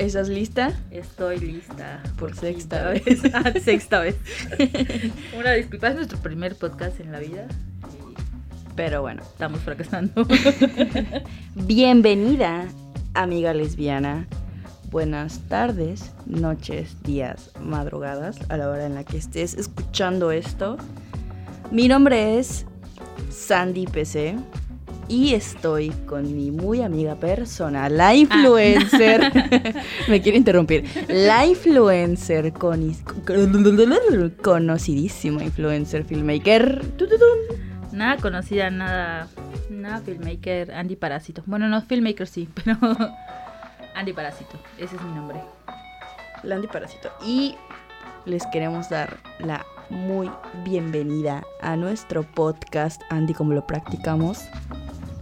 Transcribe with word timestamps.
¿Estás 0.00 0.30
lista? 0.30 0.72
Estoy 0.90 1.38
lista. 1.38 2.02
Por 2.18 2.30
quinta 2.30 2.40
sexta 2.46 2.88
vez. 2.88 3.22
Ah, 3.34 3.52
sexta 3.62 4.00
vez. 4.00 4.16
Una 5.38 5.52
disculpa, 5.52 5.88
es 5.88 5.94
nuestro 5.94 6.18
primer 6.18 6.56
podcast 6.56 6.98
en 7.00 7.12
la 7.12 7.20
vida. 7.20 7.46
y 7.92 8.72
Pero 8.74 9.02
bueno. 9.02 9.22
Estamos 9.22 9.60
fracasando. 9.60 10.26
Bienvenida, 11.54 12.66
amiga 13.12 13.52
lesbiana. 13.52 14.26
Buenas 14.90 15.40
tardes, 15.48 16.12
noches, 16.24 17.00
días, 17.02 17.52
madrugadas, 17.60 18.38
a 18.48 18.56
la 18.56 18.70
hora 18.70 18.86
en 18.86 18.94
la 18.94 19.04
que 19.04 19.18
estés 19.18 19.54
escuchando 19.54 20.32
esto. 20.32 20.78
Mi 21.70 21.86
nombre 21.86 22.36
es 22.36 22.66
Sandy 23.30 23.86
PC 23.86 24.34
y 25.06 25.34
estoy 25.34 25.90
con 26.06 26.24
mi 26.36 26.50
muy 26.50 26.82
amiga 26.82 27.14
personal, 27.14 27.96
la 27.96 28.12
influencer. 28.12 29.32
Me 30.08 30.20
quiero 30.20 30.36
interrumpir. 30.36 30.84
La 31.08 31.46
influencer 31.46 32.52
con 32.52 32.92
conocidísima 34.42 35.44
influencer 35.44 36.04
filmmaker. 36.04 36.82
Nada 37.92 38.16
conocida, 38.16 38.68
nada. 38.70 39.28
Nada 39.68 40.00
filmmaker, 40.00 40.72
Andy 40.72 40.96
Parásito. 40.96 41.44
Bueno, 41.46 41.68
no, 41.68 41.82
filmmaker 41.82 42.26
sí, 42.26 42.48
pero. 42.64 42.78
Andy 43.94 44.12
Parásito, 44.12 44.58
ese 44.76 44.96
es 44.96 45.02
mi 45.02 45.12
nombre. 45.12 45.40
Landy 46.42 46.66
Parásito. 46.66 47.10
Y 47.24 47.54
les 48.26 48.44
queremos 48.48 48.88
dar 48.90 49.18
la 49.38 49.64
muy 49.90 50.30
bienvenida 50.64 51.42
a 51.60 51.76
nuestro 51.76 52.22
podcast, 52.22 53.00
Andy, 53.10 53.34
como 53.34 53.52
lo 53.52 53.66
practicamos. 53.66 54.44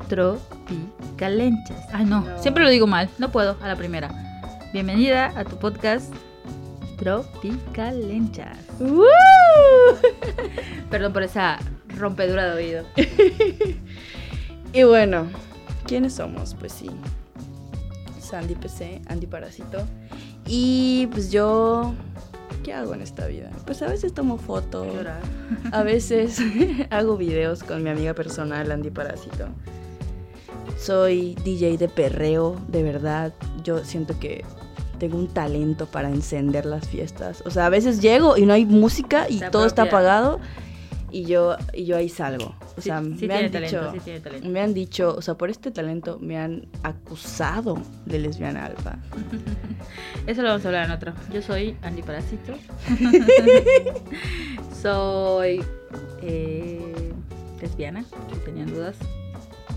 Tropicalenchas. 0.09 1.87
Ay, 1.93 2.05
no, 2.05 2.21
No. 2.21 2.39
siempre 2.43 2.65
lo 2.65 2.71
digo 2.71 2.87
mal, 2.87 3.09
no 3.19 3.31
puedo, 3.31 3.57
a 3.63 3.69
la 3.69 3.77
primera. 3.77 4.11
Bienvenida 4.73 5.33
a 5.39 5.45
tu 5.45 5.57
podcast 5.57 6.13
Tropicalenchas. 6.99 8.59
Perdón 10.91 11.13
por 11.13 11.23
esa 11.23 11.59
rompedura 11.97 12.55
de 12.55 12.57
oído. 12.65 12.85
Y 14.71 14.83
bueno, 14.83 15.27
¿quiénes 15.87 16.13
somos? 16.13 16.55
Pues 16.55 16.73
sí, 16.75 16.91
Sandy 18.21 18.55
PC, 18.55 19.01
Andy 19.09 19.27
Parásito. 19.27 19.79
Y 20.47 21.07
pues 21.11 21.33
yo, 21.33 21.95
¿qué 22.69 22.75
hago 22.75 22.93
en 22.93 23.01
esta 23.01 23.27
vida? 23.27 23.51
Pues 23.65 23.81
a 23.81 23.87
veces 23.87 24.13
tomo 24.13 24.37
fotos, 24.37 24.87
a 25.73 25.83
veces 25.83 26.39
hago 26.91 27.17
videos 27.17 27.63
con 27.63 27.83
mi 27.83 27.89
amiga 27.89 28.13
personal, 28.13 28.71
Andy 28.71 28.91
Parásito. 28.91 29.47
Soy 30.79 31.35
DJ 31.45 31.79
de 31.79 31.89
perreo, 31.89 32.61
de 32.69 32.83
verdad. 32.83 33.33
Yo 33.65 33.83
siento 33.87 34.19
que 34.21 34.45
tengo 34.99 35.17
un 35.17 35.29
talento 35.29 35.87
para 35.87 36.11
encender 36.11 36.67
las 36.67 36.87
fiestas. 36.87 37.43
O 37.47 37.51
sea, 37.51 37.65
a 37.65 37.71
veces 37.71 38.03
llego 38.03 38.37
y 38.37 38.45
no 38.45 38.53
hay 38.53 38.67
música 38.67 39.31
y 39.31 39.39
Se 39.39 39.49
todo 39.49 39.65
está 39.65 39.85
apropia. 39.85 39.99
apagado 40.19 40.41
y 41.11 41.25
yo, 41.25 41.57
y 41.73 41.85
yo 41.85 41.97
ahí 41.97 42.09
salgo. 42.09 42.55
O 42.77 42.81
sea, 42.81 43.03
sí, 43.03 43.17
sí 43.19 43.27
me 43.27 43.35
han 43.35 43.51
dicho... 43.51 43.53
talento, 43.53 43.93
sí 43.93 44.01
tiene 44.01 44.21
talento. 44.21 44.49
Me 44.49 44.61
han 44.61 44.75
dicho, 44.75 45.15
o 45.17 45.23
sea, 45.23 45.35
por 45.35 45.51
este 45.51 45.71
talento 45.71 46.19
me 46.21 46.39
han 46.39 46.67
acusado 46.83 47.79
de 48.07 48.19
lesbiana 48.19 48.67
alfa. 48.67 48.99
Eso 50.27 50.43
lo 50.43 50.49
vamos 50.49 50.65
a 50.65 50.69
hablar 50.69 50.87
en 50.87 50.93
otro. 50.93 51.13
Yo 51.33 51.43
soy 51.43 51.77
Andy 51.83 52.03
Parásito. 52.03 52.55
soy 54.83 55.65
eh, 56.23 57.13
lesbiana, 57.61 58.05
si 58.33 58.39
tenían 58.45 58.69
dudas. 58.73 58.97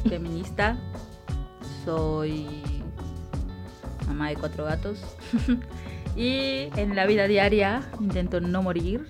Feminista. 0.08 0.78
Soy 1.86 2.62
mamá 4.08 4.30
de 4.30 4.36
cuatro 4.36 4.66
gatos. 4.66 5.00
y 6.16 6.68
en 6.76 6.96
la 6.96 7.06
vida 7.06 7.28
diaria 7.28 7.82
intento 8.00 8.42
no 8.42 8.62
morir, 8.62 9.08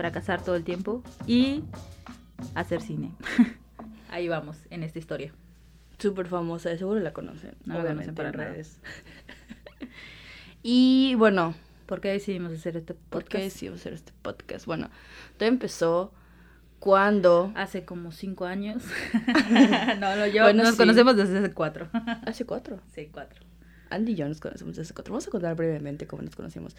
fracasar 0.00 0.42
todo 0.42 0.56
el 0.56 0.64
tiempo 0.64 1.02
y 1.26 1.62
hacer 2.54 2.80
cine. 2.80 3.12
Ahí 4.10 4.28
vamos 4.28 4.56
en 4.70 4.82
esta 4.82 4.98
historia. 4.98 5.32
Súper 5.98 6.26
famosa, 6.26 6.76
seguro 6.78 7.00
la 7.00 7.12
conocen. 7.12 7.54
No 7.66 7.74
la 7.74 7.88
conocen 7.88 8.14
para 8.14 8.32
nada. 8.32 8.50
redes. 8.50 8.80
y 10.62 11.14
bueno, 11.16 11.54
¿Por 11.84 12.00
qué 12.00 12.08
decidimos 12.08 12.52
hacer 12.52 12.76
este 12.76 12.94
¿por 12.94 13.24
qué 13.24 13.38
podcast? 13.38 13.44
decidimos 13.44 13.80
hacer 13.80 13.94
este 13.94 14.12
podcast? 14.22 14.64
Bueno, 14.64 14.90
todo 15.36 15.48
empezó 15.48 16.14
cuando... 16.78 17.52
Hace 17.56 17.84
como 17.84 18.12
cinco 18.12 18.46
años. 18.46 18.84
no, 19.98 20.14
no, 20.14 20.26
yo 20.28 20.44
Bueno, 20.44 20.62
nos 20.62 20.74
sí. 20.74 20.78
conocemos 20.78 21.16
desde 21.16 21.40
hace 21.40 21.52
cuatro. 21.52 21.88
Hace 22.24 22.46
cuatro. 22.46 22.80
sí, 22.94 23.10
cuatro. 23.12 23.44
Andy 23.90 24.12
y 24.12 24.14
yo 24.14 24.28
nos 24.28 24.38
conocemos 24.38 24.76
desde 24.76 24.82
hace 24.82 24.94
cuatro. 24.94 25.12
Vamos 25.12 25.26
a 25.26 25.30
contar 25.32 25.56
brevemente 25.56 26.06
cómo 26.06 26.22
nos 26.22 26.36
conocimos. 26.36 26.76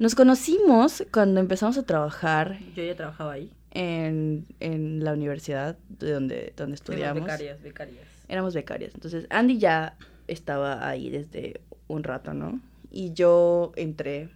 Nos 0.00 0.14
conocimos 0.14 1.04
cuando 1.12 1.40
empezamos 1.40 1.76
a 1.76 1.82
trabajar 1.82 2.58
Yo 2.74 2.82
ya 2.82 2.94
trabajaba 2.96 3.34
ahí. 3.34 3.52
en, 3.70 4.46
en 4.58 5.04
la 5.04 5.12
universidad 5.12 5.76
de 5.90 6.12
donde, 6.12 6.54
donde 6.56 6.74
estudiamos. 6.74 7.22
becarias, 7.22 7.62
becarias. 7.62 7.98
éramos 8.26 8.54
becarias. 8.54 8.94
Entonces, 8.94 9.26
Andy 9.28 9.58
ya 9.58 9.98
estaba 10.26 10.88
ahí 10.88 11.10
desde 11.10 11.60
un 11.86 12.02
rato, 12.02 12.32
¿no? 12.32 12.60
Y 12.90 13.12
yo 13.12 13.72
entré 13.76 14.30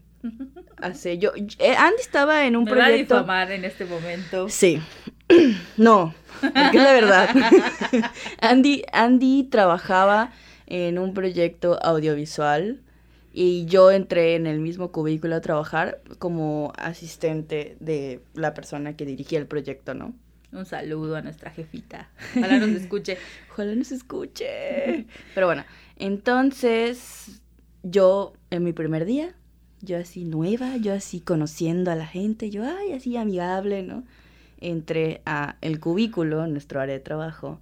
hace... 0.76 1.16
Yo, 1.22 1.32
eh, 1.58 1.74
Andy 1.78 2.00
estaba 2.00 2.44
en 2.46 2.56
un 2.56 2.64
Me 2.64 2.72
va 2.72 2.84
a 2.84 2.88
proyecto... 2.88 3.14
difamar 3.14 3.50
en 3.50 3.64
este 3.64 3.86
momento. 3.86 4.50
Sí. 4.50 4.82
no, 5.78 6.14
porque 6.42 6.76
es 6.76 6.82
la 6.82 6.92
verdad. 6.92 7.28
Andy, 8.42 8.82
Andy 8.92 9.44
trabajaba 9.44 10.30
en 10.66 10.98
un 10.98 11.14
proyecto 11.14 11.82
audiovisual 11.82 12.82
y 13.36 13.66
yo 13.66 13.90
entré 13.90 14.36
en 14.36 14.46
el 14.46 14.60
mismo 14.60 14.92
cubículo 14.92 15.34
a 15.34 15.40
trabajar 15.40 16.00
como 16.20 16.72
asistente 16.78 17.76
de 17.80 18.20
la 18.32 18.54
persona 18.54 18.96
que 18.96 19.04
dirigía 19.04 19.40
el 19.40 19.48
proyecto, 19.48 19.92
¿no? 19.92 20.14
Un 20.52 20.66
saludo 20.66 21.16
a 21.16 21.20
nuestra 21.20 21.50
jefita. 21.50 22.10
Ojalá 22.36 22.58
nos 22.58 22.70
escuche. 22.70 23.18
Ojalá 23.50 23.74
nos 23.74 23.90
escuche. 23.90 25.06
Pero 25.34 25.48
bueno, 25.48 25.64
entonces 25.96 27.40
yo 27.82 28.34
en 28.50 28.62
mi 28.62 28.72
primer 28.72 29.04
día, 29.04 29.34
yo 29.80 29.98
así 29.98 30.24
nueva, 30.24 30.76
yo 30.76 30.94
así 30.94 31.18
conociendo 31.18 31.90
a 31.90 31.96
la 31.96 32.06
gente, 32.06 32.50
yo 32.50 32.62
ay, 32.64 32.92
así 32.92 33.16
amigable, 33.16 33.82
¿no? 33.82 34.04
Entré 34.60 35.22
a 35.26 35.56
el 35.60 35.80
cubículo, 35.80 36.46
nuestro 36.46 36.80
área 36.80 36.94
de 36.94 37.00
trabajo, 37.00 37.60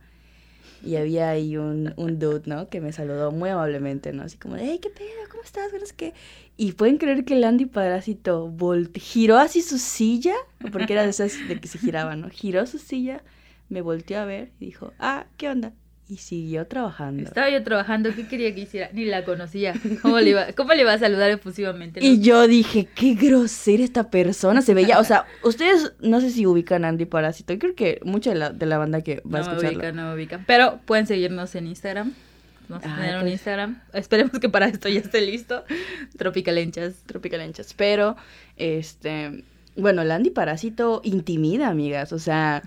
y 0.85 0.97
había 0.97 1.31
ahí 1.31 1.57
un, 1.57 1.95
un 1.97 2.19
dude, 2.19 2.43
¿no? 2.47 2.69
Que 2.69 2.81
me 2.81 2.93
saludó 2.93 3.31
muy 3.31 3.51
amablemente, 3.51 4.13
¿no? 4.13 4.23
Así 4.23 4.37
como, 4.37 4.57
hey, 4.57 4.79
¿qué 4.83 4.91
pedo? 4.91 5.09
¿Cómo 5.31 5.43
estás? 5.43 5.73
No 5.73 5.87
sé 5.87 5.95
qué. 5.97 6.15
Y 6.57 6.73
pueden 6.73 6.99
creer 6.99 7.25
que 7.25 7.35
el 7.35 7.45
Andy 7.45 7.67
Parásito 7.67 8.53
giró 8.95 9.39
así 9.39 9.63
su 9.63 9.79
silla, 9.79 10.35
porque 10.71 10.93
era 10.93 11.05
de 11.05 11.11
esas 11.11 11.33
de 11.49 11.61
que 11.61 11.69
se 11.69 11.79
giraba, 11.79 12.17
¿no? 12.17 12.29
Giró 12.29 12.67
su 12.67 12.79
silla, 12.79 13.23
me 13.69 13.81
volteó 13.81 14.19
a 14.19 14.25
ver 14.25 14.51
y 14.61 14.67
dijo, 14.67 14.93
ah, 14.99 15.27
¿qué 15.37 15.49
onda? 15.49 15.73
Y 16.13 16.19
siguió 16.19 16.67
trabajando. 16.67 17.23
Estaba 17.23 17.49
yo 17.49 17.63
trabajando, 17.65 18.15
¿qué 18.15 18.27
quería 18.29 18.55
que 18.55 18.61
hiciera? 18.63 18.91
Ni 18.93 19.07
la 19.07 19.25
conocía. 19.25 19.73
¿Cómo 20.03 20.21
le 20.21 20.31
iba, 20.31 20.47
cómo 20.55 20.75
le 20.75 20.83
iba 20.83 20.93
a 20.93 20.99
saludar 20.99 21.31
efusivamente? 21.31 22.05
Y 22.05 22.19
No- 22.19 22.23
yo 22.23 22.47
dije, 22.49 22.87
qué 22.95 23.15
grosera 23.15 23.83
esta 23.83 24.11
persona. 24.11 24.61
Se 24.61 24.75
veía, 24.75 24.99
o 24.99 25.05
sea, 25.05 25.25
ustedes 25.43 25.93
no 26.01 26.21
sé 26.21 26.29
si 26.31 26.45
ubican 26.47 26.85
a 26.85 26.89
Andy 26.89 27.07
Parásito. 27.07 27.59
Creo 27.59 27.75
que 27.75 27.99
mucha 28.05 28.29
de 28.31 28.37
la, 28.37 28.51
de 28.51 28.67
la 28.67 28.77
banda 28.77 29.01
que 29.01 29.23
va 29.25 29.39
a 29.39 29.43
no 29.43 29.47
me 29.49 29.53
escucharlo. 29.53 29.79
ubican, 29.79 29.97
no 29.97 30.13
ubican. 30.13 30.45
Pero 30.47 30.81
pueden 30.85 31.07
seguirnos 31.07 31.55
en 31.55 31.67
Instagram. 31.69 32.13
Vamos 32.69 32.85
a 32.87 32.95
Ay, 32.97 33.01
tener 33.07 33.23
un. 33.23 33.29
Instagram. 33.29 33.81
Esperemos 33.95 34.39
que 34.39 34.49
para 34.51 34.67
esto 34.67 34.89
ya 34.91 35.01
esté 35.01 35.21
listo. 35.23 35.65
Tropicalenchas. 36.19 36.95
Tropicalenchas. 37.07 37.75
Pero, 37.75 38.17
este, 38.59 39.45
bueno, 39.77 40.03
el 40.03 40.11
Andy 40.11 40.31
Parásito 40.31 41.01
intimida, 41.05 41.69
amigas. 41.69 42.13
O 42.13 42.19
sea, 42.19 42.63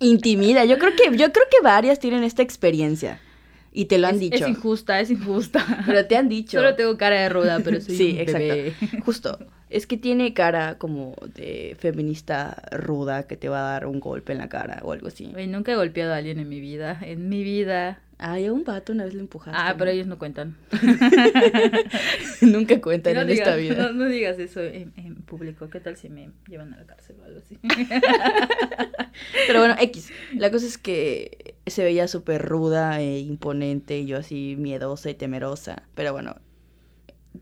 intimida. 0.00 0.64
Yo 0.64 0.78
creo 0.78 0.92
que, 0.92 1.16
yo 1.16 1.32
creo 1.32 1.46
que 1.50 1.62
varias 1.62 1.98
tienen 1.98 2.24
esta 2.24 2.42
experiencia. 2.42 3.20
Y 3.72 3.84
te 3.86 3.98
lo 3.98 4.06
han 4.06 4.14
es, 4.14 4.20
dicho. 4.20 4.36
Es 4.36 4.48
injusta, 4.48 5.00
es 5.00 5.10
injusta. 5.10 5.84
pero 5.86 6.06
te 6.06 6.16
han 6.16 6.28
dicho. 6.30 6.58
Solo 6.58 6.74
tengo 6.74 6.96
cara 6.96 7.20
de 7.20 7.28
ruda, 7.28 7.60
pero 7.62 7.80
soy 7.82 7.94
Sí, 7.96 8.12
un 8.12 8.18
exacto. 8.20 9.02
Justo. 9.04 9.38
Es 9.68 9.86
que 9.86 9.96
tiene 9.96 10.32
cara 10.32 10.78
como 10.78 11.14
de 11.34 11.76
feminista 11.78 12.62
ruda 12.70 13.26
que 13.26 13.36
te 13.36 13.48
va 13.48 13.58
a 13.68 13.72
dar 13.72 13.86
un 13.86 14.00
golpe 14.00 14.32
en 14.32 14.38
la 14.38 14.48
cara 14.48 14.80
o 14.82 14.92
algo 14.92 15.08
así. 15.08 15.26
Nunca 15.48 15.72
he 15.72 15.76
golpeado 15.76 16.14
a 16.14 16.16
alguien 16.16 16.38
en 16.38 16.48
mi 16.48 16.60
vida. 16.60 16.98
En 17.02 17.28
mi 17.28 17.42
vida. 17.42 17.98
Ay, 18.18 18.46
a 18.46 18.52
un 18.52 18.64
vato 18.64 18.92
una 18.92 19.04
vez 19.04 19.12
lo 19.12 19.20
empujaste. 19.20 19.58
Ah, 19.60 19.72
¿no? 19.72 19.78
pero 19.78 19.90
ellos 19.90 20.06
no 20.06 20.18
cuentan. 20.18 20.56
Nunca 22.40 22.80
cuentan 22.80 23.14
no 23.14 23.20
en 23.20 23.26
digas, 23.26 23.46
esta 23.46 23.56
vida. 23.56 23.74
No, 23.74 23.92
no 23.92 24.04
digas 24.06 24.38
eso 24.38 24.62
en, 24.62 24.94
en 24.96 25.16
público. 25.16 25.68
¿Qué 25.68 25.80
tal 25.80 25.98
si 25.98 26.08
me 26.08 26.30
llevan 26.48 26.72
a 26.72 26.78
la 26.78 26.86
cárcel 26.86 27.16
o 27.20 27.24
algo 27.24 27.40
así? 27.40 27.58
Pero 29.46 29.58
bueno, 29.58 29.76
X. 29.78 30.10
La 30.34 30.50
cosa 30.50 30.66
es 30.66 30.78
que 30.78 31.56
se 31.66 31.84
veía 31.84 32.08
súper 32.08 32.42
ruda 32.42 33.00
e 33.00 33.18
imponente 33.18 33.98
y 33.98 34.06
yo 34.06 34.16
así 34.16 34.56
miedosa 34.58 35.10
y 35.10 35.14
temerosa. 35.14 35.82
Pero 35.94 36.12
bueno, 36.12 36.36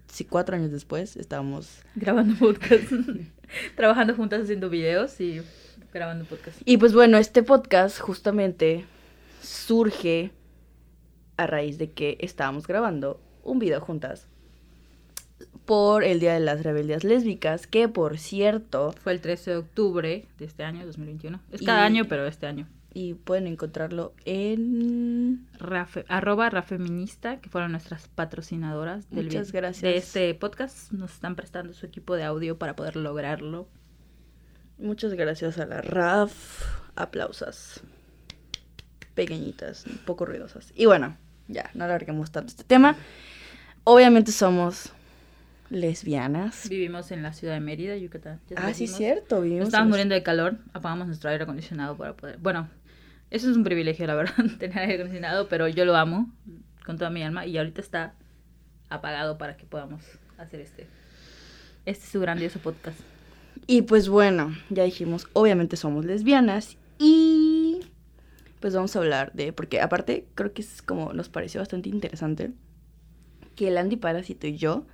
sí, 0.08 0.24
cuatro 0.24 0.56
años 0.56 0.72
después 0.72 1.16
estábamos... 1.16 1.82
Grabando 1.94 2.34
podcast. 2.36 2.90
Trabajando 3.76 4.14
juntas 4.16 4.42
haciendo 4.42 4.70
videos 4.70 5.20
y 5.20 5.40
grabando 5.92 6.24
podcast. 6.24 6.60
Y 6.64 6.78
pues 6.78 6.94
bueno, 6.94 7.16
este 7.18 7.44
podcast 7.44 8.00
justamente 8.00 8.86
surge 9.40 10.32
a 11.36 11.46
raíz 11.46 11.78
de 11.78 11.90
que 11.92 12.16
estábamos 12.20 12.66
grabando 12.66 13.20
un 13.42 13.58
video 13.58 13.80
juntas 13.80 14.26
por 15.64 16.04
el 16.04 16.20
Día 16.20 16.34
de 16.34 16.40
las 16.40 16.62
Rebeldes 16.62 17.04
Lésbicas, 17.04 17.66
que 17.66 17.88
por 17.88 18.18
cierto, 18.18 18.92
Fue 19.02 19.12
el 19.12 19.20
13 19.20 19.50
de 19.52 19.56
octubre 19.56 20.26
de 20.38 20.44
este 20.44 20.62
año, 20.64 20.84
2021. 20.86 21.40
Es 21.52 21.62
Y- 21.62 21.64
cada 21.64 21.84
año, 21.84 22.04
pero 22.08 22.26
este 22.26 22.46
año. 22.46 22.68
y 22.92 23.14
pueden 23.14 23.46
encontrarlo 23.48 24.12
en... 24.24 25.46
Rafe, 25.58 26.04
arroba 26.08 26.48
Rafeminista, 26.50 27.40
que 27.40 27.48
fueron 27.50 27.72
nuestras 27.72 28.06
patrocinadoras 28.08 29.10
del 29.10 29.24
Muchas 29.26 29.50
gracias. 29.52 29.82
de 29.82 29.96
este 29.96 30.34
podcast. 30.34 30.92
Nos 30.92 31.12
están 31.14 31.34
prestando 31.34 31.72
su 31.72 31.86
equipo 31.86 32.14
de 32.14 32.22
audio 32.24 32.56
para 32.58 32.76
poder 32.76 32.94
lograrlo. 32.96 33.66
Muchas 34.78 35.14
gracias 35.14 35.58
a 35.58 35.66
la 35.66 35.80
RAF. 35.80 36.62
Aplausas. 36.94 37.80
Pequeñitas, 39.14 39.86
un 39.86 39.98
poco 39.98 40.24
ruidosas. 40.26 40.72
Y 40.76 40.86
bueno, 40.86 41.16
ya, 41.48 41.70
no 41.74 41.84
alarguemos 41.84 42.30
tanto 42.30 42.50
este 42.50 42.64
tema. 42.64 42.96
Obviamente 43.84 44.32
somos 44.32 44.92
lesbianas. 45.70 46.68
Vivimos 46.68 47.10
en 47.10 47.22
la 47.22 47.32
ciudad 47.32 47.54
de 47.54 47.60
Mérida, 47.60 47.96
Yucatán. 47.96 48.40
Ya 48.48 48.56
Ah, 48.58 48.74
sí, 48.74 48.86
cierto. 48.86 49.40
Vivimos 49.40 49.66
Estábamos 49.66 49.88
en- 49.88 49.90
muriendo 49.90 50.14
de 50.14 50.22
calor, 50.22 50.58
apagamos 50.72 51.06
nuestro 51.06 51.30
aire 51.30 51.44
acondicionado 51.44 51.96
para 51.96 52.14
poder... 52.14 52.38
Bueno, 52.38 52.68
eso 53.30 53.50
es 53.50 53.56
un 53.56 53.64
privilegio, 53.64 54.06
la 54.06 54.14
verdad, 54.14 54.34
tener 54.58 54.78
aire 54.78 54.94
acondicionado, 54.94 55.48
pero 55.48 55.68
yo 55.68 55.84
lo 55.84 55.96
amo 55.96 56.30
con 56.84 56.98
toda 56.98 57.10
mi 57.10 57.22
alma 57.22 57.46
y 57.46 57.56
ahorita 57.56 57.80
está 57.80 58.14
apagado 58.90 59.38
para 59.38 59.56
que 59.56 59.64
podamos 59.64 60.02
hacer 60.38 60.60
este, 60.60 60.86
este 61.86 62.06
su 62.06 62.20
grandioso 62.20 62.58
podcast. 62.58 62.98
Y 63.66 63.82
pues 63.82 64.08
bueno, 64.08 64.54
ya 64.68 64.84
dijimos, 64.84 65.26
obviamente 65.32 65.76
somos 65.76 66.04
lesbianas. 66.04 66.76
Y 66.98 67.33
pues 68.64 68.72
vamos 68.72 68.96
a 68.96 68.98
hablar 68.98 69.30
de. 69.34 69.52
Porque 69.52 69.82
aparte, 69.82 70.26
creo 70.34 70.54
que 70.54 70.62
es 70.62 70.80
como 70.80 71.12
nos 71.12 71.28
pareció 71.28 71.60
bastante 71.60 71.90
interesante 71.90 72.52
que 73.56 73.68
el 73.68 73.76
Andy 73.76 73.96
Parásito 73.96 74.46
y 74.46 74.56
yo. 74.56 74.86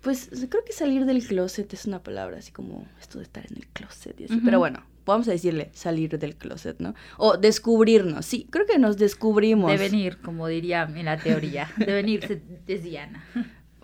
Pues 0.00 0.30
creo 0.48 0.64
que 0.64 0.72
salir 0.72 1.04
del 1.04 1.26
closet 1.26 1.74
es 1.74 1.86
una 1.86 2.04
palabra 2.04 2.38
así 2.38 2.52
como 2.52 2.86
esto 3.00 3.18
de 3.18 3.24
estar 3.24 3.44
en 3.50 3.56
el 3.56 3.66
closet 3.66 4.20
y 4.20 4.26
así. 4.26 4.40
Pero 4.44 4.60
bueno, 4.60 4.84
vamos 5.04 5.26
a 5.26 5.32
decirle 5.32 5.70
salir 5.74 6.20
del 6.20 6.36
closet, 6.36 6.78
¿no? 6.78 6.94
O 7.16 7.36
descubrirnos. 7.36 8.24
Sí, 8.24 8.46
creo 8.48 8.64
que 8.64 8.78
nos 8.78 8.96
descubrimos. 8.96 9.72
Devenir, 9.72 10.18
como 10.20 10.46
diría 10.46 10.84
en 10.84 11.06
la 11.06 11.18
teoría, 11.18 11.68
devenirse 11.78 12.40
lesbiana. 12.68 13.24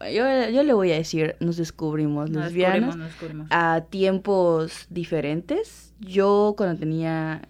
Yo, 0.02 0.50
yo 0.50 0.62
le 0.62 0.72
voy 0.72 0.92
a 0.92 0.96
decir, 0.96 1.34
nos 1.40 1.56
descubrimos 1.56 2.30
Nos 2.30 2.44
lesbianas. 2.44 2.74
descubrimos, 2.74 2.96
nos 2.96 3.08
descubrimos. 3.08 3.48
a 3.50 3.84
tiempos 3.90 4.86
diferentes. 4.88 5.94
Yo 5.98 6.54
cuando 6.56 6.78
tenía 6.78 7.42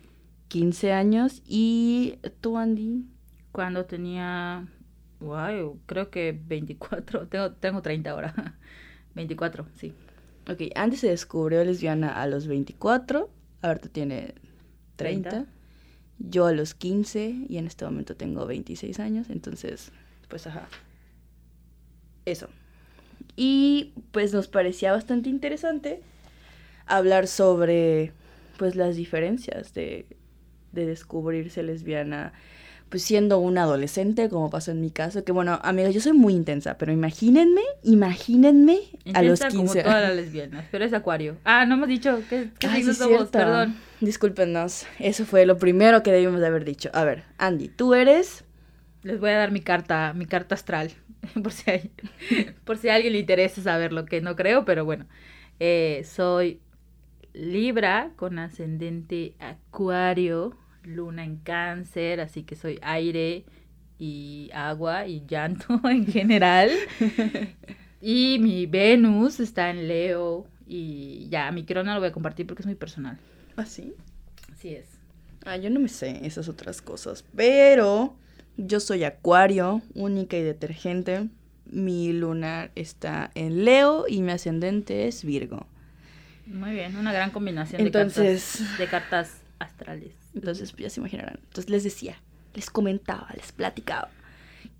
15 0.49 0.93
años 0.93 1.43
y 1.46 2.19
tú, 2.41 2.58
Andy. 2.58 3.05
Cuando 3.52 3.85
tenía, 3.85 4.67
wow, 5.20 5.79
creo 5.87 6.11
que 6.11 6.38
24, 6.46 7.29
tengo, 7.29 7.52
tengo 7.52 7.82
30 7.82 8.11
ahora. 8.11 8.58
24, 9.14 9.67
sí. 9.76 9.93
Ok, 10.49 10.62
Andy 10.75 10.96
se 10.96 11.08
descubrió 11.08 11.64
lesbiana 11.64 12.20
a 12.20 12.26
los 12.26 12.46
24, 12.46 13.31
ahorita 13.62 13.88
tiene 13.88 14.35
30. 14.96 15.31
30. 15.31 15.50
Yo 16.19 16.46
a 16.46 16.52
los 16.52 16.75
15 16.75 17.46
y 17.49 17.58
en 17.58 17.67
este 17.67 17.85
momento 17.85 18.17
tengo 18.17 18.46
26 18.46 19.00
años, 19.00 19.31
entonces, 19.31 19.91
pues 20.29 20.46
ajá. 20.46 20.69
Eso. 22.25 22.49
Y 23.37 23.94
pues 24.12 24.32
nos 24.32 24.49
parecía 24.49 24.93
bastante 24.93 25.29
interesante 25.29 26.02
hablar 26.87 27.26
sobre 27.26 28.12
pues 28.58 28.76
las 28.76 28.96
diferencias 28.96 29.75
de, 29.75 30.06
de 30.75 30.87
descubrirse 30.87 31.62
lesbiana 31.62 32.32
pues 32.88 33.03
siendo 33.03 33.38
una 33.38 33.62
adolescente, 33.62 34.29
como 34.29 34.50
pasó 34.50 34.71
en 34.71 34.81
mi 34.81 34.91
caso, 34.91 35.25
que 35.25 35.32
bueno, 35.32 35.59
amigos, 35.65 35.94
yo 35.94 36.00
soy 36.00 36.12
muy 36.12 36.32
intensa, 36.32 36.79
pero 36.79 36.93
imagínense, 36.93 37.61
imagínense 37.82 38.82
a 39.12 39.23
los 39.23 39.41
Intensa 39.41 39.49
15 39.49 39.82
como 39.82 39.82
todas 39.82 40.03
las 40.03 40.15
lesbianas, 40.15 40.67
pero 40.71 40.85
es 40.85 40.93
acuario. 40.93 41.37
Ah, 41.44 41.67
no 41.67 41.75
hemos 41.75 41.88
dicho 41.88 42.21
qué, 42.31 42.50
qué 42.56 42.69
Ay, 42.69 42.85
sí, 42.85 42.94
somos, 42.94 43.31
perdón. 43.31 43.75
Discúlpenos, 44.00 44.87
eso 45.00 45.25
fue 45.25 45.44
lo 45.44 45.59
primero 45.59 46.05
que 46.05 46.12
debimos 46.12 46.41
de 46.41 46.47
haber 46.47 46.65
dicho. 46.65 46.91
A 46.93 47.03
ver, 47.05 47.25
Andy, 47.38 47.69
tú 47.69 47.94
eres... 47.94 48.44
Les 49.03 49.19
voy 49.19 49.31
a 49.31 49.38
dar 49.38 49.50
mi 49.50 49.61
carta, 49.61 50.12
mi 50.15 50.27
carta 50.27 50.55
astral, 50.55 50.93
por 51.43 51.50
si 51.50 51.70
hay, 51.70 51.91
por 52.65 52.79
si 52.79 52.91
a 52.91 52.94
alguien 52.94 53.15
le 53.15 53.19
interesa 53.19 53.61
saberlo, 53.61 54.06
que 54.06 54.20
no 54.20 54.37
creo, 54.37 54.65
pero 54.65 54.85
bueno. 54.85 55.06
Eh, 55.59 56.06
soy 56.09 56.61
Libra 57.32 58.12
con 58.15 58.38
ascendente 58.38 59.35
Acuario, 59.41 60.56
luna 60.85 61.25
en 61.25 61.37
Cáncer, 61.37 62.21
así 62.21 62.43
que 62.43 62.57
soy 62.57 62.79
aire 62.83 63.45
y 63.99 64.51
agua 64.53 65.07
y 65.07 65.25
llanto 65.27 65.81
en 65.89 66.07
general. 66.07 66.71
Y 68.07 68.39
mi 68.39 68.67
Venus 68.67 69.41
está 69.41 69.71
en 69.71 69.89
Leo 69.89 70.47
y 70.67 71.27
ya, 71.31 71.51
mi 71.53 71.65
crono 71.65 71.95
lo 71.95 72.01
voy 72.01 72.11
a 72.11 72.13
compartir 72.13 72.47
porque 72.47 72.61
es 72.61 72.67
muy 72.67 72.75
personal. 72.75 73.17
¿Ah, 73.57 73.65
sí? 73.65 73.95
Así 74.53 74.75
es. 74.75 74.89
Ah, 75.47 75.57
yo 75.57 75.71
no 75.71 75.81
me 75.81 75.89
sé 75.89 76.21
esas 76.27 76.51
otras 76.51 76.83
cosas, 76.83 77.25
pero 77.35 78.15
yo 78.59 78.79
soy 78.81 79.05
acuario, 79.05 79.81
única 79.95 80.37
y 80.37 80.43
detergente. 80.43 81.29
Mi 81.65 82.13
lunar 82.13 82.73
está 82.75 83.31
en 83.35 83.65
Leo 83.65 84.05
y 84.07 84.21
mi 84.21 84.33
ascendente 84.33 85.09
es 85.09 85.25
Virgo. 85.25 85.67
Muy 86.47 86.73
bien, 86.73 86.95
una 86.97 87.11
gran 87.11 87.31
combinación 87.31 87.81
Entonces- 87.81 88.59
de, 88.59 88.61
cartas, 88.61 88.79
de 88.79 88.87
cartas 88.87 89.31
astrales. 89.59 90.12
Entonces, 90.35 90.73
pues 90.73 90.83
ya 90.85 90.91
se 90.91 91.01
imaginarán. 91.01 91.39
Entonces 91.43 91.71
les 91.71 91.85
decía, 91.85 92.17
les 92.55 92.71
comentaba, 92.71 93.29
les 93.37 93.53
platicaba 93.53 94.11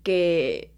que 0.03 0.71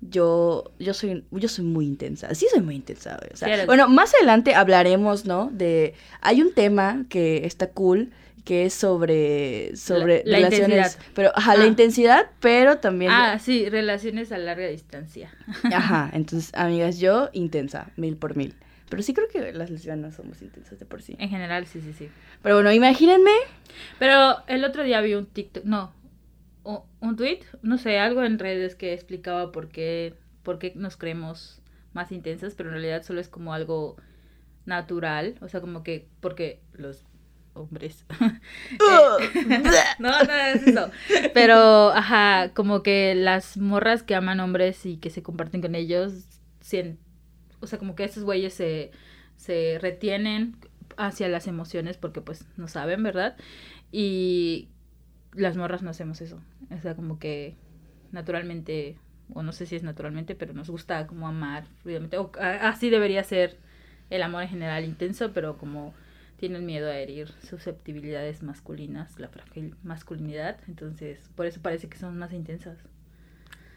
yo, 0.00 0.72
yo 0.78 0.94
soy, 0.94 1.24
yo 1.30 1.48
soy 1.48 1.64
muy 1.64 1.86
intensa. 1.86 2.34
Sí 2.34 2.46
soy 2.50 2.60
muy 2.62 2.76
intensa. 2.76 3.18
o 3.32 3.36
sea, 3.36 3.60
Sí 3.60 3.66
bueno, 3.66 3.88
más 3.88 4.14
adelante 4.14 4.54
hablaremos, 4.54 5.24
¿no? 5.24 5.48
De, 5.52 5.94
hay 6.20 6.42
un 6.42 6.52
tema 6.52 7.06
que 7.08 7.46
está 7.46 7.70
cool 7.70 8.12
que 8.44 8.66
es 8.66 8.74
sobre, 8.74 9.74
sobre 9.76 10.22
La- 10.24 10.38
la 10.38 10.48
relaciones, 10.48 10.76
intensidad. 10.76 11.04
pero 11.14 11.32
ajá, 11.34 11.56
la 11.56 11.64
Ah. 11.64 11.66
intensidad, 11.66 12.30
pero 12.40 12.78
también, 12.78 13.10
Ah, 13.10 13.40
sí, 13.40 13.68
relaciones 13.68 14.30
a 14.30 14.38
larga 14.38 14.68
distancia. 14.68 15.30
ajá, 15.64 16.10
entonces, 16.12 16.52
amigas, 16.54 16.98
yo 17.00 17.28
intensa, 17.32 17.90
mil 17.96 18.16
por 18.16 18.36
mil. 18.36 18.54
Pero 18.88 19.02
sí 19.02 19.14
creo 19.14 19.28
que 19.28 19.52
las 19.52 19.70
lesbianas 19.70 20.14
somos 20.14 20.40
intensas 20.42 20.78
de 20.78 20.86
por 20.86 21.02
sí. 21.02 21.16
En 21.18 21.28
general, 21.28 21.66
sí, 21.66 21.80
sí, 21.80 21.92
sí. 21.92 22.08
Pero 22.42 22.56
bueno, 22.56 22.72
imagínense 22.72 23.30
Pero 23.98 24.46
el 24.46 24.64
otro 24.64 24.82
día 24.84 25.00
vi 25.00 25.14
un 25.14 25.26
TikTok, 25.26 25.64
no, 25.64 25.92
un 27.00 27.16
tweet, 27.16 27.40
no 27.62 27.78
sé, 27.78 27.98
algo 27.98 28.22
en 28.24 28.38
redes 28.38 28.74
que 28.74 28.92
explicaba 28.92 29.52
por 29.52 29.68
qué, 29.68 30.14
por 30.42 30.58
qué 30.58 30.72
nos 30.74 30.96
creemos 30.96 31.60
más 31.92 32.12
intensas, 32.12 32.54
pero 32.54 32.68
en 32.68 32.74
realidad 32.74 33.02
solo 33.02 33.20
es 33.20 33.28
como 33.28 33.52
algo 33.54 33.96
natural, 34.64 35.36
o 35.40 35.48
sea, 35.48 35.60
como 35.60 35.82
que, 35.82 36.08
porque 36.20 36.60
los 36.72 37.04
hombres... 37.54 38.04
Eh, 38.70 39.60
no, 39.98 40.10
no 40.10 40.32
es 40.32 40.62
eso. 40.66 40.90
Pero, 41.32 41.90
ajá, 41.90 42.52
como 42.54 42.82
que 42.82 43.14
las 43.14 43.56
morras 43.56 44.02
que 44.02 44.14
aman 44.14 44.40
hombres 44.40 44.84
y 44.86 44.96
que 44.98 45.10
se 45.10 45.22
comparten 45.22 45.62
con 45.62 45.74
ellos, 45.74 46.24
sien- 46.60 46.98
o 47.60 47.66
sea, 47.66 47.78
como 47.78 47.94
que 47.94 48.04
esos 48.04 48.24
güeyes 48.24 48.54
se, 48.54 48.90
se 49.36 49.78
retienen 49.80 50.56
hacia 50.96 51.28
las 51.28 51.46
emociones 51.46 51.96
porque 51.96 52.20
pues 52.20 52.46
no 52.56 52.68
saben, 52.68 53.02
¿verdad? 53.02 53.36
Y 53.92 54.68
las 55.34 55.56
morras 55.56 55.82
no 55.82 55.90
hacemos 55.90 56.20
eso. 56.20 56.40
O 56.70 56.80
sea, 56.80 56.94
como 56.94 57.18
que 57.18 57.56
naturalmente, 58.12 58.96
o 59.32 59.42
no 59.42 59.52
sé 59.52 59.66
si 59.66 59.76
es 59.76 59.82
naturalmente, 59.82 60.34
pero 60.34 60.54
nos 60.54 60.70
gusta 60.70 61.06
como 61.06 61.28
amar 61.28 61.66
fluidamente. 61.82 62.18
O, 62.18 62.30
así 62.40 62.90
debería 62.90 63.22
ser 63.24 63.58
el 64.10 64.22
amor 64.22 64.42
en 64.42 64.48
general 64.48 64.84
intenso, 64.84 65.32
pero 65.32 65.58
como 65.58 65.94
tienen 66.36 66.66
miedo 66.66 66.88
a 66.88 66.98
herir 66.98 67.30
susceptibilidades 67.42 68.42
masculinas, 68.42 69.18
la 69.18 69.28
frágil 69.28 69.74
masculinidad, 69.82 70.58
entonces 70.68 71.30
por 71.34 71.46
eso 71.46 71.60
parece 71.62 71.88
que 71.88 71.98
son 71.98 72.18
más 72.18 72.32
intensas. 72.32 72.78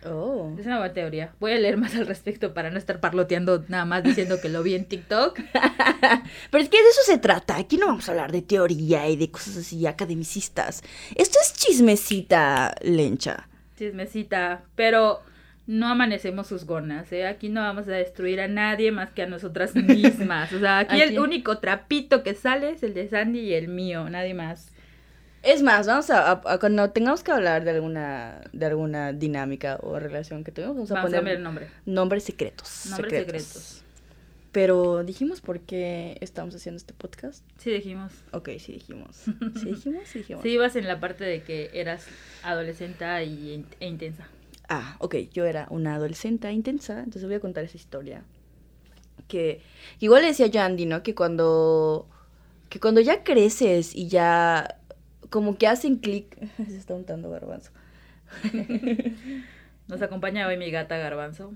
Oh. 0.05 0.55
Es 0.57 0.65
una 0.65 0.77
buena 0.77 0.93
teoría. 0.93 1.33
Voy 1.39 1.51
a 1.51 1.57
leer 1.57 1.75
más 1.75 1.93
al 1.95 2.07
respecto 2.07 2.53
para 2.53 2.69
no 2.69 2.77
estar 2.77 2.99
parloteando 3.01 3.65
nada 3.67 3.83
más 3.85 4.01
diciendo 4.03 4.39
que 4.41 4.47
lo 4.49 4.63
vi 4.63 4.75
en 4.75 4.85
TikTok. 4.85 5.37
Pero 6.51 6.63
es 6.63 6.69
que 6.69 6.77
de 6.81 6.89
eso 6.89 7.01
se 7.05 7.17
trata. 7.17 7.57
Aquí 7.57 7.77
no 7.77 7.87
vamos 7.87 8.07
a 8.07 8.11
hablar 8.13 8.31
de 8.31 8.41
teoría 8.41 9.09
y 9.09 9.17
de 9.17 9.29
cosas 9.29 9.57
así 9.57 9.85
academicistas. 9.85 10.83
Esto 11.15 11.37
es 11.41 11.53
chismecita 11.53 12.75
lencha. 12.81 13.47
Chismecita, 13.77 14.61
pero 14.75 15.21
no 15.67 15.87
amanecemos 15.87 16.47
sus 16.47 16.65
gonas, 16.65 17.11
¿eh? 17.11 17.27
Aquí 17.27 17.47
no 17.49 17.61
vamos 17.61 17.87
a 17.87 17.91
destruir 17.91 18.41
a 18.41 18.47
nadie 18.47 18.91
más 18.91 19.11
que 19.11 19.21
a 19.23 19.27
nosotras 19.27 19.75
mismas. 19.75 20.51
O 20.51 20.59
sea, 20.59 20.79
aquí, 20.79 20.95
Aquí- 21.01 21.13
el 21.13 21.19
único 21.19 21.59
trapito 21.59 22.23
que 22.23 22.33
sale 22.33 22.71
es 22.71 22.83
el 22.83 22.93
de 22.93 23.07
Sandy 23.07 23.39
y 23.39 23.53
el 23.53 23.67
mío, 23.67 24.09
nadie 24.09 24.33
más. 24.33 24.71
Es 25.41 25.61
más, 25.63 25.87
vamos 25.87 26.09
a, 26.09 26.31
a- 26.31 26.41
a 26.45 26.59
cuando 26.59 26.89
tengamos 26.91 27.23
que 27.23 27.31
hablar 27.31 27.63
de 27.63 27.71
alguna 27.71 28.41
de 28.51 28.65
alguna 28.65 29.13
dinámica 29.13 29.79
o 29.81 29.97
relación 29.99 30.43
que 30.43 30.51
tuvimos, 30.51 30.75
vamos 30.75 30.91
a 30.91 30.95
Vamos 30.95 31.05
a 31.05 31.07
poner 31.07 31.19
cambiar 31.19 31.37
el 31.37 31.43
nombre. 31.43 31.67
nombres 31.85 32.23
secretos. 32.23 32.87
Nombres 32.89 33.13
secretos. 33.13 33.83
Pero 34.51 35.03
dijimos 35.03 35.41
por 35.41 35.59
qué 35.59 36.17
estamos 36.21 36.55
haciendo 36.55 36.77
este 36.77 36.93
podcast. 36.93 37.43
Sí, 37.59 37.69
dijimos. 37.71 38.11
Ok, 38.31 38.49
sí 38.57 38.73
dijimos. 38.73 39.15
Sí 39.15 39.65
dijimos, 39.65 40.07
sí 40.07 40.19
dijimos. 40.19 40.41
Sí, 40.43 40.49
ibas 40.49 40.75
en 40.75 40.87
la 40.87 40.99
parte 40.99 41.23
de 41.23 41.43
que 41.43 41.69
eras 41.73 42.05
adolescente 42.43 43.05
y, 43.25 43.63
e 43.79 43.87
intensa. 43.87 44.27
Ah, 44.67 44.95
ok, 44.99 45.15
yo 45.31 45.45
era 45.45 45.67
una 45.69 45.95
adolescente 45.95 46.51
intensa, 46.51 46.99
entonces 46.99 47.25
voy 47.25 47.35
a 47.35 47.39
contar 47.39 47.63
esa 47.63 47.77
historia. 47.77 48.23
Que 49.27 49.61
igual 49.99 50.23
le 50.23 50.29
decía 50.29 50.47
yo 50.47 50.61
a 50.61 50.65
Andy, 50.65 50.85
¿no? 50.87 51.03
Que 51.03 51.13
cuando, 51.13 52.07
que 52.69 52.79
cuando 52.79 53.01
ya 53.01 53.23
creces 53.23 53.95
y 53.95 54.07
ya 54.07 54.78
como 55.29 55.57
que 55.57 55.67
hacen 55.67 55.97
clic, 55.97 56.37
se 56.57 56.77
está 56.77 56.93
untando 56.93 57.29
garbanzo. 57.29 57.71
Nos 59.87 60.01
acompaña 60.03 60.47
hoy 60.47 60.55
mi 60.57 60.69
gata 60.69 60.97
Garbanzo. 60.97 61.53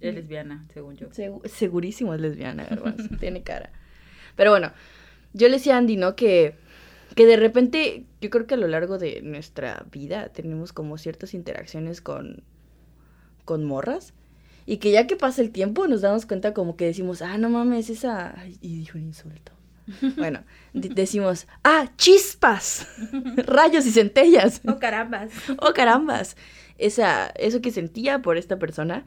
Es 0.00 0.14
lesbiana, 0.14 0.66
según 0.74 0.96
yo. 0.96 1.08
segurísimo 1.44 2.12
es 2.12 2.20
lesbiana, 2.20 2.64
Garbanzo. 2.64 3.08
Tiene 3.20 3.42
cara. 3.42 3.70
Pero 4.34 4.50
bueno, 4.50 4.72
yo 5.32 5.48
le 5.48 5.54
decía 5.54 5.76
a 5.76 5.78
Andy, 5.78 5.96
¿no? 5.96 6.16
Que, 6.16 6.56
que 7.14 7.24
de 7.24 7.36
repente, 7.36 8.04
yo 8.20 8.30
creo 8.30 8.46
que 8.46 8.54
a 8.54 8.58
lo 8.58 8.68
largo 8.68 8.98
de 8.98 9.22
nuestra 9.22 9.86
vida 9.90 10.28
tenemos 10.30 10.72
como 10.72 10.98
ciertas 10.98 11.34
interacciones 11.34 12.00
con, 12.00 12.42
con 13.44 13.64
morras. 13.64 14.12
Y 14.66 14.78
que 14.78 14.90
ya 14.90 15.06
que 15.06 15.14
pasa 15.14 15.40
el 15.40 15.52
tiempo 15.52 15.86
nos 15.86 16.00
damos 16.00 16.26
cuenta 16.26 16.52
como 16.52 16.76
que 16.76 16.86
decimos, 16.86 17.22
ah, 17.22 17.38
no 17.38 17.48
mames, 17.48 17.88
esa... 17.88 18.34
y 18.60 18.78
dijo 18.78 18.98
un 18.98 19.04
insulto. 19.04 19.55
Bueno, 20.16 20.44
decimos, 20.72 21.46
ah, 21.64 21.88
chispas, 21.96 22.86
rayos 23.36 23.86
y 23.86 23.92
centellas. 23.92 24.60
Oh, 24.66 24.78
carambas. 24.78 25.30
Oh, 25.58 25.72
carambas. 25.72 26.36
Esa, 26.78 27.28
eso 27.36 27.60
que 27.60 27.70
sentía 27.70 28.20
por 28.20 28.36
esta 28.36 28.58
persona, 28.58 29.04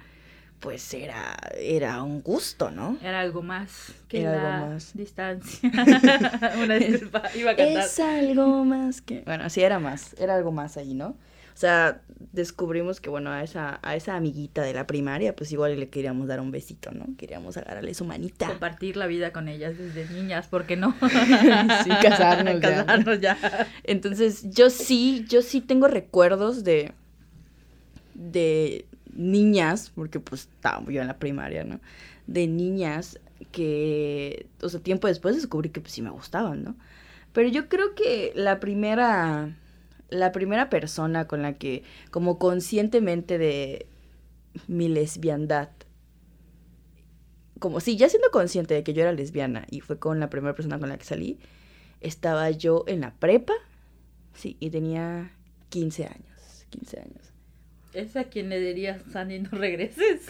pues 0.60 0.94
era, 0.94 1.38
era 1.58 2.02
un 2.02 2.22
gusto, 2.22 2.72
¿no? 2.72 2.98
Era 3.02 3.20
algo 3.20 3.42
más 3.42 3.94
que 4.08 4.22
era 4.22 4.32
la 4.36 4.58
algo 4.58 4.74
más. 4.74 4.92
distancia. 4.96 5.72
Una 6.62 6.76
disculpa, 6.76 7.24
iba 7.36 7.52
a 7.52 7.56
cantar. 7.56 7.86
Es 7.86 8.00
algo 8.00 8.66
más 8.66 9.02
que... 9.02 9.22
Bueno, 9.26 9.50
sí, 9.50 9.62
era 9.62 9.80
más, 9.80 10.16
era 10.20 10.36
algo 10.36 10.52
más 10.52 10.78
ahí, 10.78 10.94
¿no? 10.94 11.16
O 11.60 11.62
sea, 11.62 12.00
descubrimos 12.32 13.02
que, 13.02 13.10
bueno, 13.10 13.32
a 13.32 13.44
esa, 13.44 13.82
a 13.82 13.98
esa 13.98 14.16
amiguita 14.16 14.62
de 14.62 14.74
la 14.74 14.88
primaria, 14.88 15.36
pues 15.36 15.52
igual 15.52 15.78
le 15.78 15.90
queríamos 15.90 16.30
dar 16.30 16.40
un 16.40 16.52
besito, 16.52 16.92
¿no? 16.92 17.06
Queríamos 17.18 17.58
agarrarle 17.58 17.94
su 17.94 18.06
manita. 18.06 18.48
Compartir 18.48 18.96
la 18.96 19.08
vida 19.08 19.34
con 19.34 19.50
ellas 19.50 19.78
desde 19.78 20.08
niñas, 20.08 20.48
¿por 20.48 20.66
qué 20.66 20.78
no? 20.78 20.96
sí, 21.84 21.90
casarnos, 22.02 22.62
ya. 22.62 22.86
Casarnos 22.86 23.20
ya. 23.20 23.38
Entonces, 23.84 24.50
yo 24.52 24.70
sí, 24.70 25.26
yo 25.28 25.42
sí 25.42 25.60
tengo 25.60 25.90
recuerdos 25.90 26.64
de, 26.64 26.94
de 28.14 28.86
niñas, 29.14 29.92
porque 29.94 30.22
pues 30.22 30.44
estaba 30.44 30.82
yo 30.90 31.02
en 31.02 31.08
la 31.08 31.18
primaria, 31.18 31.66
¿no? 31.66 31.82
De 32.26 32.48
niñas 32.48 33.20
que, 33.52 34.48
o 34.62 34.70
sea, 34.70 34.80
tiempo 34.80 35.08
después 35.08 35.36
descubrí 35.36 35.72
que 35.72 35.82
pues 35.82 35.92
sí 35.92 36.02
me 36.02 36.10
gustaban, 36.10 36.64
¿no? 36.64 36.78
Pero 37.34 37.50
yo 37.50 37.68
creo 37.68 37.96
que 37.96 38.32
la 38.34 38.62
primera 38.62 39.54
la 40.10 40.32
primera 40.32 40.70
persona 40.70 41.28
con 41.28 41.42
la 41.42 41.54
que, 41.54 41.84
como 42.12 42.40
conscientemente 42.40 43.38
de 43.38 43.88
mi 44.68 44.88
lesbiandad, 44.88 45.70
como 47.60 47.80
sí, 47.80 47.98
ya 47.98 48.10
siendo 48.10 48.32
consciente 48.32 48.74
de 48.74 48.84
que 48.84 48.94
yo 48.94 49.02
era 49.02 49.12
lesbiana 49.12 49.66
y 49.70 49.82
fue 49.82 50.00
con 50.00 50.20
la 50.20 50.30
primera 50.30 50.56
persona 50.56 50.80
con 50.80 50.90
la 50.90 50.98
que 50.98 51.06
salí, 51.06 51.40
estaba 52.02 52.50
yo 52.52 52.86
en 52.88 53.02
la 53.02 53.14
prepa, 53.14 53.54
sí, 54.34 54.58
y 54.60 54.70
tenía 54.70 55.32
15 55.70 56.06
años, 56.06 56.66
15 56.70 57.00
años. 57.00 57.34
¿Es 57.94 58.16
a 58.16 58.26
quien 58.26 58.50
le 58.50 58.60
dirías, 58.60 59.02
Sandy, 59.12 59.40
no 59.40 59.50
regreses? 59.52 60.28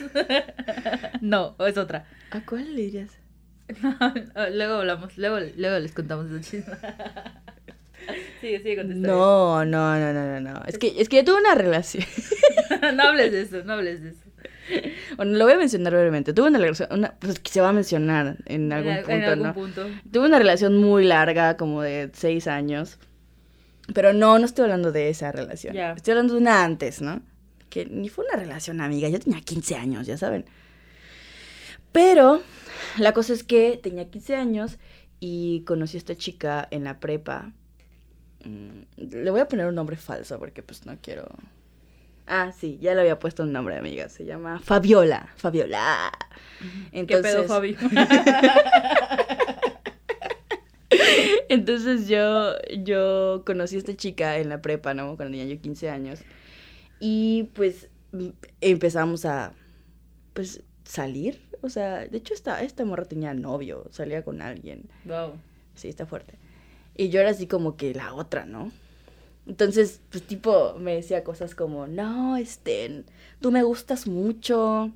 no, 1.21 1.55
es 1.59 1.77
otra. 1.77 2.05
¿A 2.31 2.45
cuál 2.45 2.75
le 2.75 2.83
dirías? 2.83 3.11
luego 4.53 4.75
hablamos, 4.75 5.17
luego, 5.17 5.37
luego 5.55 5.79
les 5.79 5.91
contamos 5.91 6.31
el 6.31 6.41
chisme. 6.41 6.73
Sigue, 8.41 8.59
sigue 8.59 8.77
contestando. 8.77 9.07
No, 9.07 9.65
no, 9.65 9.99
no, 9.99 10.13
no, 10.13 10.39
no, 10.39 10.61
Es 10.67 10.77
que, 10.77 10.93
es 10.97 11.09
que 11.09 11.17
yo 11.17 11.25
tuve 11.25 11.39
una 11.39 11.55
relación. 11.55 12.03
no 12.95 13.03
hables 13.03 13.31
de 13.31 13.41
eso, 13.41 13.63
no 13.63 13.73
hables 13.73 14.01
de 14.03 14.09
eso. 14.09 14.29
Bueno, 15.17 15.37
lo 15.37 15.45
voy 15.45 15.53
a 15.53 15.57
mencionar 15.57 15.93
brevemente. 15.93 16.33
Tuve 16.33 16.47
una 16.47 16.59
relación, 16.59 16.89
una, 16.91 17.15
pues 17.19 17.39
que 17.39 17.51
se 17.51 17.61
va 17.61 17.69
a 17.69 17.73
mencionar 17.73 18.37
en 18.45 18.71
algún 18.71 18.95
punto, 18.97 19.11
en 19.11 19.23
algún 19.23 19.47
¿no? 19.47 19.53
punto. 19.53 19.87
Tuve 20.11 20.27
una 20.27 20.37
relación 20.37 20.77
muy 20.77 21.05
larga, 21.05 21.57
como 21.57 21.81
de 21.81 22.11
seis 22.13 22.47
años. 22.47 22.99
Pero 23.93 24.13
no, 24.13 24.37
no 24.37 24.45
estoy 24.45 24.63
hablando 24.63 24.91
de 24.91 25.09
esa 25.09 25.31
relación. 25.31 25.73
Ya. 25.73 25.93
Estoy 25.93 26.11
hablando 26.11 26.35
de 26.35 26.41
una 26.41 26.63
antes, 26.63 27.01
¿no? 27.01 27.21
Que 27.69 27.85
ni 27.85 28.09
fue 28.09 28.25
una 28.25 28.37
relación 28.37 28.81
amiga. 28.81 29.09
Yo 29.09 29.19
tenía 29.19 29.41
15 29.41 29.75
años, 29.75 30.05
ya 30.07 30.17
saben. 30.17 30.45
Pero 31.91 32.41
la 32.97 33.13
cosa 33.13 33.33
es 33.33 33.43
que 33.43 33.79
tenía 33.81 34.09
15 34.09 34.35
años 34.35 34.77
y 35.19 35.63
conocí 35.65 35.97
a 35.97 35.99
esta 35.99 36.15
chica 36.15 36.67
en 36.71 36.83
la 36.83 36.99
prepa. 36.99 37.53
Mm, 38.45 38.81
Le 38.97 39.31
voy 39.31 39.39
a 39.41 39.47
poner 39.47 39.65
un 39.67 39.75
nombre 39.75 39.95
falso 39.97 40.39
porque 40.39 40.63
pues 40.63 40.85
no 40.85 40.97
quiero... 41.01 41.27
Ah, 42.27 42.51
sí, 42.55 42.77
ya 42.79 42.93
le 42.93 43.01
había 43.01 43.17
puesto 43.17 43.41
un 43.43 43.51
nombre, 43.51 43.75
amiga. 43.77 44.07
Se 44.07 44.23
llama 44.23 44.59
Fabiola. 44.59 45.29
Fabiola. 45.35 46.11
¿Qué 46.91 47.05
pedo, 47.23 47.47
Fabi? 47.47 47.75
Entonces 51.49 52.07
yo, 52.07 52.53
yo 52.83 53.43
conocí 53.45 53.75
a 53.75 53.79
esta 53.79 53.95
chica 53.95 54.37
en 54.37 54.49
la 54.49 54.61
prepa, 54.61 54.93
¿no? 54.93 55.15
Cuando 55.15 55.37
tenía 55.37 55.45
yo 55.53 55.61
15 55.61 55.89
años. 55.89 56.19
Y 56.99 57.43
pues 57.53 57.89
m- 58.13 58.33
empezamos 58.61 59.25
a, 59.25 59.53
pues, 60.33 60.63
salir. 60.83 61.41
O 61.61 61.69
sea, 61.69 62.05
de 62.07 62.17
hecho 62.17 62.33
esta, 62.33 62.61
esta 62.63 62.85
morra 62.85 63.05
tenía 63.05 63.33
novio, 63.33 63.85
salía 63.91 64.23
con 64.23 64.41
alguien. 64.41 64.89
wow. 65.05 65.33
Sí, 65.75 65.87
está 65.87 66.05
fuerte. 66.05 66.33
Y 66.99 67.07
yo 67.07 67.21
era 67.21 67.29
así 67.29 67.47
como 67.47 67.77
que 67.77 67.93
la 67.93 68.13
otra, 68.13 68.45
¿no? 68.45 68.73
Entonces, 69.47 70.01
pues 70.09 70.21
tipo, 70.21 70.75
me 70.77 70.95
decía 70.95 71.23
cosas 71.23 71.55
como, 71.55 71.87
no, 71.87 72.35
este, 72.35 73.05
tú 73.39 73.53
me 73.53 73.63
gustas 73.63 74.05
mucho. 74.05 74.91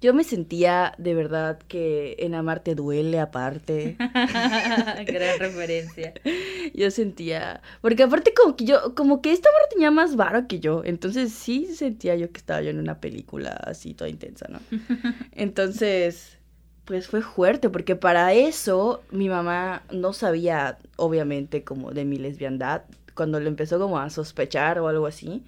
Yo 0.00 0.14
me 0.14 0.24
sentía 0.24 0.94
de 0.96 1.12
verdad 1.12 1.58
que 1.68 2.16
en 2.20 2.34
amarte 2.34 2.74
duele 2.74 3.20
aparte. 3.20 3.96
Gran 3.98 5.38
referencia. 5.38 6.14
Yo 6.72 6.90
sentía, 6.90 7.60
porque 7.82 8.04
aparte 8.04 8.32
como 8.32 8.56
que 8.56 8.64
yo, 8.64 8.94
como 8.94 9.20
que 9.20 9.32
esta 9.32 9.50
morra 9.52 9.68
tenía 9.68 9.90
más 9.90 10.16
varo 10.16 10.48
que 10.48 10.60
yo, 10.60 10.82
entonces 10.82 11.30
sí 11.30 11.66
sentía 11.74 12.16
yo 12.16 12.32
que 12.32 12.38
estaba 12.38 12.62
yo 12.62 12.70
en 12.70 12.78
una 12.78 13.00
película 13.00 13.50
así 13.50 13.92
toda 13.92 14.08
intensa, 14.08 14.46
¿no? 14.48 14.60
Entonces, 15.32 16.38
pues 16.86 17.08
fue 17.08 17.20
fuerte, 17.20 17.68
porque 17.68 17.96
para 17.96 18.32
eso 18.32 19.02
mi 19.10 19.28
mamá 19.28 19.82
no 19.90 20.12
sabía, 20.12 20.78
obviamente, 20.96 21.64
como 21.64 21.90
de 21.90 22.04
mi 22.04 22.16
lesbiandad. 22.16 22.82
Cuando 23.14 23.40
lo 23.40 23.48
empezó 23.48 23.78
como 23.78 23.98
a 23.98 24.08
sospechar 24.08 24.78
o 24.78 24.88
algo 24.88 25.06
así, 25.06 25.44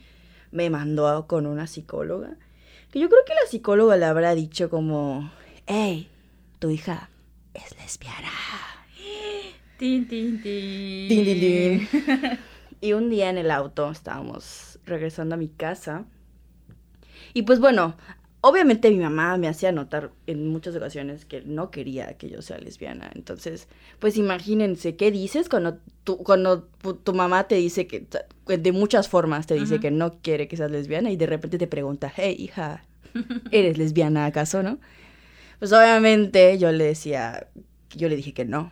me 0.50 0.68
mandó 0.68 1.26
con 1.26 1.47
una 1.47 1.66
psicóloga. 1.66 2.37
Que 2.90 2.99
yo 2.99 3.09
creo 3.09 3.21
que 3.25 3.35
la 3.35 3.49
psicóloga 3.49 3.97
le 3.97 4.07
habrá 4.07 4.35
dicho 4.35 4.68
como, 4.68 5.30
hey, 5.66 6.09
tu 6.59 6.71
hija 6.71 7.09
es 7.54 7.76
lesbiana. 7.78 8.30
Tin, 9.78 10.09
tin, 10.09 10.42
tin. 10.42 11.09
Tin, 11.09 11.25
tin, 11.25 11.40
tin. 11.40 12.38
Y 12.80 12.95
un 12.95 13.11
día 13.11 13.30
en 13.30 13.38
el 13.38 13.52
auto 13.52 13.90
estábamos 13.90 14.80
regresando 14.85 15.37
a 15.37 15.38
mi 15.38 15.49
casa. 15.49 16.04
Y 17.33 17.42
pues 17.42 17.61
bueno, 17.61 17.95
obviamente 18.40 18.90
mi 18.90 18.99
mamá 18.99 19.37
me 19.37 19.49
hacía 19.49 19.73
notar 19.73 20.11
en 20.26 20.49
muchas 20.49 20.75
ocasiones 20.76 21.25
que 21.25 21.42
no 21.42 21.71
quería 21.71 22.16
que 22.16 22.28
yo 22.28 22.42
sea 22.42 22.59
lesbiana. 22.59 23.11
Entonces, 23.14 23.68
pues 23.99 24.16
imagínense, 24.16 24.97
¿qué 24.97 25.11
dices 25.11 25.49
cuando 25.49 25.78
tu, 26.04 26.18
cuando 26.18 26.62
tu, 26.62 27.14
mamá 27.14 27.49
te 27.49 27.57
dice 27.57 27.87
que, 27.87 28.07
de 28.47 28.73
muchas 28.73 29.09
formas 29.09 29.47
te 29.47 29.54
dice 29.54 29.80
que 29.80 29.90
no 29.90 30.21
quiere 30.23 30.49
que 30.49 30.57
seas 30.57 30.71
lesbiana 30.71 31.11
y 31.11 31.16
de 31.16 31.26
repente 31.26 31.59
te 31.59 31.66
pregunta, 31.66 32.12
hey 32.14 32.37
hija, 32.38 32.85
¿eres 33.50 33.78
lesbiana 33.78 34.26
acaso, 34.26 34.62
no? 34.62 34.78
Pues 35.59 35.73
obviamente 35.73 36.57
yo 36.59 36.71
le 36.71 36.85
decía, 36.85 37.49
yo 37.90 38.09
le 38.09 38.16
dije 38.16 38.33
que 38.33 38.45
no. 38.45 38.71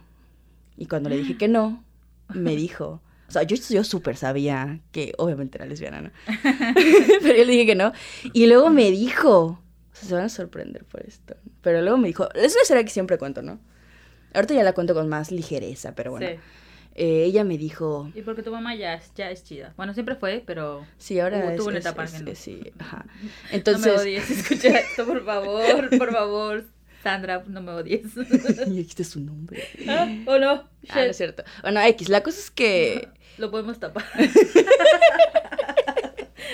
Y 0.77 0.87
cuando 0.87 1.09
le 1.09 1.17
dije 1.17 1.37
que 1.37 1.49
no, 1.49 1.83
me 2.29 2.55
dijo, 2.55 3.01
o 3.29 3.31
sea, 3.33 3.43
yo, 3.43 3.57
yo 3.57 3.85
súper 3.85 4.17
sabía 4.17 4.81
que 4.93 5.13
obviamente 5.19 5.59
era 5.59 5.67
lesbiana, 5.67 6.01
¿no? 6.01 6.11
Pero 7.23 7.37
yo 7.37 7.45
le 7.45 7.53
dije 7.53 7.67
que 7.67 7.75
no. 7.75 7.93
Y 8.33 8.47
luego 8.47 8.71
me 8.71 8.91
dijo, 8.91 9.41
o 9.43 9.61
sea, 9.93 10.09
se 10.09 10.15
van 10.15 10.25
a 10.25 10.29
sorprender 10.29 10.85
por 10.85 11.03
esto. 11.07 11.37
Pero 11.63 11.83
luego 11.83 11.99
me 11.99 12.09
dijo, 12.09 12.29
es 12.35 12.53
una 12.55 12.63
historia 12.63 12.85
que 12.85 12.91
siempre 12.91 13.19
cuento, 13.19 13.43
¿no? 13.43 13.59
Ahorita 14.35 14.55
ya 14.55 14.63
la 14.63 14.73
cuento 14.75 14.95
con 14.95 15.09
más 15.09 15.31
ligereza, 15.33 15.95
pero 15.95 16.13
bueno. 16.13 16.27
Sí. 16.29 16.35
Eh, 16.99 17.25
ella 17.25 17.45
me 17.45 17.59
dijo, 17.59 18.11
Y 18.15 18.23
porque 18.23 18.43
tu 18.43 18.51
mamá 18.51 18.75
ya 18.75 18.95
es, 18.95 19.13
ya 19.15 19.31
es 19.31 19.45
chida. 19.45 19.75
Bueno, 19.77 19.93
siempre 19.93 20.15
fue, 20.17 20.43
pero 20.47 20.87
sí, 20.97 21.21
ahora 21.21 21.41
Hubo- 21.45 21.51
es, 21.51 21.57
tuvo 21.59 21.69
una 21.69 21.79
etapa 21.79 22.05
es- 22.05 22.23
no. 22.23 22.35
sí, 22.35 22.73
ajá. 22.79 23.05
no 23.23 23.29
me 23.51 23.57
Entonces, 23.57 24.01
odies. 24.01 24.31
Escucha 24.31 24.69
esto, 24.79 25.05
por 25.07 25.23
favor. 25.25 25.99
Por 25.99 26.13
favor. 26.13 26.65
Sandra, 27.03 27.45
no 27.47 27.61
me 27.61 27.71
odies. 27.73 28.07
y 28.67 28.71
dijiste 28.71 29.05
su 29.05 29.21
nombre. 29.21 29.63
Ah, 29.87 30.09
¿O 30.27 30.39
no? 30.39 30.53
Ah, 30.89 30.95
no 30.97 31.01
es 31.03 31.17
cierto. 31.17 31.45
Bueno, 31.63 31.81
X, 31.83 32.09
la 32.09 32.23
cosa 32.23 32.39
es 32.41 32.51
que 32.51 33.09
Lo 33.39 33.51
podemos 33.51 33.79
tapar. 33.79 34.05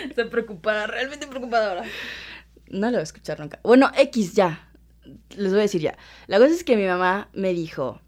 Estoy 0.09 0.25
preocupada, 0.29 0.87
realmente 0.87 1.27
preocupada 1.27 1.71
ahora. 1.71 1.85
No 2.69 2.87
lo 2.87 2.93
voy 2.93 3.01
a 3.01 3.03
escuchar 3.03 3.41
nunca. 3.41 3.59
Bueno, 3.63 3.91
X 3.97 4.35
ya. 4.35 4.69
les 5.37 5.51
voy 5.51 5.61
a 5.61 5.63
decir 5.63 5.81
ya. 5.81 5.97
La 6.27 6.39
cosa 6.39 6.51
es 6.53 6.65
que 6.65 6.77
mi 6.77 6.87
mamá 6.87 7.29
me 7.33 7.53
dijo, 7.53 8.01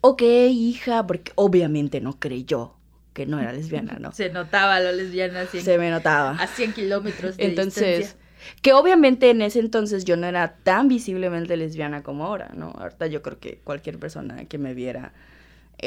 ok, 0.00 0.22
hija, 0.22 1.06
porque 1.06 1.32
obviamente 1.36 2.00
no 2.00 2.18
creyó 2.18 2.76
que 3.12 3.26
no 3.26 3.38
era 3.40 3.52
lesbiana, 3.52 3.96
¿no? 4.00 4.12
Se 4.12 4.28
notaba 4.30 4.80
lo 4.80 4.90
lesbiana 4.92 5.46
Se 5.46 5.78
me 5.78 5.90
notaba. 5.90 6.32
a 6.32 6.46
100 6.48 6.72
kilómetros 6.72 7.36
de 7.36 7.44
Entonces, 7.46 7.98
distancia. 7.98 8.26
que 8.60 8.72
obviamente 8.72 9.30
en 9.30 9.40
ese 9.40 9.60
entonces 9.60 10.04
yo 10.04 10.16
no 10.16 10.26
era 10.26 10.56
tan 10.64 10.88
visiblemente 10.88 11.56
lesbiana 11.56 12.02
como 12.02 12.26
ahora, 12.26 12.50
¿no? 12.56 12.70
Ahorita 12.70 13.06
yo 13.06 13.22
creo 13.22 13.38
que 13.38 13.60
cualquier 13.62 14.00
persona 14.00 14.46
que 14.46 14.58
me 14.58 14.74
viera 14.74 15.12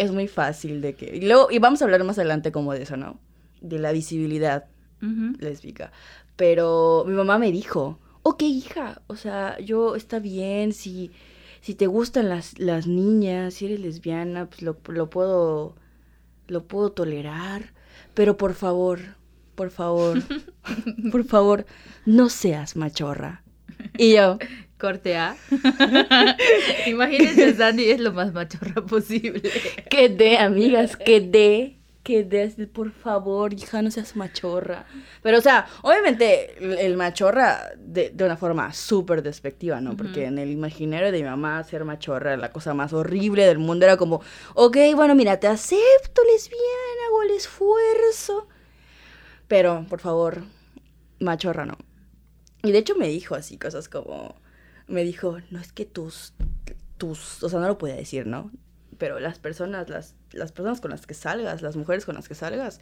es 0.01 0.11
muy 0.11 0.27
fácil 0.27 0.81
de 0.81 0.95
que... 0.95 1.15
Y 1.15 1.21
luego, 1.21 1.49
y 1.51 1.59
vamos 1.59 1.81
a 1.81 1.85
hablar 1.85 2.03
más 2.03 2.17
adelante 2.17 2.51
como 2.51 2.73
de 2.73 2.83
eso, 2.83 2.97
¿no? 2.97 3.19
De 3.61 3.79
la 3.79 3.91
visibilidad 3.91 4.65
Ujú. 5.01 5.35
lésbica. 5.39 5.91
Pero 6.35 7.03
mi 7.07 7.13
mamá 7.13 7.37
me 7.37 7.51
dijo, 7.51 7.99
ok, 8.23 8.41
hija, 8.43 9.01
o 9.07 9.15
sea, 9.15 9.59
yo 9.59 9.95
está 9.95 10.19
bien, 10.19 10.73
si, 10.73 11.11
si 11.61 11.75
te 11.75 11.87
gustan 11.87 12.29
las, 12.29 12.59
las 12.59 12.87
niñas, 12.87 13.55
si 13.55 13.65
eres 13.65 13.79
lesbiana, 13.79 14.47
pues 14.47 14.61
lo, 14.61 14.77
lo 14.87 15.09
puedo, 15.09 15.75
lo 16.47 16.63
puedo 16.63 16.91
tolerar, 16.91 17.73
pero 18.13 18.37
por 18.37 18.53
favor, 18.53 18.99
por 19.55 19.71
favor, 19.71 20.19
por 21.11 21.23
favor, 21.23 21.65
no 22.05 22.29
seas 22.29 22.75
machorra. 22.75 23.43
Y 23.97 24.15
yo, 24.15 24.37
Corte 24.77 25.17
A. 25.17 25.35
Imagínense, 26.87 27.55
Sandy 27.55 27.89
es 27.89 27.99
lo 27.99 28.13
más 28.13 28.33
machorra 28.33 28.85
posible. 28.85 29.41
que 29.89 30.09
de, 30.09 30.37
amigas, 30.37 30.95
que 30.95 31.19
de, 31.19 31.77
que 32.03 32.23
de, 32.23 32.47
por 32.67 32.91
favor, 32.91 33.53
hija, 33.53 33.81
no 33.81 33.89
seas 33.89 34.15
machorra. 34.15 34.85
Pero, 35.23 35.39
o 35.39 35.41
sea, 35.41 35.67
obviamente 35.81 36.55
el, 36.63 36.77
el 36.77 36.95
machorra 36.95 37.71
de, 37.77 38.11
de 38.11 38.23
una 38.23 38.37
forma 38.37 38.71
súper 38.71 39.23
despectiva, 39.23 39.81
¿no? 39.81 39.97
Porque 39.97 40.25
en 40.25 40.37
el 40.37 40.51
imaginario 40.51 41.11
de 41.11 41.17
mi 41.17 41.25
mamá 41.25 41.63
ser 41.63 41.83
machorra 41.83 42.33
era 42.33 42.41
la 42.41 42.51
cosa 42.51 42.73
más 42.73 42.93
horrible 42.93 43.45
del 43.45 43.57
mundo. 43.57 43.85
Era 43.85 43.97
como, 43.97 44.21
ok, 44.53 44.77
bueno, 44.95 45.15
mira, 45.15 45.39
te 45.39 45.47
acepto, 45.47 46.21
lesbiana, 46.31 47.07
hago 47.07 47.23
el 47.23 47.31
esfuerzo. 47.31 48.47
Pero, 49.47 49.85
por 49.89 49.99
favor, 49.99 50.43
machorra 51.19 51.65
no. 51.65 51.77
Y 52.63 52.71
de 52.71 52.77
hecho 52.79 52.95
me 52.95 53.07
dijo 53.07 53.35
así 53.35 53.57
cosas 53.57 53.89
como, 53.89 54.35
me 54.87 55.03
dijo, 55.03 55.37
no 55.51 55.59
es 55.59 55.71
que 55.71 55.85
tus, 55.85 56.33
tus, 56.97 57.43
o 57.43 57.49
sea, 57.49 57.59
no 57.59 57.67
lo 57.67 57.77
podía 57.77 57.95
decir, 57.95 58.25
¿no? 58.27 58.51
Pero 58.97 59.19
las 59.19 59.39
personas, 59.39 59.89
las, 59.89 60.15
las 60.31 60.51
personas 60.51 60.81
con 60.81 60.91
las 60.91 61.05
que 61.05 61.13
salgas, 61.13 61.61
las 61.61 61.75
mujeres 61.75 62.05
con 62.05 62.15
las 62.15 62.27
que 62.27 62.35
salgas, 62.35 62.79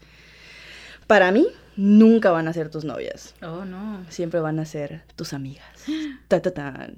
para 1.07 1.31
mí 1.31 1.47
nunca 1.75 2.31
van 2.31 2.47
a 2.47 2.53
ser 2.53 2.69
tus 2.69 2.83
novias. 2.83 3.35
Oh, 3.41 3.63
no. 3.65 4.03
Siempre 4.09 4.39
van 4.39 4.59
a 4.59 4.65
ser 4.65 5.03
tus 5.15 5.33
amigas. 5.33 5.85
Ta, 6.27 6.41
ta, 6.41 6.51
tan. 6.51 6.97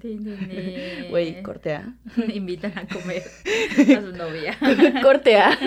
Güey, 1.09 1.43
cortea. 1.43 1.93
Invitan 2.33 2.77
a 2.77 2.87
comer 2.87 3.23
a 3.97 4.01
su 4.01 4.11
novia. 4.13 4.57
Cortea. 5.01 5.57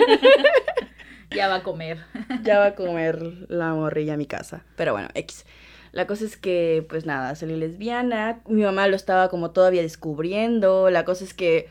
Ya 1.29 1.47
va 1.47 1.57
a 1.57 1.63
comer. 1.63 1.99
ya 2.43 2.59
va 2.59 2.65
a 2.67 2.75
comer 2.75 3.21
la 3.49 3.73
morrilla 3.73 4.15
a 4.15 4.17
mi 4.17 4.25
casa. 4.25 4.63
Pero 4.75 4.93
bueno, 4.93 5.09
X. 5.13 5.45
La 5.91 6.07
cosa 6.07 6.25
es 6.25 6.37
que, 6.37 6.85
pues 6.89 7.05
nada, 7.05 7.35
salí 7.35 7.55
lesbiana. 7.57 8.41
Mi 8.47 8.63
mamá 8.63 8.87
lo 8.87 8.95
estaba 8.95 9.29
como 9.29 9.51
todavía 9.51 9.81
descubriendo. 9.81 10.89
La 10.89 11.05
cosa 11.05 11.23
es 11.25 11.33
que, 11.33 11.67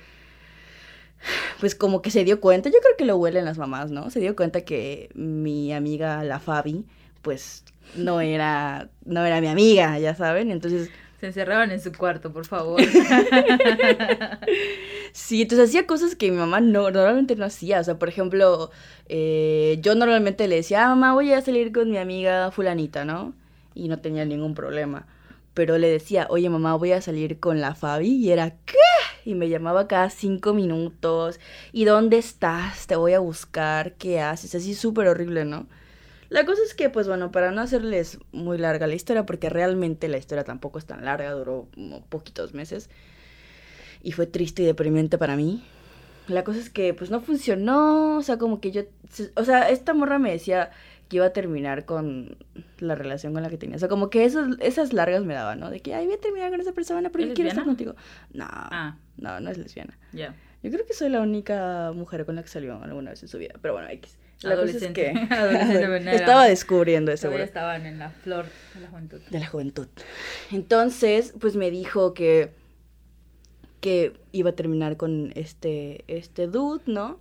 pues 1.60 1.74
como 1.74 2.02
que 2.02 2.10
se 2.10 2.24
dio 2.24 2.40
cuenta. 2.40 2.68
Yo 2.70 2.78
creo 2.80 2.96
que 2.96 3.04
lo 3.04 3.16
huelen 3.16 3.44
las 3.44 3.58
mamás, 3.58 3.90
¿no? 3.90 4.10
Se 4.10 4.20
dio 4.20 4.36
cuenta 4.36 4.62
que 4.62 5.10
mi 5.14 5.72
amiga, 5.72 6.22
la 6.24 6.40
Fabi, 6.40 6.84
pues 7.22 7.64
no 7.94 8.20
era, 8.20 8.90
no 9.04 9.24
era 9.24 9.40
mi 9.40 9.48
amiga, 9.48 9.98
ya 9.98 10.14
saben. 10.14 10.50
Entonces, 10.50 10.90
Se 11.20 11.26
encerraban 11.26 11.70
en 11.70 11.80
su 11.80 11.92
cuarto, 11.92 12.32
por 12.32 12.46
favor. 12.46 12.80
Sí, 15.12 15.42
entonces 15.42 15.68
hacía 15.70 15.86
cosas 15.86 16.14
que 16.14 16.30
mi 16.30 16.36
mamá 16.36 16.60
no, 16.60 16.90
normalmente 16.90 17.34
no 17.36 17.44
hacía. 17.44 17.80
O 17.80 17.84
sea, 17.84 17.98
por 17.98 18.08
ejemplo, 18.08 18.70
eh, 19.08 19.78
yo 19.82 19.94
normalmente 19.96 20.46
le 20.48 20.56
decía, 20.56 20.84
ah, 20.86 20.88
mamá, 20.90 21.14
voy 21.14 21.32
a 21.32 21.42
salir 21.42 21.72
con 21.72 21.90
mi 21.90 21.98
amiga 21.98 22.50
fulanita, 22.52 23.04
¿no? 23.04 23.34
Y 23.80 23.88
no 23.88 24.00
tenía 24.00 24.24
ningún 24.24 24.54
problema. 24.54 25.06
Pero 25.54 25.78
le 25.78 25.88
decía, 25.88 26.26
oye, 26.28 26.50
mamá, 26.50 26.74
voy 26.74 26.92
a 26.92 27.00
salir 27.00 27.40
con 27.40 27.60
la 27.60 27.74
Fabi. 27.74 28.08
Y 28.08 28.30
era, 28.30 28.50
¿qué? 28.66 28.76
Y 29.24 29.34
me 29.34 29.48
llamaba 29.48 29.88
cada 29.88 30.10
cinco 30.10 30.52
minutos. 30.52 31.40
¿Y 31.72 31.86
dónde 31.86 32.18
estás? 32.18 32.86
Te 32.86 32.96
voy 32.96 33.14
a 33.14 33.20
buscar. 33.20 33.94
¿Qué 33.94 34.20
haces? 34.20 34.54
Así 34.54 34.74
súper 34.74 35.08
horrible, 35.08 35.46
¿no? 35.46 35.66
La 36.28 36.44
cosa 36.44 36.62
es 36.62 36.74
que, 36.74 36.90
pues 36.90 37.08
bueno, 37.08 37.32
para 37.32 37.52
no 37.52 37.62
hacerles 37.62 38.18
muy 38.32 38.58
larga 38.58 38.86
la 38.86 38.94
historia, 38.94 39.24
porque 39.24 39.48
realmente 39.48 40.08
la 40.08 40.18
historia 40.18 40.44
tampoco 40.44 40.78
es 40.78 40.84
tan 40.84 41.04
larga, 41.04 41.32
duró 41.32 41.68
poquitos 42.08 42.54
meses 42.54 42.90
y 44.02 44.12
fue 44.12 44.26
triste 44.26 44.62
y 44.62 44.66
deprimente 44.66 45.18
para 45.18 45.36
mí. 45.36 45.64
La 46.28 46.44
cosa 46.44 46.60
es 46.60 46.70
que 46.70 46.94
pues 46.94 47.10
no 47.10 47.20
funcionó, 47.20 48.18
o 48.18 48.22
sea, 48.22 48.38
como 48.38 48.60
que 48.60 48.70
yo, 48.70 48.82
o 49.34 49.44
sea, 49.44 49.70
esta 49.70 49.94
morra 49.94 50.18
me 50.18 50.30
decía 50.30 50.70
que 51.10 51.16
iba 51.16 51.26
a 51.26 51.32
terminar 51.34 51.84
con 51.84 52.38
la 52.78 52.94
relación 52.94 53.34
con 53.34 53.42
la 53.42 53.50
que 53.50 53.58
tenía, 53.58 53.76
o 53.76 53.78
sea, 53.78 53.88
como 53.88 54.08
que 54.08 54.24
esos, 54.24 54.56
esas 54.60 54.92
largas 54.94 55.22
me 55.24 55.34
daban, 55.34 55.60
¿no? 55.60 55.68
De 55.68 55.80
que, 55.80 55.92
ay, 55.94 56.06
voy 56.06 56.14
a 56.14 56.20
terminar 56.20 56.50
con 56.50 56.60
esa 56.60 56.72
persona 56.72 57.10
porque 57.10 57.26
¿Es 57.28 57.34
quiero 57.34 57.50
estar 57.50 57.64
contigo. 57.64 57.94
No, 58.32 58.46
Ah. 58.48 58.96
no, 59.18 59.40
no 59.40 59.50
es 59.50 59.58
lesbiana. 59.58 59.98
Ya. 60.12 60.34
Yo 60.62 60.70
creo 60.70 60.86
que 60.86 60.94
soy 60.94 61.08
la 61.10 61.20
única 61.20 61.90
mujer 61.94 62.24
con 62.24 62.36
la 62.36 62.42
que 62.42 62.48
salió 62.48 62.82
alguna 62.82 63.10
vez 63.10 63.22
en 63.22 63.28
su 63.28 63.36
vida, 63.38 63.54
pero 63.60 63.74
bueno, 63.74 63.88
X. 63.90 64.16
La 64.42 64.56
cosa 64.56 64.70
es 64.76 64.92
que 64.92 65.12
estaba 66.14 66.46
descubriendo 66.46 67.12
eso, 67.12 67.26
Todavía 67.26 67.44
estaban 67.44 67.84
en 67.84 67.98
la 67.98 68.08
flor 68.10 68.46
de 68.74 68.80
la 68.80 68.88
juventud. 68.88 69.20
de 69.30 69.38
la 69.40 69.46
juventud. 69.46 69.88
Entonces, 70.50 71.34
pues 71.40 71.56
me 71.56 71.70
dijo 71.70 72.14
que 72.14 72.52
que 73.80 74.12
iba 74.32 74.50
a 74.50 74.52
terminar 74.54 74.96
con 74.96 75.32
este 75.34 76.04
este 76.06 76.46
dude, 76.46 76.82
¿no? 76.86 77.18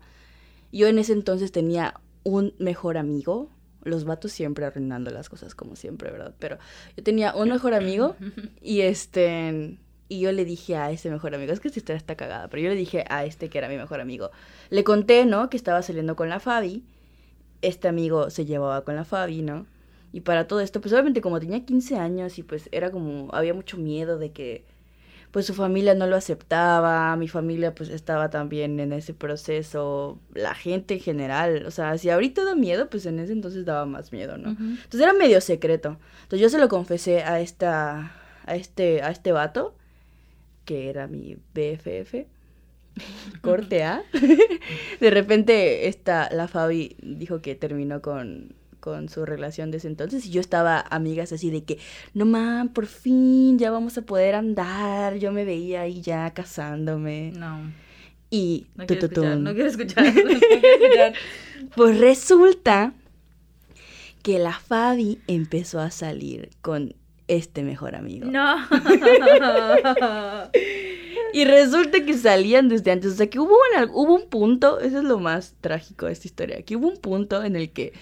Yo 0.72 0.88
en 0.88 1.00
ese 1.00 1.14
entonces 1.14 1.52
tenía 1.52 1.96
un 2.24 2.54
mejor 2.60 2.98
amigo. 2.98 3.50
Los 3.84 4.04
vatos 4.04 4.32
siempre 4.32 4.66
arruinando 4.66 5.12
las 5.12 5.30
cosas 5.30 5.56
como 5.56 5.76
siempre, 5.76 6.12
¿verdad? 6.12 6.34
Pero 6.40 6.58
yo 6.98 7.04
tenía 7.04 7.34
un 7.36 7.50
mejor 7.50 7.74
amigo 7.74 8.16
y 8.62 8.82
este 8.82 9.78
y 10.10 10.22
yo 10.22 10.32
le 10.32 10.44
dije 10.44 10.76
a 10.76 10.90
ese 10.92 11.12
mejor 11.12 11.36
amigo, 11.36 11.54
es 11.54 11.60
que 11.60 11.68
esta 11.68 11.80
historia 11.80 11.98
está 11.98 12.16
cagada, 12.16 12.48
pero 12.48 12.64
yo 12.64 12.70
le 12.70 12.76
dije 12.76 13.06
a 13.10 13.26
este 13.26 13.48
que 13.50 13.60
era 13.60 13.70
mi 13.70 13.78
mejor 13.78 14.02
amigo. 14.02 14.32
Le 14.72 14.84
conté, 14.84 15.26
¿no? 15.26 15.52
Que 15.52 15.58
estaba 15.58 15.84
saliendo 15.84 16.16
con 16.16 16.30
la 16.30 16.40
Fabi. 16.40 16.84
Este 17.62 17.88
amigo 17.88 18.32
se 18.32 18.46
llevaba 18.46 18.84
con 18.84 18.96
la 18.96 19.06
Fabi, 19.06 19.44
¿no? 19.44 19.68
Y 20.12 20.22
para 20.22 20.48
todo 20.48 20.62
esto, 20.62 20.82
pues 20.82 20.94
obviamente 20.94 21.22
como 21.22 21.40
tenía 21.40 21.64
15 21.64 21.98
años 21.98 22.40
y 22.40 22.44
pues 22.44 22.70
era 22.72 22.90
como, 22.90 23.30
había 23.34 23.54
mucho 23.54 23.78
miedo 23.78 24.18
de 24.18 24.32
que 24.32 24.66
pues 25.32 25.46
su 25.46 25.54
familia 25.54 25.94
no 25.94 26.08
lo 26.08 26.16
aceptaba, 26.16 27.16
mi 27.16 27.28
familia 27.28 27.76
pues 27.76 27.90
estaba 27.90 28.30
también 28.30 28.80
en 28.80 28.94
ese 28.94 29.14
proceso, 29.14 30.20
la 30.34 30.56
gente 30.56 30.96
en 30.96 31.00
general, 31.00 31.66
o 31.68 31.72
sea, 31.72 31.98
si 31.98 32.10
ahorita 32.10 32.44
da 32.44 32.56
miedo, 32.56 32.90
pues 32.90 33.06
en 33.06 33.20
ese 33.20 33.34
entonces 33.34 33.66
daba 33.66 33.86
más 33.86 34.12
miedo, 34.12 34.38
¿no? 34.38 34.50
Entonces 34.50 35.02
era 35.02 35.14
medio 35.14 35.40
secreto. 35.42 35.98
Entonces 36.24 36.42
yo 36.42 36.50
se 36.50 36.58
lo 36.58 36.68
confesé 36.68 37.24
a 37.24 37.40
esta, 37.42 38.14
a 38.46 38.56
este, 38.56 39.04
a 39.04 39.12
este 39.12 39.32
vato, 39.32 39.76
que 40.66 40.90
era 40.90 41.08
mi 41.08 41.38
BFF, 41.54 42.26
corte 43.42 43.84
A. 43.84 44.02
De 45.00 45.10
repente 45.12 45.88
esta, 45.88 46.30
la 46.32 46.48
Fabi 46.48 46.96
dijo 47.02 47.42
que 47.42 47.54
terminó 47.54 48.02
con, 48.02 48.56
con 48.80 49.10
su 49.10 49.26
relación 49.26 49.72
de 49.72 49.78
ese 49.78 49.88
entonces 49.88 50.26
y 50.26 50.30
yo 50.30 50.42
estaba 50.42 50.84
amigas 50.90 51.32
así 51.32 51.52
de 51.52 51.64
que, 51.64 51.80
no 52.14 52.26
man, 52.26 52.70
por 52.70 52.86
fin 52.88 53.58
ya 53.58 53.72
vamos 53.72 53.98
a 53.98 54.02
poder 54.02 54.36
andar. 54.36 55.16
Yo 55.16 55.32
me 55.32 55.46
veía 55.46 55.82
ahí 55.82 56.02
ya 56.02 56.32
casándome. 56.34 57.32
No. 57.36 57.72
Y 58.30 58.68
No 58.76 58.86
quiero 58.86 59.06
escuchar. 59.08 59.38
No 59.38 59.54
quiero 59.54 59.70
escuchar. 59.70 60.06
No 60.14 60.14
quiero 60.14 60.30
escuchar. 60.32 61.14
Pues 61.76 62.00
resulta 62.00 62.94
que 64.24 64.40
la 64.40 64.54
Fabi 64.54 65.20
empezó 65.28 65.80
a 65.80 65.92
salir 65.92 66.50
con 66.62 66.96
este 67.28 67.64
mejor 67.64 67.96
amigo. 67.96 68.30
No. 68.30 68.58
Y 71.32 71.46
resulta 71.46 72.04
que 72.04 72.18
salían 72.18 72.70
desde 72.70 72.92
antes. 72.92 73.14
O 73.14 73.16
sea, 73.16 73.30
que 73.30 73.40
hubo, 73.40 73.54
un, 73.54 73.90
hubo 73.94 74.16
un 74.16 74.30
punto, 74.30 74.80
eso 74.80 75.00
es 75.00 75.04
lo 75.04 75.20
más 75.20 75.56
trágico 75.62 76.08
de 76.08 76.14
esta 76.14 76.28
historia, 76.28 76.62
que 76.64 76.76
hubo 76.76 76.88
un 76.88 76.98
punto 76.98 77.44
en 77.44 77.56
el 77.56 77.72
que 77.72 77.94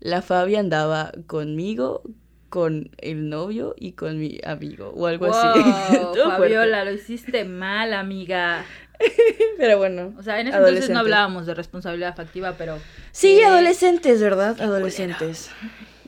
la 0.00 0.22
Fabi 0.22 0.56
andaba 0.56 1.12
conmigo, 1.26 2.02
con 2.48 2.90
el 2.98 3.28
novio 3.28 3.74
y 3.78 3.92
con 3.92 4.18
mi 4.18 4.40
amigo, 4.44 4.90
o 4.96 5.06
algo 5.06 5.26
así. 5.26 5.46
Wow, 5.46 6.14
fuerte. 6.14 6.20
Fabiola, 6.28 6.84
lo 6.84 6.92
hiciste 6.92 7.44
mal, 7.44 7.92
amiga. 7.94 8.64
Pero 9.56 9.78
bueno. 9.78 10.14
O 10.18 10.22
sea, 10.22 10.40
en 10.40 10.48
ese 10.48 10.56
entonces 10.56 10.62
Adolescentes. 10.64 10.90
no 10.94 11.00
hablábamos 11.00 11.46
de 11.46 11.54
responsabilidad 11.54 12.10
afectiva, 12.10 12.54
pero 12.58 12.78
Sí, 13.12 13.38
Eh, 13.38 13.44
adolescentes, 13.44 14.20
¿verdad? 14.20 14.60
Adolescentes. 14.60 15.50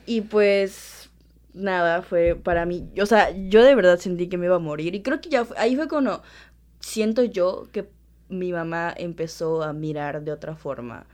Y 0.04 0.22
pues 0.22 1.10
nada, 1.54 2.02
fue 2.02 2.34
para 2.34 2.66
mí, 2.66 2.88
o 3.00 3.06
sea, 3.06 3.30
yo 3.48 3.62
de 3.62 3.74
verdad 3.74 3.98
sentí 3.98 4.28
que 4.28 4.36
me 4.38 4.46
iba 4.46 4.56
a 4.56 4.58
morir 4.58 4.94
y 4.94 5.02
creo 5.02 5.20
que 5.20 5.28
ya 5.28 5.44
fue- 5.44 5.56
ahí 5.58 5.76
fue 5.76 5.86
cuando 5.88 6.22
siento 6.80 7.22
yo 7.24 7.68
que 7.72 7.88
mi 8.28 8.52
mamá 8.52 8.92
empezó 8.96 9.62
a 9.62 9.72
mirar 9.72 10.22
de 10.22 10.32
otra 10.32 10.56
forma 10.56 11.06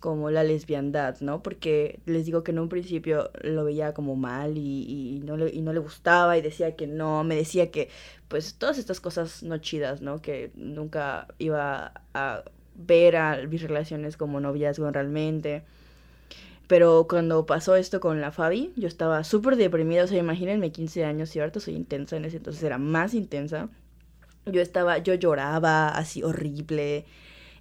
como 0.00 0.30
la 0.30 0.42
lesbiandad, 0.42 1.20
¿no? 1.20 1.42
Porque 1.42 2.00
les 2.06 2.26
digo 2.26 2.42
que 2.42 2.52
en 2.52 2.58
un 2.58 2.68
principio 2.68 3.30
lo 3.42 3.64
veía 3.64 3.94
como 3.94 4.16
mal 4.16 4.56
y, 4.56 5.18
y 5.18 5.20
no, 5.20 5.36
le, 5.36 5.50
y 5.50 5.60
no 5.60 5.72
le 5.72 5.80
gustaba 5.80 6.38
y 6.38 6.42
decía 6.42 6.74
que 6.74 6.86
no, 6.86 7.22
me 7.22 7.36
decía 7.36 7.70
que 7.70 7.90
pues 8.28 8.54
todas 8.54 8.78
estas 8.78 9.00
cosas 9.00 9.42
no 9.42 9.58
chidas, 9.58 10.00
¿no? 10.02 10.22
Que 10.22 10.52
nunca 10.54 11.28
iba 11.38 11.92
a 12.14 12.44
ver 12.74 13.16
a 13.16 13.36
mis 13.46 13.62
relaciones 13.62 14.16
como 14.16 14.40
noviazgo 14.40 14.90
realmente. 14.90 15.64
Pero 16.66 17.06
cuando 17.08 17.46
pasó 17.46 17.74
esto 17.74 17.98
con 17.98 18.20
la 18.20 18.30
Fabi, 18.30 18.72
yo 18.76 18.86
estaba 18.86 19.24
súper 19.24 19.56
deprimida. 19.56 20.04
O 20.04 20.06
sea, 20.06 20.18
imagínense 20.18 20.70
15 20.70 21.04
años 21.04 21.36
ahorita 21.36 21.60
soy 21.60 21.74
intensa 21.74 22.16
en 22.16 22.24
ese 22.24 22.36
entonces, 22.36 22.62
era 22.62 22.78
más 22.78 23.12
intensa. 23.12 23.68
Yo 24.46 24.62
estaba, 24.62 24.98
yo 24.98 25.14
lloraba 25.14 25.88
así 25.88 26.22
horrible, 26.22 27.04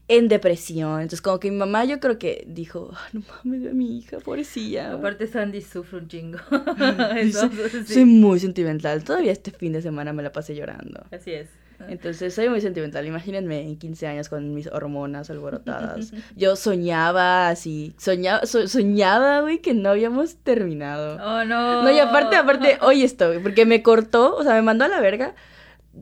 en 0.10 0.28
depresión. 0.28 0.95
Entonces, 1.02 1.22
como 1.22 1.39
que 1.39 1.50
mi 1.50 1.56
mamá 1.58 1.86
yo 1.86 2.00
creo 2.02 2.19
que 2.19 2.43
dijo, 2.48 2.91
"Ah, 2.93 3.08
no 3.13 3.22
mames 3.45 3.62
de 3.63 3.74
mi 3.74 3.98
hija, 4.00 4.17
pobrecilla. 4.19 4.91
Aparte 4.93 5.26
Sandy 5.28 5.62
sufre 5.62 6.00
un 6.00 6.08
chingo. 6.10 6.39
Soy- 6.50 7.19
Entonces, 7.22 7.88
sí. 7.88 7.93
Soy 7.93 8.06
muy 8.06 8.39
sentimental. 8.39 9.04
Todavía 9.06 9.32
este 9.32 9.52
fin 9.52 9.72
de 9.72 9.82
semana 9.82 10.12
me 10.12 10.24
la 10.24 10.32
pasé 10.34 10.56
llorando. 10.56 11.06
Así 11.12 11.32
es. 11.32 11.48
Entonces 11.88 12.34
soy 12.36 12.50
muy 12.50 12.60
sentimental. 12.60 13.06
Imagínense 13.08 13.58
en 13.62 13.78
15 13.78 14.06
años 14.06 14.28
con 14.28 14.54
mis 14.54 14.67
hormonas 14.67 15.30
alborotadas. 15.30 16.12
Yo 16.36 16.58
soñaba 16.58 17.48
así, 17.48 17.93
soñaba, 17.98 18.45
so- 18.45 18.67
soñaba, 18.67 19.39
güey, 19.39 19.60
que 19.60 19.74
no 19.74 19.88
habíamos 19.91 20.36
terminado. 20.43 21.15
Oh, 21.24 21.45
no. 21.45 21.84
No, 21.84 21.89
y 21.89 21.98
aparte, 22.00 22.36
aparte, 22.36 22.80
oye 22.82 23.06
esto, 23.06 23.28
güey, 23.28 23.41
porque 23.41 23.65
me 23.65 23.82
cortó, 23.82 24.36
o 24.36 24.43
sea, 24.43 24.56
me 24.56 24.62
mandó 24.62 24.84
a 24.84 24.88
la 24.89 25.00
verga 25.00 25.36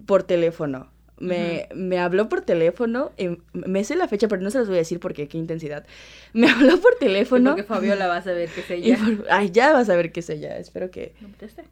por 0.07 0.23
teléfono. 0.23 0.89
Me, 1.19 1.67
me 1.73 1.97
habló 1.97 2.29
por 2.29 2.41
teléfono, 2.41 3.11
em, 3.17 3.37
me 3.53 3.83
sé 3.83 3.95
la 3.95 4.07
fecha, 4.07 4.27
pero 4.27 4.41
no 4.41 4.51
se 4.51 4.59
los 4.59 4.67
voy 4.67 4.75
a 4.77 4.79
decir 4.79 4.99
porque 4.99 5.27
qué 5.27 5.37
intensidad. 5.37 5.85
Me 6.33 6.47
habló 6.49 6.79
por 6.79 6.93
teléfono. 6.99 7.51
Porque 7.51 7.63
Fabiola 7.63 8.07
va 8.07 8.17
a 8.17 8.21
saber 8.21 8.49
que 8.49 8.61
es 8.61 8.69
y 8.85 8.91
ella. 8.91 8.97
por- 9.03 9.25
ay, 9.31 9.49
ya 9.51 9.73
vas 9.73 9.89
a 9.89 9.95
ver 9.95 10.11
qué 10.11 10.19
es 10.19 10.29
ella. 10.29 10.57
Espero 10.57 10.91
que, 10.91 11.15
¿No 11.21 11.29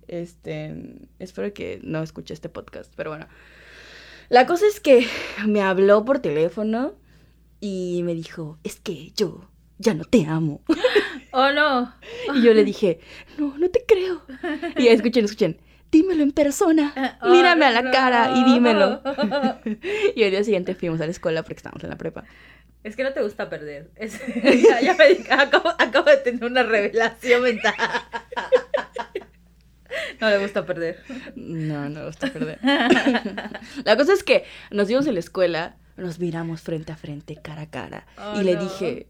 este, 0.08 0.74
espero 1.20 1.54
que 1.54 1.80
no 1.84 2.02
escuche 2.02 2.34
este 2.34 2.50
podcast, 2.50 2.92
pero 2.96 3.12
bueno. 3.12 3.28
La 4.30 4.48
cosa 4.48 4.66
es 4.68 4.80
que 4.80 5.06
me 5.46 5.62
habló 5.62 6.04
por 6.06 6.18
teléfono 6.20 6.96
y 7.62 8.02
me 8.04 8.16
dijo, 8.16 8.58
es 8.64 8.80
que 8.80 9.12
yo 9.16 9.48
ya 9.78 9.94
no 9.94 10.06
te 10.06 10.26
amo. 10.26 10.62
Oh, 11.38 11.52
no. 11.52 11.94
Y 12.34 12.44
yo 12.44 12.54
le 12.54 12.64
dije, 12.64 13.02
no, 13.38 13.58
no 13.58 13.70
te 13.70 13.84
creo. 13.86 14.22
Y 14.78 14.88
escuchen, 14.88 15.26
escuchen, 15.26 15.58
dímelo 15.96 16.24
en 16.24 16.32
persona. 16.32 17.18
Oh, 17.22 17.30
Mírame 17.30 17.66
a 17.66 17.72
la 17.72 17.82
no. 17.84 17.92
cara 17.92 18.32
y 18.36 18.44
dímelo. 18.44 19.02
Y 20.16 20.24
al 20.24 20.32
día 20.32 20.44
siguiente 20.44 20.76
fuimos 20.76 21.00
a 21.02 21.06
la 21.06 21.12
escuela 21.12 21.42
porque 21.44 21.56
estábamos 21.58 21.84
en 21.84 21.90
la 21.90 21.98
prepa. 21.98 22.24
Es 22.84 22.96
que 22.96 23.04
no 23.04 23.14
te 23.14 23.22
gusta 23.22 23.50
perder. 23.50 23.90
Es- 23.96 24.20
ya, 24.44 24.82
ya 24.82 24.94
me 24.96 25.06
acabo, 25.34 25.70
acabo 25.80 26.10
de 26.10 26.18
tener 26.18 26.44
una 26.46 26.64
revelación 26.64 27.42
mental. 27.44 27.74
No 30.20 30.30
le 30.30 30.38
gusta 30.40 30.66
perder. 30.66 31.02
No, 31.36 31.90
no 31.90 32.00
me 32.02 32.06
gusta 32.08 32.28
perder. 32.32 32.60
La 33.84 33.96
cosa 33.98 34.14
es 34.14 34.24
que 34.24 34.44
nos 34.72 34.88
vimos 34.88 35.08
en 35.08 35.14
la 35.14 35.20
escuela, 35.20 35.78
nos 35.98 36.20
miramos 36.20 36.62
frente 36.62 36.92
a 36.92 36.98
frente, 36.98 37.38
cara 37.42 37.64
a 37.64 37.70
cara. 37.70 38.06
Oh, 38.18 38.40
y 38.40 38.44
le 38.44 38.56
no. 38.56 38.64
dije, 38.64 39.08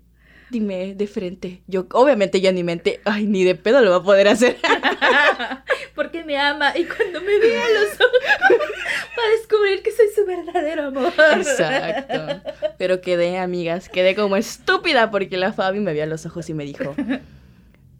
dime 0.49 0.95
de 0.95 1.08
frente. 1.08 1.62
Yo, 1.67 1.88
obviamente, 1.91 2.41
ya 2.41 2.49
en 2.49 2.55
mi 2.55 2.63
mente, 2.63 3.01
ay, 3.05 3.25
ni 3.25 3.43
de 3.43 3.55
pedo 3.55 3.81
lo 3.81 3.91
va 3.91 3.97
a 3.97 4.03
poder 4.03 4.27
hacer. 4.27 4.58
Porque 5.95 6.23
me 6.23 6.38
ama 6.38 6.77
y 6.77 6.86
cuando 6.86 7.21
me 7.21 7.39
vea 7.39 7.63
los 7.69 7.93
ojos 7.93 8.19
va 8.49 9.23
a 9.23 9.38
descubrir 9.38 9.81
que 9.81 9.91
soy 9.91 10.08
su 10.13 10.25
verdadero 10.25 10.88
amor. 10.88 11.13
Exacto. 11.38 12.41
Pero 12.77 13.01
quedé, 13.01 13.38
amigas, 13.38 13.89
quedé 13.89 14.15
como 14.15 14.36
estúpida 14.36 15.12
porque 15.12 15.38
la 15.38 15.53
Fabi 15.53 15.79
me 15.79 15.93
vio 15.93 16.03
a 16.03 16.08
los 16.08 16.25
ojos 16.25 16.49
y 16.49 16.53
me 16.53 16.65
dijo, 16.65 16.95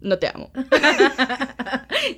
no 0.00 0.18
te 0.18 0.28
amo. 0.28 0.50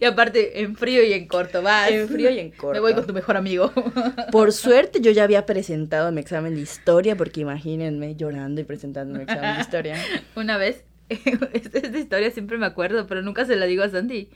Y 0.00 0.04
aparte, 0.04 0.60
en 0.60 0.76
frío 0.76 1.02
y 1.04 1.12
en 1.12 1.26
corto, 1.26 1.62
vas. 1.62 1.90
En 1.90 2.08
frío 2.08 2.30
y 2.30 2.38
en 2.38 2.50
corto. 2.50 2.72
Me 2.74 2.80
voy 2.80 2.94
con 2.94 3.06
tu 3.06 3.12
mejor 3.12 3.36
amigo. 3.36 3.72
Por 4.32 4.52
suerte 4.52 5.00
yo 5.00 5.10
ya 5.10 5.24
había 5.24 5.46
presentado 5.46 6.12
mi 6.12 6.20
examen 6.20 6.54
de 6.54 6.60
historia, 6.60 7.16
porque 7.16 7.40
imagínense 7.40 8.16
llorando 8.16 8.60
y 8.60 8.64
presentando 8.64 9.16
mi 9.16 9.24
examen 9.24 9.56
de 9.56 9.60
historia. 9.60 9.96
Una 10.36 10.56
vez, 10.56 10.84
esta, 11.08 11.78
esta 11.78 11.98
historia 11.98 12.30
siempre 12.30 12.58
me 12.58 12.66
acuerdo, 12.66 13.06
pero 13.06 13.22
nunca 13.22 13.44
se 13.44 13.56
la 13.56 13.66
digo 13.66 13.82
a 13.82 13.88
Sandy. 13.88 14.28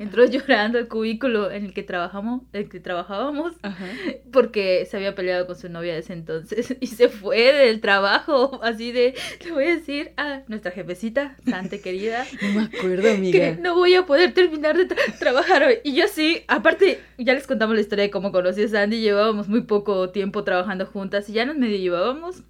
Entró 0.00 0.24
llorando 0.28 0.78
al 0.78 0.88
cubículo 0.88 1.50
en 1.50 1.66
el 1.66 1.74
que 1.74 1.82
trabajamos, 1.84 2.42
el 2.52 2.68
que 2.68 2.80
trabajábamos, 2.80 3.52
Ajá. 3.62 3.84
porque 4.32 4.86
se 4.90 4.96
había 4.96 5.14
peleado 5.14 5.46
con 5.46 5.56
su 5.56 5.68
novia 5.68 5.92
de 5.92 6.00
ese 6.00 6.14
entonces 6.14 6.74
y 6.80 6.86
se 6.88 7.08
fue 7.08 7.52
del 7.52 7.80
trabajo, 7.80 8.58
así 8.64 8.90
de, 8.92 9.14
le 9.44 9.52
voy 9.52 9.64
a 9.66 9.76
decir 9.76 10.12
a 10.16 10.40
nuestra 10.48 10.72
jefecita, 10.72 11.36
Sante 11.48 11.80
querida, 11.80 12.26
No 12.42 12.48
me 12.60 12.62
acuerdo, 12.76 13.02
que 13.02 13.10
amiga. 13.10 13.56
no 13.60 13.74
voy 13.74 13.94
a 13.94 14.06
poder 14.06 14.32
terminar 14.34 14.76
de 14.76 14.88
tra- 14.88 15.18
trabajar 15.18 15.62
hoy. 15.64 15.78
Y 15.84 15.94
yo 15.94 16.08
sí, 16.08 16.42
aparte, 16.48 16.98
ya 17.18 17.34
les 17.34 17.46
contamos 17.46 17.74
la 17.76 17.82
historia 17.82 18.04
de 18.04 18.10
cómo 18.10 18.32
conocí 18.32 18.62
a 18.64 18.68
Sandy, 18.68 19.00
llevábamos 19.02 19.48
muy 19.48 19.60
poco 19.60 20.10
tiempo 20.10 20.42
trabajando 20.44 20.86
juntas 20.86 21.28
y 21.28 21.34
ya 21.34 21.44
nos 21.44 21.56
medio 21.56 21.76
llevábamos. 21.76 22.42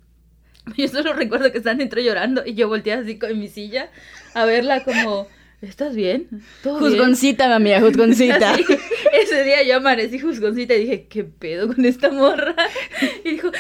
Yo 0.76 0.86
solo 0.88 1.14
recuerdo 1.14 1.50
que 1.50 1.60
Sandy 1.60 1.82
entró 1.84 2.00
llorando 2.00 2.42
y 2.46 2.54
yo 2.54 2.68
volteé 2.68 2.92
así 2.92 3.18
con- 3.18 3.36
mi 3.40 3.48
silla 3.48 3.90
a 4.34 4.44
verla 4.44 4.84
como, 4.84 5.26
¿estás 5.62 5.94
bien? 5.94 6.28
¿Todo 6.62 6.78
bien?". 6.80 6.92
Juzgoncita, 6.92 7.58
juzgoncita. 7.80 8.52
Así, 8.52 8.64
ese 9.12 9.44
día 9.44 9.62
yo 9.62 9.76
amanecí 9.76 10.18
juzgoncita 10.18 10.74
y 10.74 10.80
dije, 10.80 11.06
¿qué 11.08 11.24
pedo 11.24 11.66
con 11.74 11.84
esta 11.84 12.10
morra? 12.10 12.54
Y 13.24 13.30
dijo, 13.32 13.50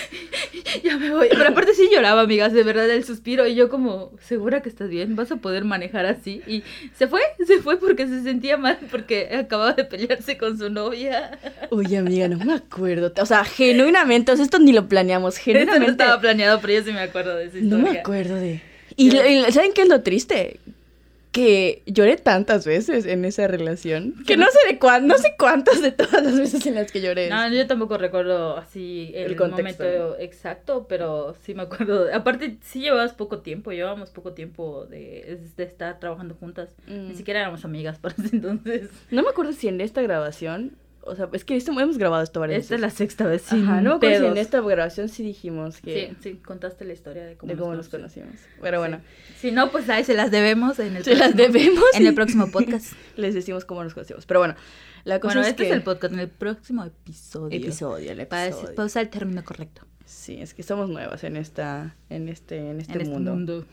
ya 0.84 0.96
me 0.96 1.10
voy. 1.10 1.28
Pero 1.30 1.48
aparte 1.48 1.74
sí 1.74 1.88
lloraba, 1.92 2.22
amigas, 2.22 2.52
de 2.52 2.62
verdad, 2.62 2.88
el 2.90 3.04
suspiro. 3.04 3.46
Y 3.46 3.54
yo 3.54 3.68
como, 3.68 4.12
¿segura 4.20 4.62
que 4.62 4.68
estás 4.68 4.88
bien? 4.88 5.16
¿Vas 5.16 5.30
a 5.32 5.36
poder 5.36 5.64
manejar 5.64 6.06
así? 6.06 6.42
Y 6.46 6.62
se 6.96 7.06
fue, 7.08 7.20
se 7.46 7.58
fue 7.60 7.78
porque 7.78 8.06
se 8.06 8.22
sentía 8.22 8.56
mal, 8.56 8.78
porque 8.90 9.28
acababa 9.34 9.72
de 9.72 9.84
pelearse 9.84 10.38
con 10.38 10.58
su 10.58 10.70
novia. 10.70 11.38
Oye, 11.70 11.98
amiga, 11.98 12.28
no 12.28 12.38
me 12.44 12.54
acuerdo. 12.54 13.12
O 13.20 13.26
sea, 13.26 13.44
genuinamente, 13.44 14.32
o 14.32 14.36
sea, 14.36 14.44
esto 14.44 14.58
ni 14.58 14.72
lo 14.72 14.88
planeamos. 14.88 15.36
Esto 15.38 15.50
no 15.50 15.58
Genuinamente. 15.58 15.90
estaba 16.02 16.20
planeado, 16.20 16.60
pero 16.60 16.74
yo 16.74 16.84
sí 16.84 16.92
me 16.92 17.00
acuerdo 17.00 17.36
de 17.36 17.46
esa 17.46 17.56
No 17.58 17.62
historia. 17.78 17.92
me 17.92 17.98
acuerdo 18.00 18.34
de. 18.36 18.60
Y, 18.96 19.16
y 19.16 19.44
¿saben 19.52 19.72
qué 19.72 19.82
es 19.82 19.88
lo 19.88 20.02
triste? 20.02 20.58
Que 21.32 21.82
lloré 21.86 22.16
tantas 22.16 22.66
veces 22.66 23.06
en 23.06 23.24
esa 23.24 23.46
relación. 23.46 24.16
Que 24.26 24.36
no 24.36 24.46
sé 24.46 24.58
de 24.68 24.78
cuán, 24.78 25.06
no 25.06 25.16
sé 25.16 25.34
cuántas 25.38 25.80
de 25.80 25.92
todas 25.92 26.24
las 26.24 26.36
veces 26.36 26.66
en 26.66 26.74
las 26.74 26.90
que 26.90 27.00
lloré. 27.00 27.28
No, 27.28 27.48
yo 27.52 27.66
tampoco 27.68 27.98
recuerdo 27.98 28.56
así 28.56 29.12
el, 29.14 29.30
El 29.30 29.36
contexto, 29.36 29.84
momento 29.84 30.18
exacto, 30.18 30.86
pero 30.88 31.36
sí 31.42 31.54
me 31.54 31.62
acuerdo. 31.62 32.12
Aparte, 32.12 32.58
sí 32.62 32.80
llevabas 32.80 33.12
poco 33.12 33.40
tiempo, 33.40 33.70
llevábamos 33.70 34.10
poco 34.10 34.32
tiempo 34.32 34.86
de, 34.86 35.38
de 35.56 35.62
estar 35.62 36.00
trabajando 36.00 36.34
juntas. 36.34 36.74
Mm. 36.88 37.08
Ni 37.08 37.14
siquiera 37.14 37.40
éramos 37.40 37.64
amigas 37.64 37.98
para 37.98 38.14
ese 38.18 38.34
entonces. 38.34 38.88
No 39.10 39.22
me 39.22 39.28
acuerdo 39.28 39.52
si 39.52 39.68
en 39.68 39.80
esta 39.80 40.02
grabación. 40.02 40.72
O 41.10 41.16
sea, 41.16 41.28
es 41.32 41.44
que 41.44 41.56
esto, 41.56 41.72
hemos 41.78 41.98
grabado 41.98 42.22
esto 42.22 42.40
varias 42.40 42.62
Esta 42.62 42.74
es 42.76 42.80
la 42.80 42.86
veces. 42.86 42.98
sexta 42.98 43.26
vez 43.26 43.42
sin 43.42 43.64
Ajá, 43.64 43.80
no 43.80 43.98
si 44.00 44.06
en 44.06 44.36
esta 44.36 44.60
grabación 44.60 45.08
sí 45.08 45.22
dijimos 45.22 45.80
que. 45.80 46.14
Sí, 46.22 46.30
sí, 46.32 46.36
contaste 46.36 46.84
la 46.84 46.92
historia 46.92 47.24
de 47.26 47.36
cómo, 47.36 47.52
de 47.52 47.58
cómo 47.58 47.74
nos 47.74 47.88
conocimos. 47.88 48.34
Pero 48.60 48.78
bueno, 48.78 49.00
Si 49.40 49.50
no, 49.52 49.70
pues 49.70 49.88
ahí 49.90 50.04
se 50.04 50.14
las 50.14 50.30
debemos 50.30 50.78
en 50.78 50.96
el 50.96 51.04
se 51.04 51.14
las 51.16 51.32
próximo- 51.34 51.52
debemos. 51.52 51.84
En 51.94 52.06
el 52.06 52.14
próximo 52.14 52.50
podcast. 52.50 52.92
Les 53.16 53.34
decimos 53.34 53.64
cómo 53.64 53.82
nos 53.84 53.94
conocimos. 53.94 54.24
Pero 54.26 54.40
bueno, 54.40 54.54
la 55.04 55.18
cosa 55.20 55.34
bueno, 55.34 55.40
es 55.42 55.48
este 55.48 55.62
que. 55.64 55.68
es 55.70 55.74
el 55.76 55.82
podcast, 55.82 56.14
en 56.14 56.20
el 56.20 56.28
próximo 56.28 56.84
episodio. 56.84 57.56
episodio, 57.58 58.12
el 58.12 58.26
Para, 58.26 58.46
episodio. 58.46 58.74
para 58.74 58.86
usar 58.86 59.02
el 59.02 59.10
término 59.10 59.44
correcto. 59.44 59.82
Sí, 60.04 60.40
es 60.40 60.54
que 60.54 60.62
somos 60.62 60.88
nuevas 60.88 61.22
en 61.24 61.36
esta, 61.36 61.94
en 62.08 62.28
este, 62.28 62.70
en 62.70 62.80
este 62.80 62.94
en 62.94 63.00
este 63.00 63.12
mundo. 63.14 63.64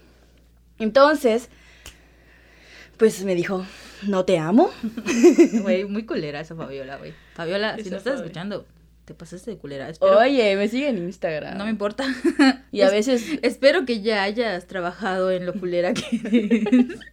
Entonces, 0.79 1.49
pues 2.97 3.23
me 3.23 3.35
dijo, 3.35 3.65
no 4.07 4.25
te 4.25 4.37
amo. 4.39 4.69
Güey, 5.61 5.85
muy 5.85 6.05
culera 6.05 6.39
esa 6.41 6.55
Fabiola, 6.55 6.97
güey. 6.97 7.13
Fabiola, 7.35 7.75
si 7.75 7.81
Esa 7.81 7.89
no 7.91 7.97
estás 7.97 8.13
Fabi. 8.15 8.25
escuchando, 8.25 8.65
te 9.05 9.13
pasaste 9.13 9.51
de 9.51 9.57
culera. 9.57 9.89
Espero, 9.89 10.17
Oye, 10.19 10.55
me 10.55 10.67
sigue 10.67 10.89
en 10.89 10.97
Instagram. 10.97 11.57
no 11.57 11.63
me 11.65 11.69
importa. 11.71 12.05
Y 12.71 12.81
a 12.81 12.87
Es- 12.87 12.91
veces, 12.91 13.39
Espero 13.43 13.85
que 13.85 14.01
ya 14.01 14.23
hayas 14.23 14.67
trabajado 14.67 15.31
en 15.31 15.45
lo 15.45 15.53
culera 15.53 15.93
que 15.93 16.19
eres. 16.23 16.99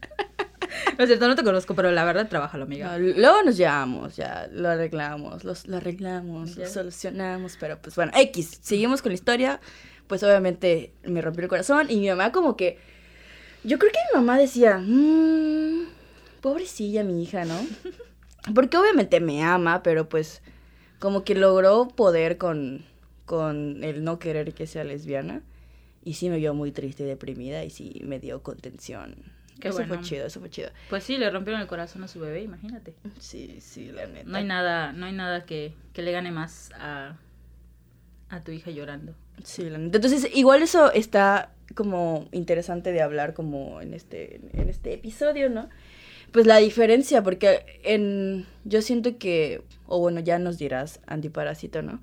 No 0.98 1.04
es 1.04 1.08
cierto, 1.08 1.28
no 1.28 1.34
te 1.36 1.44
conozco, 1.44 1.74
pero 1.74 1.90
la 1.92 2.04
verdad, 2.04 2.28
trabajalo, 2.28 2.64
amiga. 2.64 2.92
no, 2.92 2.98
luego 2.98 3.42
nos 3.44 3.56
llevamos, 3.56 4.16
ya 4.16 4.48
lo 4.52 4.68
arreglamos, 4.68 5.44
los, 5.44 5.66
lo 5.68 5.76
arreglamos, 5.76 6.56
Ya. 6.56 6.64
lo 6.64 6.70
solucionamos, 6.70 7.56
pero 7.60 7.78
pues 7.80 7.94
bueno, 7.96 8.12
X, 8.14 8.58
seguimos 8.62 9.00
con 9.02 9.10
la 9.10 9.14
historia. 9.14 9.60
Pues 10.06 10.22
obviamente 10.22 10.92
me 11.04 11.20
rompió 11.22 11.42
el 11.44 11.48
corazón 11.48 11.86
y 11.90 11.96
mi 11.96 12.08
mamá 12.08 12.30
como 12.32 12.56
que, 12.56 12.78
yo 13.64 13.78
creo 13.78 13.90
que 13.92 13.98
mi 14.12 14.20
mamá 14.20 14.38
decía, 14.38 14.78
"Mm, 14.78 15.86
pobrecilla 16.40 17.02
mi 17.04 17.22
hija, 17.22 17.44
¿no? 17.44 17.58
Porque 18.54 18.76
obviamente 18.76 19.20
me 19.20 19.42
ama, 19.42 19.82
pero 19.82 20.08
pues 20.08 20.42
como 20.98 21.24
que 21.24 21.34
logró 21.34 21.88
poder 21.88 22.36
con, 22.38 22.84
con 23.24 23.82
el 23.82 24.04
no 24.04 24.18
querer 24.18 24.52
que 24.54 24.66
sea 24.66 24.84
lesbiana. 24.84 25.42
Y 26.06 26.14
sí 26.14 26.28
me 26.28 26.36
vio 26.36 26.52
muy 26.52 26.70
triste 26.70 27.04
y 27.04 27.06
deprimida 27.06 27.64
y 27.64 27.70
sí 27.70 28.02
me 28.04 28.20
dio 28.20 28.42
contención. 28.42 29.16
Qué 29.58 29.68
eso 29.68 29.78
bueno. 29.78 29.94
fue 29.94 30.02
chido, 30.02 30.26
eso 30.26 30.40
fue 30.40 30.50
chido. 30.50 30.68
Pues 30.90 31.04
sí, 31.04 31.16
le 31.16 31.30
rompieron 31.30 31.62
el 31.62 31.66
corazón 31.66 32.04
a 32.04 32.08
su 32.08 32.20
bebé, 32.20 32.42
imagínate. 32.42 32.94
Sí, 33.18 33.58
sí, 33.60 33.90
la 33.90 34.06
neta. 34.06 34.28
No 34.28 34.36
hay 34.36 34.44
nada, 34.44 34.92
no 34.92 35.06
hay 35.06 35.12
nada 35.12 35.46
que, 35.46 35.72
que 35.94 36.02
le 36.02 36.12
gane 36.12 36.30
más 36.30 36.70
a, 36.78 37.16
a 38.28 38.40
tu 38.42 38.52
hija 38.52 38.70
llorando. 38.70 39.14
Sí, 39.42 39.68
la 39.68 39.78
neta. 39.78 39.96
Entonces, 39.98 40.28
igual 40.34 40.62
eso 40.62 40.92
está 40.92 41.50
como 41.74 42.28
interesante 42.32 42.92
de 42.92 43.02
hablar 43.02 43.34
como 43.34 43.80
en 43.80 43.94
este, 43.94 44.40
en 44.52 44.68
este 44.68 44.94
episodio, 44.94 45.50
¿no? 45.50 45.68
Pues 46.32 46.46
la 46.46 46.58
diferencia, 46.58 47.22
porque 47.22 47.64
en, 47.84 48.46
yo 48.64 48.80
siento 48.82 49.18
que, 49.18 49.62
o 49.86 49.98
bueno, 49.98 50.20
ya 50.20 50.38
nos 50.38 50.58
dirás, 50.58 51.00
antiparásito, 51.06 51.82
¿no? 51.82 52.00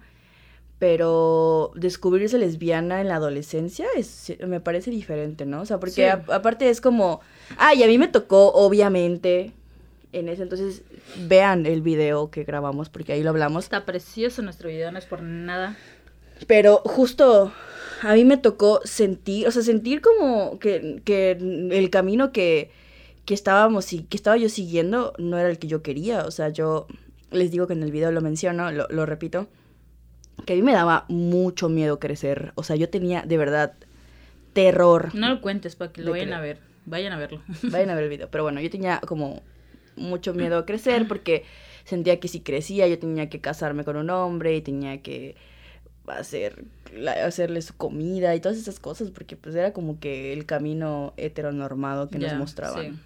Pero 0.80 1.72
descubrirse 1.76 2.40
lesbiana 2.40 3.02
en 3.02 3.08
la 3.08 3.18
adolescencia 3.18 3.86
es, 3.96 4.34
me 4.48 4.60
parece 4.60 4.90
diferente, 4.90 5.46
¿no? 5.46 5.62
O 5.62 5.66
sea, 5.66 5.80
porque 5.80 5.94
Sí. 5.94 6.02
a- 6.04 6.24
aparte 6.34 6.70
es 6.70 6.82
como, 6.82 7.22
ay, 7.58 7.84
a 7.84 7.88
mí 7.88 8.00
me 8.00 8.08
tocó, 8.08 8.52
obviamente, 8.54 9.52
en 10.12 10.28
ese 10.28 10.42
entonces, 10.44 10.82
vean 11.28 11.68
el 11.68 11.82
video 11.84 12.32
que 12.32 12.44
grabamos, 12.46 12.90
porque 12.90 13.14
ahí 13.14 13.22
lo 13.22 13.30
hablamos. 13.30 13.66
Está 13.66 13.86
precioso 13.86 14.42
nuestro 14.42 14.70
video, 14.70 14.92
no 14.92 14.98
es 14.98 15.06
por 15.06 15.22
nada. 15.22 15.78
Pero 16.48 16.78
justo 16.86 17.52
a 18.02 18.14
mí 18.14 18.26
me 18.26 18.38
tocó 18.38 18.82
sentir, 18.84 19.48
o 19.48 19.52
sea, 19.52 19.62
sentir 19.62 20.02
como 20.02 20.60
que, 20.60 21.02
que 21.06 21.32
el 21.32 21.90
camino 21.90 22.32
que, 22.32 22.72
que 23.26 23.34
estábamos 23.34 23.94
y 23.94 24.04
que 24.04 24.18
estaba 24.18 24.38
yo 24.38 24.50
siguiendo 24.50 25.14
no 25.18 25.38
era 25.38 25.50
el 25.50 25.60
que 25.60 25.68
yo 25.68 25.82
quería. 25.84 26.26
O 26.26 26.32
sea, 26.32 26.50
yo 26.50 26.88
les 27.32 27.52
digo 27.52 27.68
que 27.68 27.74
en 27.74 27.84
el 27.84 27.92
video 27.92 28.12
lo 28.12 28.22
menciono, 28.22 28.72
lo, 28.72 28.88
lo 28.90 29.06
repito, 29.06 29.48
que 30.46 30.54
a 30.54 30.56
mí 30.56 30.62
me 30.62 30.74
daba 30.74 31.06
mucho 31.10 31.70
miedo 31.70 32.00
crecer. 32.00 32.54
O 32.56 32.64
sea, 32.64 32.76
yo 32.76 32.90
tenía 32.90 33.22
de 33.22 33.38
verdad 33.38 33.74
terror. 34.54 35.14
No 35.14 35.30
lo 35.30 35.42
cuentes 35.42 35.76
para 35.76 35.92
que 35.92 36.02
lo 36.02 36.12
vayan 36.12 36.34
a 36.34 36.42
ver. 36.42 36.60
Vayan 36.86 37.14
a 37.14 37.18
verlo. 37.18 37.42
Vayan 37.64 37.92
a 37.92 37.96
ver 37.96 38.06
el 38.06 38.10
video. 38.10 38.30
Pero 38.32 38.44
bueno, 38.44 38.60
yo 38.60 38.70
tenía 38.70 39.00
como 39.02 39.44
mucho 39.96 40.34
miedo 40.34 40.58
a 40.58 40.66
crecer 40.66 41.08
porque 41.08 41.44
sentía 41.84 42.20
que 42.20 42.28
si 42.28 42.42
crecía 42.42 42.88
yo 42.88 42.98
tenía 42.98 43.30
que 43.30 43.40
casarme 43.42 43.84
con 43.84 43.98
un 43.98 44.10
hombre 44.10 44.56
y 44.56 44.62
tenía 44.62 45.02
que 45.02 45.36
hacer 46.08 46.66
la- 46.94 47.26
hacerle 47.26 47.62
su 47.62 47.76
comida 47.76 48.36
y 48.36 48.40
todas 48.42 48.58
esas 48.58 48.80
cosas 48.80 49.12
porque 49.12 49.36
pues 49.36 49.56
era 49.56 49.72
como 49.74 50.00
que 50.00 50.34
el 50.34 50.46
camino 50.46 51.14
heteronormado 51.18 52.10
que 52.10 52.20
nos 52.20 52.40
mostraban. 52.40 52.94
sí. 52.94 53.00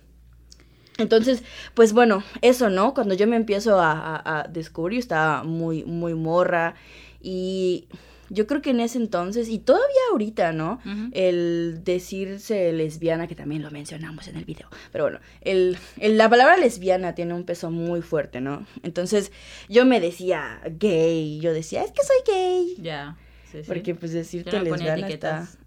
Entonces, 0.97 1.43
pues 1.73 1.91
bueno, 1.91 2.23
eso, 2.41 2.69
¿no? 2.69 2.93
Cuando 2.93 3.15
yo 3.15 3.27
me 3.27 3.35
empiezo 3.35 3.79
a, 3.81 3.91
a- 3.91 4.39
a 4.39 4.47
descubrir, 4.47 4.99
yo 4.99 4.99
estaba 5.01 5.43
muy, 5.43 5.83
muy 5.83 6.13
morra 6.13 6.75
y 7.21 7.87
yo 8.29 8.47
creo 8.47 8.61
que 8.61 8.71
en 8.71 8.79
ese 8.79 8.97
entonces, 8.97 9.49
y 9.49 9.59
todavía 9.59 9.85
ahorita, 10.11 10.51
¿no? 10.51 10.79
El 11.11 11.81
decirse 11.83 12.71
lesbiana, 12.73 13.27
que 13.27 13.35
también 13.35 13.61
lo 13.61 13.71
mencionamos 13.71 14.27
en 14.27 14.37
el 14.37 14.45
video, 14.45 14.67
pero 14.91 15.05
bueno, 15.05 15.19
el, 15.41 15.77
el- 15.99 16.17
la 16.17 16.29
palabra 16.29 16.57
lesbiana 16.57 17.15
tiene 17.15 17.33
un 17.33 17.43
peso 17.43 17.71
muy 17.71 18.01
fuerte, 18.01 18.41
¿no? 18.41 18.65
Entonces 18.83 19.31
yo 19.69 19.85
me 19.85 19.99
decía 19.99 20.61
gay, 20.79 21.39
yo 21.39 21.53
decía, 21.53 21.83
es 21.83 21.91
que 21.91 22.01
soy 22.03 22.33
gay, 22.35 22.75
Ya. 22.79 23.17
Sí, 23.51 23.59
sí. 23.61 23.67
porque 23.67 23.95
pues 23.95 24.11
decirte 24.11 24.51
no 24.57 24.63
lesbiana 24.63 25.07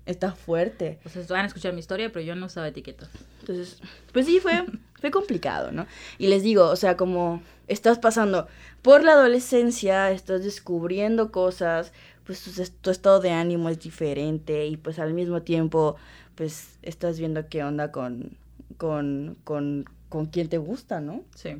está 0.04 0.32
fuerte. 0.32 0.98
O 1.04 1.08
sea, 1.08 1.22
van 1.28 1.44
a 1.44 1.46
escuchar 1.46 1.72
mi 1.72 1.80
historia, 1.80 2.10
pero 2.12 2.24
yo 2.24 2.34
no 2.34 2.46
usaba 2.46 2.68
etiquetas. 2.68 3.08
Entonces, 3.40 3.80
pues 4.12 4.26
sí, 4.26 4.40
fue, 4.40 4.64
fue 5.00 5.10
complicado, 5.10 5.70
¿no? 5.72 5.86
Y 6.18 6.26
les 6.26 6.42
digo, 6.42 6.64
o 6.68 6.76
sea, 6.76 6.96
como 6.96 7.42
estás 7.66 7.98
pasando 7.98 8.46
por 8.82 9.04
la 9.04 9.12
adolescencia, 9.12 10.10
estás 10.10 10.44
descubriendo 10.44 11.30
cosas, 11.30 11.92
pues 12.28 12.42
tu, 12.44 12.62
es- 12.62 12.70
tu 12.70 12.90
estado 12.90 13.18
de 13.20 13.30
ánimo 13.30 13.68
es 13.70 13.80
diferente 13.80 14.66
y 14.66 14.76
pues 14.76 15.00
al 15.00 15.14
mismo 15.14 15.42
tiempo, 15.42 15.96
pues 16.36 16.78
estás 16.82 17.18
viendo 17.18 17.48
qué 17.48 17.64
onda 17.64 17.90
con, 17.90 18.36
con, 18.76 19.36
con, 19.42 19.86
con 20.08 20.26
quién 20.26 20.48
te 20.48 20.58
gusta, 20.58 21.00
¿no? 21.00 21.24
Sí. 21.34 21.56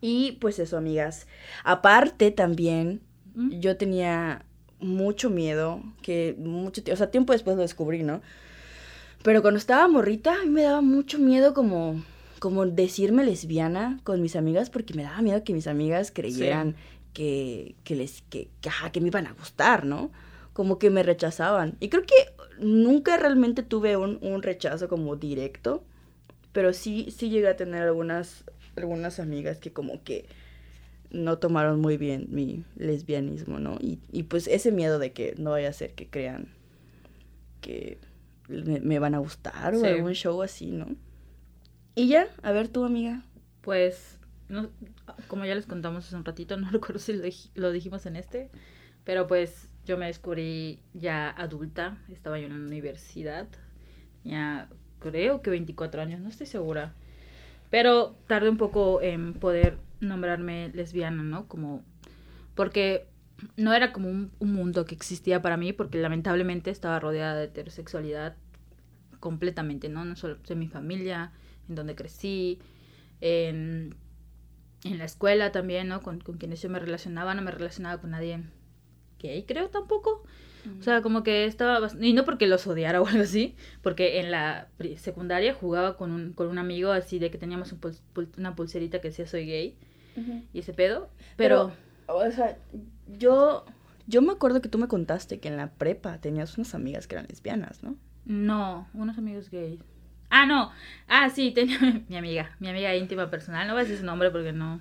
Y 0.00 0.32
pues 0.40 0.58
eso, 0.58 0.78
amigas. 0.78 1.26
Aparte 1.64 2.30
también, 2.30 3.02
Mm. 3.34 3.60
yo 3.60 3.76
tenía 3.76 4.44
mucho 4.80 5.28
miedo, 5.30 5.82
que 6.02 6.34
mucho 6.38 6.82
o 6.92 6.96
sea, 6.96 7.10
tiempo 7.12 7.32
después 7.32 7.54
lo 7.56 7.62
descubrí, 7.62 8.02
¿no? 8.02 8.22
Pero 9.22 9.42
cuando 9.42 9.58
estaba 9.58 9.86
morrita, 9.88 10.34
a 10.34 10.44
mí 10.44 10.50
me 10.50 10.62
daba 10.62 10.80
mucho 10.80 11.18
miedo 11.18 11.52
como, 11.54 12.02
como 12.38 12.64
decirme 12.66 13.24
lesbiana 13.24 14.00
con 14.02 14.22
mis 14.22 14.34
amigas, 14.34 14.70
porque 14.70 14.94
me 14.94 15.02
daba 15.02 15.20
miedo 15.20 15.44
que 15.44 15.52
mis 15.52 15.66
amigas 15.66 16.10
creyeran 16.10 16.74
que, 17.12 17.74
que 17.84 17.96
les, 17.96 18.22
que, 18.22 18.48
que, 18.60 18.68
ajá, 18.68 18.90
que 18.92 19.00
me 19.00 19.08
iban 19.08 19.26
a 19.26 19.32
gustar, 19.32 19.84
¿no? 19.84 20.10
Como 20.52 20.78
que 20.78 20.90
me 20.90 21.02
rechazaban. 21.02 21.76
Y 21.80 21.88
creo 21.88 22.02
que 22.04 22.14
nunca 22.58 23.16
realmente 23.16 23.62
tuve 23.62 23.96
un, 23.96 24.18
un 24.22 24.42
rechazo 24.42 24.88
como 24.88 25.16
directo, 25.16 25.84
pero 26.52 26.72
sí, 26.72 27.08
sí 27.16 27.30
llegué 27.30 27.48
a 27.48 27.56
tener 27.56 27.82
algunas, 27.82 28.44
algunas 28.76 29.20
amigas 29.20 29.58
que 29.58 29.72
como 29.72 30.02
que 30.02 30.26
no 31.10 31.38
tomaron 31.38 31.80
muy 31.80 31.96
bien 31.96 32.26
mi 32.30 32.64
lesbianismo, 32.76 33.58
¿no? 33.58 33.76
Y, 33.80 33.98
y 34.12 34.24
pues 34.24 34.46
ese 34.46 34.70
miedo 34.70 34.98
de 34.98 35.12
que 35.12 35.34
no 35.38 35.50
vaya 35.50 35.68
a 35.68 35.72
ser 35.72 35.94
que 35.94 36.08
crean 36.08 36.48
que 37.60 37.98
me, 38.48 38.80
me 38.80 38.98
van 38.98 39.14
a 39.14 39.18
gustar 39.18 39.74
o 39.74 39.80
Sí. 39.80 39.86
algún 39.86 40.12
show 40.14 40.42
así, 40.42 40.70
¿no? 40.70 40.86
Y 41.94 42.08
ya, 42.08 42.28
a 42.42 42.52
ver 42.52 42.68
tú, 42.68 42.84
amiga. 42.84 43.22
Pues, 43.60 44.18
no, 44.50 44.68
como 45.28 45.44
ya 45.44 45.54
les 45.54 45.66
contamos 45.66 46.06
hace 46.06 46.16
un 46.16 46.24
ratito, 46.24 46.56
no 46.58 46.70
recuerdo 46.70 46.98
si 46.98 47.12
lo, 47.14 47.24
lo 47.54 47.72
dijimos 47.72 48.06
en 48.06 48.16
este, 48.16 48.50
pero 49.04 49.26
pues 49.26 49.70
yo 49.86 49.96
me 49.96 50.06
descubrí 50.06 50.80
ya 50.92 51.30
adulta, 51.30 51.98
estaba 52.08 52.38
yo 52.38 52.46
en 52.46 52.60
la 52.60 52.66
universidad, 52.66 53.48
ya 54.24 54.68
creo 54.98 55.40
que 55.42 55.50
24 55.50 56.02
años, 56.02 56.20
no 56.20 56.28
estoy 56.28 56.46
segura, 56.46 56.94
pero 57.70 58.16
tardé 58.26 58.50
un 58.50 58.58
poco 58.58 59.00
en 59.00 59.34
poder 59.34 59.78
nombrarme 60.00 60.70
lesbiana, 60.74 61.22
¿no? 61.22 61.46
Como, 61.46 61.82
porque 62.54 63.06
no 63.56 63.72
era 63.72 63.92
como 63.92 64.10
un, 64.10 64.32
un 64.38 64.52
mundo 64.52 64.84
que 64.84 64.94
existía 64.94 65.40
para 65.40 65.56
mí, 65.56 65.72
porque 65.72 65.98
lamentablemente 65.98 66.70
estaba 66.70 67.00
rodeada 67.00 67.36
de 67.36 67.44
heterosexualidad 67.44 68.36
completamente, 69.20 69.88
¿no? 69.88 70.04
No 70.04 70.16
solo 70.16 70.38
en 70.48 70.58
mi 70.58 70.68
familia, 70.68 71.32
en 71.68 71.74
donde 71.74 71.94
crecí, 71.94 72.58
en, 73.20 73.94
en 74.84 74.98
la 74.98 75.04
escuela 75.04 75.52
también, 75.52 75.88
¿no? 75.88 76.00
Con, 76.02 76.20
con 76.20 76.38
quienes 76.38 76.62
yo 76.62 76.68
me 76.70 76.78
relacionaba, 76.78 77.34
no 77.34 77.42
me 77.42 77.50
relacionaba 77.50 78.00
con 78.00 78.10
nadie 78.10 78.42
gay, 79.18 79.44
creo 79.44 79.68
tampoco. 79.68 80.22
O 80.78 80.82
sea, 80.82 81.00
como 81.00 81.22
que 81.22 81.46
estaba... 81.46 81.88
Y 82.00 82.12
no 82.12 82.26
porque 82.26 82.46
los 82.46 82.66
odiara 82.66 83.00
o 83.00 83.06
algo 83.06 83.22
así, 83.22 83.56
porque 83.82 84.20
en 84.20 84.30
la 84.30 84.68
secundaria 84.98 85.54
jugaba 85.54 85.96
con 85.96 86.10
un, 86.12 86.34
con 86.34 86.48
un 86.48 86.58
amigo 86.58 86.90
así 86.92 87.18
de 87.18 87.30
que 87.30 87.38
teníamos 87.38 87.72
un 87.72 87.80
pul- 87.80 87.98
pul- 88.14 88.28
una 88.36 88.54
pulserita 88.54 89.00
que 89.00 89.08
decía 89.08 89.26
soy 89.26 89.46
gay 89.46 89.76
y 90.52 90.58
ese 90.58 90.74
pedo. 90.74 91.08
Pero, 91.36 91.72
o 92.08 92.30
sea, 92.30 92.58
yo, 93.18 93.64
yo 94.06 94.20
me 94.20 94.32
acuerdo 94.32 94.60
que 94.60 94.68
tú 94.68 94.76
me 94.76 94.86
contaste 94.88 95.40
que 95.40 95.48
en 95.48 95.56
la 95.56 95.70
prepa 95.72 96.18
tenías 96.20 96.58
unas 96.58 96.74
amigas 96.74 97.06
que 97.06 97.14
eran 97.14 97.26
lesbianas, 97.28 97.82
¿no? 97.82 97.96
no, 98.26 98.86
unos 98.92 99.16
amigos 99.18 99.50
gays. 99.50 99.80
Ah, 100.30 100.46
no. 100.46 100.72
Ah, 101.08 101.28
sí, 101.28 101.50
tenía 101.50 101.78
mi 102.08 102.16
amiga, 102.16 102.56
mi 102.60 102.68
amiga 102.68 102.94
íntima 102.94 103.30
personal. 103.30 103.66
No 103.66 103.74
voy 103.74 103.82
a 103.82 103.84
decir 103.84 103.98
su 103.98 104.04
nombre 104.06 104.30
porque 104.30 104.52
no. 104.52 104.80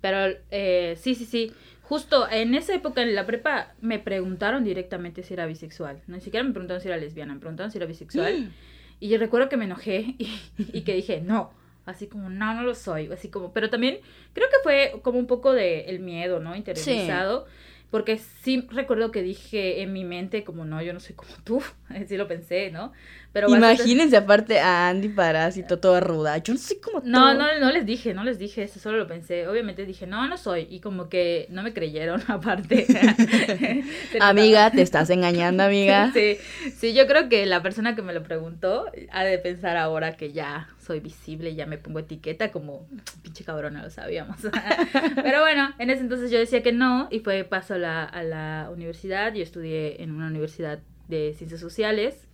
Pero 0.00 0.36
eh, 0.50 0.96
sí, 1.00 1.14
sí, 1.14 1.24
sí. 1.24 1.52
Justo 1.82 2.28
en 2.30 2.54
esa 2.54 2.74
época 2.74 3.02
en 3.02 3.14
la 3.14 3.24
prepa 3.26 3.72
me 3.80 3.98
preguntaron 3.98 4.62
directamente 4.62 5.22
si 5.22 5.34
era 5.34 5.46
bisexual. 5.46 6.02
No, 6.06 6.16
ni 6.16 6.20
siquiera 6.20 6.44
me 6.44 6.52
preguntaron 6.52 6.82
si 6.82 6.88
era 6.88 6.98
lesbiana, 6.98 7.32
me 7.32 7.40
preguntaron 7.40 7.72
si 7.72 7.78
era 7.78 7.86
bisexual. 7.86 8.52
Y 9.00 9.08
yo 9.08 9.18
recuerdo 9.18 9.48
que 9.48 9.56
me 9.56 9.64
enojé 9.64 10.14
y, 10.18 10.28
y 10.58 10.82
que 10.82 10.94
dije, 10.94 11.20
no. 11.22 11.50
Así 11.86 12.06
como, 12.06 12.28
no, 12.28 12.52
no 12.52 12.62
lo 12.62 12.74
soy. 12.74 13.10
Así 13.10 13.30
como, 13.30 13.54
pero 13.54 13.70
también 13.70 14.00
creo 14.34 14.48
que 14.50 14.56
fue 14.62 15.00
como 15.02 15.18
un 15.18 15.26
poco 15.26 15.54
de 15.54 15.86
el 15.86 16.00
miedo, 16.00 16.38
¿no? 16.38 16.54
Interiorizado. 16.54 17.46
Porque 17.90 18.18
sí 18.42 18.66
recuerdo 18.70 19.10
que 19.10 19.22
dije 19.22 19.80
en 19.80 19.94
mi 19.94 20.04
mente, 20.04 20.44
como, 20.44 20.66
no, 20.66 20.82
yo 20.82 20.92
no 20.92 21.00
soy 21.00 21.14
como 21.14 21.30
tú. 21.42 21.62
Así 21.88 22.16
lo 22.18 22.28
pensé, 22.28 22.70
¿no? 22.70 22.92
Pero 23.32 23.48
bastante- 23.48 23.74
Imagínense 23.82 24.16
aparte 24.16 24.58
a 24.60 24.88
Andy 24.88 25.08
Parásito 25.08 25.78
toda 25.78 26.00
ruda. 26.00 26.36
Yo 26.38 26.52
no 26.54 26.58
soy 26.58 26.78
como 26.80 27.00
tú. 27.02 27.08
No, 27.08 27.32
no, 27.34 27.46
no 27.60 27.70
les 27.72 27.86
dije, 27.86 28.12
no 28.12 28.24
les 28.24 28.38
dije 28.38 28.62
eso, 28.62 28.78
solo 28.78 28.98
lo 28.98 29.06
pensé. 29.06 29.48
Obviamente 29.48 29.86
dije, 29.86 30.06
no, 30.06 30.26
no 30.28 30.36
soy. 30.36 30.66
Y 30.70 30.80
como 30.80 31.08
que 31.08 31.46
no 31.50 31.62
me 31.62 31.72
creyeron, 31.72 32.22
aparte. 32.28 32.86
Amiga, 34.20 34.70
te 34.70 34.82
estás 34.82 35.10
engañando, 35.10 35.62
amiga. 35.62 36.10
Sí, 36.12 36.36
sí, 36.76 36.92
yo 36.94 37.06
creo 37.06 37.28
que 37.28 37.46
la 37.46 37.62
persona 37.62 37.94
que 37.94 38.02
me 38.02 38.12
lo 38.12 38.22
preguntó 38.22 38.86
ha 39.12 39.24
de 39.24 39.38
pensar 39.38 39.76
ahora 39.76 40.16
que 40.16 40.32
ya 40.32 40.68
soy 40.88 41.00
visible, 41.00 41.54
ya 41.54 41.66
me 41.66 41.78
pongo 41.78 42.00
etiqueta 42.00 42.50
como 42.50 42.88
pinche 43.22 43.44
cabrona, 43.44 43.82
lo 43.82 43.90
sabíamos. 43.90 44.38
Pero 45.14 45.40
bueno, 45.42 45.70
en 45.78 45.90
ese 45.90 46.00
entonces 46.02 46.30
yo 46.30 46.38
decía 46.38 46.62
que 46.62 46.72
no 46.72 47.08
y 47.10 47.20
fue 47.20 47.44
paso 47.44 47.74
a 47.74 47.78
la, 47.78 48.04
a 48.04 48.22
la 48.22 48.70
universidad. 48.72 49.32
Yo 49.34 49.42
estudié 49.42 50.02
en 50.02 50.10
una 50.12 50.26
universidad 50.28 50.80
de 51.08 51.34
ciencias 51.36 51.60
sociales 51.60 52.26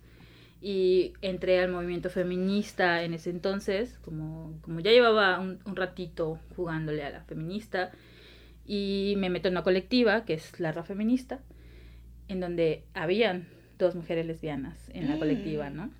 y 0.61 1.13
entré 1.21 1.59
al 1.59 1.69
movimiento 1.69 2.09
feminista 2.09 3.03
en 3.03 3.13
ese 3.13 3.29
entonces, 3.29 3.99
como, 4.03 4.57
como 4.61 4.79
ya 4.79 4.91
llevaba 4.91 5.39
un, 5.39 5.59
un 5.65 5.75
ratito 5.75 6.39
jugándole 6.55 7.03
a 7.03 7.09
la 7.11 7.21
feminista 7.21 7.91
y 8.65 9.13
me 9.17 9.29
meto 9.29 9.47
en 9.49 9.53
una 9.53 9.63
colectiva 9.63 10.25
que 10.25 10.33
es 10.33 10.59
la 10.59 10.71
Feminista 10.83 11.39
en 12.27 12.39
donde 12.39 12.83
habían 12.95 13.47
dos 13.77 13.93
mujeres 13.95 14.25
lesbianas 14.25 14.89
en 14.93 15.07
la 15.09 15.15
Mm. 15.15 15.19
colectiva, 15.19 15.69
¿no? 15.69 15.91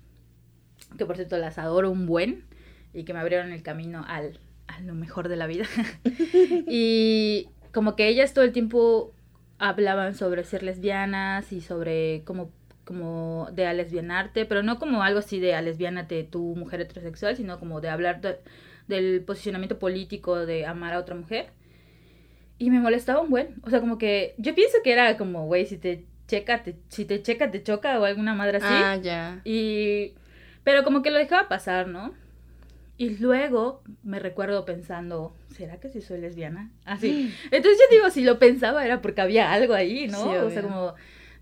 Que 0.96 1.06
por 1.06 1.16
cierto 1.16 1.38
las 1.38 1.58
adoro 1.58 1.90
un 1.90 2.06
buen 2.06 2.44
y 2.92 3.04
que 3.04 3.12
me 3.12 3.20
abrieron 3.20 3.52
el 3.52 3.62
camino 3.62 4.04
al, 4.06 4.40
a 4.66 4.80
lo 4.80 4.94
mejor 4.94 5.28
de 5.28 5.36
la 5.36 5.46
vida. 5.46 5.66
y 6.68 7.48
como 7.72 7.96
que 7.96 8.08
ellas 8.08 8.32
todo 8.32 8.44
el 8.44 8.52
tiempo 8.52 9.12
hablaban 9.58 10.14
sobre 10.14 10.44
ser 10.44 10.62
lesbianas 10.62 11.52
y 11.52 11.60
sobre 11.60 12.22
cómo 12.24 12.50
como 12.86 13.48
de 13.52 13.66
alesbianarte, 13.66 14.46
pero 14.46 14.62
no 14.62 14.78
como 14.78 15.02
algo 15.02 15.18
así 15.18 15.40
de 15.40 15.56
alesbianate 15.56 16.22
tu 16.22 16.54
mujer 16.54 16.80
heterosexual, 16.80 17.36
sino 17.36 17.58
como 17.58 17.80
de 17.80 17.88
hablar 17.88 18.20
del 18.86 19.22
posicionamiento 19.22 19.80
político 19.80 20.46
de 20.46 20.66
amar 20.66 20.94
a 20.94 21.00
otra 21.00 21.16
mujer. 21.16 21.48
Y 22.58 22.70
me 22.70 22.78
molestaba 22.78 23.20
un 23.20 23.28
buen, 23.28 23.56
o 23.64 23.70
sea, 23.70 23.80
como 23.80 23.98
que 23.98 24.34
yo 24.38 24.54
pienso 24.54 24.78
que 24.84 24.92
era 24.92 25.16
como, 25.18 25.46
güey, 25.46 25.66
si 25.66 25.78
te 25.78 26.04
checa, 26.28 26.62
te, 26.62 26.76
si 26.88 27.04
te 27.04 27.22
checa, 27.22 27.50
te 27.50 27.62
choca 27.62 27.98
o 27.98 28.04
alguna 28.04 28.34
madre 28.34 28.58
así. 28.58 28.66
Ah, 28.68 28.96
ya. 28.96 29.40
Y, 29.44 30.14
pero 30.66 30.82
como 30.82 31.00
que 31.00 31.12
lo 31.12 31.18
dejaba 31.18 31.48
pasar, 31.48 31.86
¿no? 31.86 32.12
Y 32.98 33.10
luego 33.18 33.84
me 34.02 34.18
recuerdo 34.18 34.64
pensando, 34.64 35.32
¿será 35.54 35.78
que 35.78 35.88
si 35.90 36.00
soy 36.00 36.18
lesbiana? 36.18 36.72
Así. 36.84 37.32
Entonces 37.52 37.78
yo 37.78 37.96
digo, 37.96 38.10
si 38.10 38.24
lo 38.24 38.40
pensaba 38.40 38.84
era 38.84 39.00
porque 39.00 39.20
había 39.20 39.52
algo 39.52 39.74
ahí, 39.74 40.08
¿no? 40.08 40.28
o 40.28 40.50
sea, 40.50 40.62
como 40.62 40.94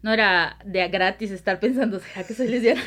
no 0.02 0.12
era 0.12 0.58
de 0.66 0.86
gratis 0.88 1.30
estar 1.30 1.58
pensando, 1.58 2.00
¿será 2.00 2.26
que 2.26 2.34
soy 2.34 2.48
lesbiana? 2.48 2.82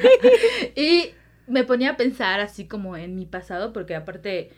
y 0.76 1.10
me 1.46 1.64
ponía 1.64 1.90
a 1.90 1.96
pensar 1.98 2.40
así 2.40 2.66
como 2.66 2.96
en 2.96 3.14
mi 3.14 3.26
pasado, 3.26 3.74
porque 3.74 3.94
aparte, 3.94 4.48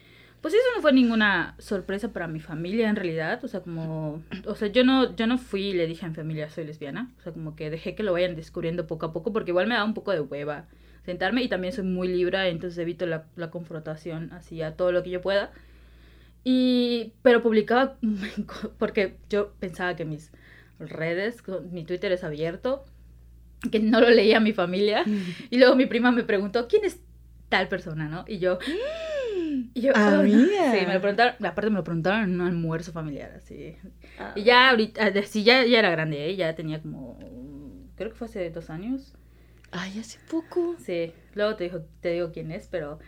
pues 0.40 0.54
eso 0.54 0.66
no 0.76 0.82
fue 0.82 0.92
ninguna 0.92 1.56
sorpresa 1.58 2.12
para 2.12 2.28
mi 2.28 2.38
familia 2.38 2.88
en 2.88 2.94
realidad, 2.94 3.44
o 3.44 3.48
sea, 3.48 3.58
como, 3.58 4.22
o 4.46 4.54
sea, 4.54 4.68
yo 4.68 4.84
no, 4.84 5.16
yo 5.16 5.26
no 5.26 5.38
fui 5.38 5.70
y 5.70 5.72
le 5.72 5.88
dije 5.88 6.06
a 6.06 6.10
mi 6.10 6.14
familia 6.14 6.48
soy 6.48 6.62
lesbiana, 6.62 7.10
o 7.18 7.22
sea, 7.22 7.32
como 7.32 7.56
que 7.56 7.70
dejé 7.70 7.96
que 7.96 8.04
lo 8.04 8.12
vayan 8.12 8.36
descubriendo 8.36 8.86
poco 8.86 9.06
a 9.06 9.12
poco, 9.12 9.32
porque 9.32 9.50
igual 9.50 9.66
me 9.66 9.74
da 9.74 9.82
un 9.82 9.94
poco 9.94 10.12
de 10.12 10.20
hueva 10.20 10.68
sentarme 11.04 11.42
y 11.42 11.48
también 11.48 11.72
soy 11.72 11.84
muy 11.84 12.08
libre, 12.08 12.48
entonces 12.48 12.78
evito 12.78 13.06
la, 13.06 13.26
la 13.36 13.50
confrontación 13.50 14.32
así 14.32 14.62
a 14.62 14.76
todo 14.76 14.92
lo 14.92 15.02
que 15.02 15.10
yo 15.10 15.20
pueda. 15.20 15.50
Y, 16.44 17.12
pero 17.22 17.42
publicaba, 17.42 17.96
porque 18.78 19.16
yo 19.28 19.52
pensaba 19.60 19.96
que 19.96 20.04
mis 20.04 20.32
redes, 20.78 21.42
mi 21.70 21.84
Twitter 21.84 22.12
es 22.12 22.24
abierto, 22.24 22.84
que 23.70 23.80
no 23.80 24.00
lo 24.00 24.10
leía 24.10 24.40
mi 24.40 24.52
familia. 24.52 25.04
Y 25.50 25.58
luego 25.58 25.76
mi 25.76 25.86
prima 25.86 26.10
me 26.10 26.24
preguntó, 26.24 26.66
¿quién 26.68 26.84
es 26.84 27.00
tal 27.48 27.68
persona, 27.68 28.08
no? 28.08 28.24
Y 28.26 28.38
yo... 28.38 28.58
Y 29.74 29.82
yo, 29.82 29.92
ah, 29.94 30.22
Sí, 30.24 30.86
me 30.86 30.94
lo 30.94 31.00
preguntaron, 31.00 31.34
aparte 31.44 31.68
me 31.68 31.76
lo 31.76 31.84
preguntaron 31.84 32.22
en 32.22 32.40
un 32.40 32.46
almuerzo 32.46 32.92
familiar, 32.92 33.32
así. 33.36 33.76
Ah. 34.18 34.32
Y 34.34 34.44
ya 34.44 34.70
ahorita, 34.70 35.10
sí, 35.24 35.44
ya, 35.44 35.64
ya 35.66 35.78
era 35.78 35.90
grande, 35.90 36.26
¿eh? 36.26 36.36
ya 36.36 36.54
tenía 36.54 36.80
como, 36.80 37.18
creo 37.96 38.10
que 38.10 38.16
fue 38.16 38.28
hace 38.28 38.50
dos 38.50 38.70
años. 38.70 39.14
Ay, 39.72 39.98
hace 39.98 40.18
poco. 40.30 40.76
Sí, 40.78 41.12
luego 41.34 41.56
te, 41.56 41.64
digo, 41.64 41.84
te 42.00 42.10
digo 42.12 42.30
quién 42.30 42.52
es, 42.52 42.68
pero... 42.68 42.98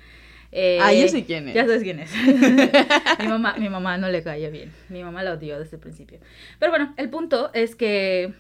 Eh, 0.50 0.79
ah, 0.81 0.92
ya 0.92 1.09
sé 1.09 1.24
quién 1.24 1.48
es. 1.48 1.55
Ya 1.55 1.64
sabes 1.66 1.83
quién 1.83 1.98
es. 1.98 2.12
mi, 3.18 3.29
mamá, 3.29 3.57
mi 3.59 3.68
mamá 3.68 3.98
no 3.98 4.09
le 4.09 4.22
caía 4.22 4.50
bien. 4.50 4.72
Mi 4.88 5.03
mamá 5.03 5.22
la 5.22 5.35
odió 5.35 5.59
desde 5.59 5.77
el 5.77 5.81
principio. 5.83 6.20
Pero 6.59 6.70
bueno, 6.70 6.94
el 6.96 7.11
punto 7.11 7.53
es 7.55 7.74
que, 7.74 8.33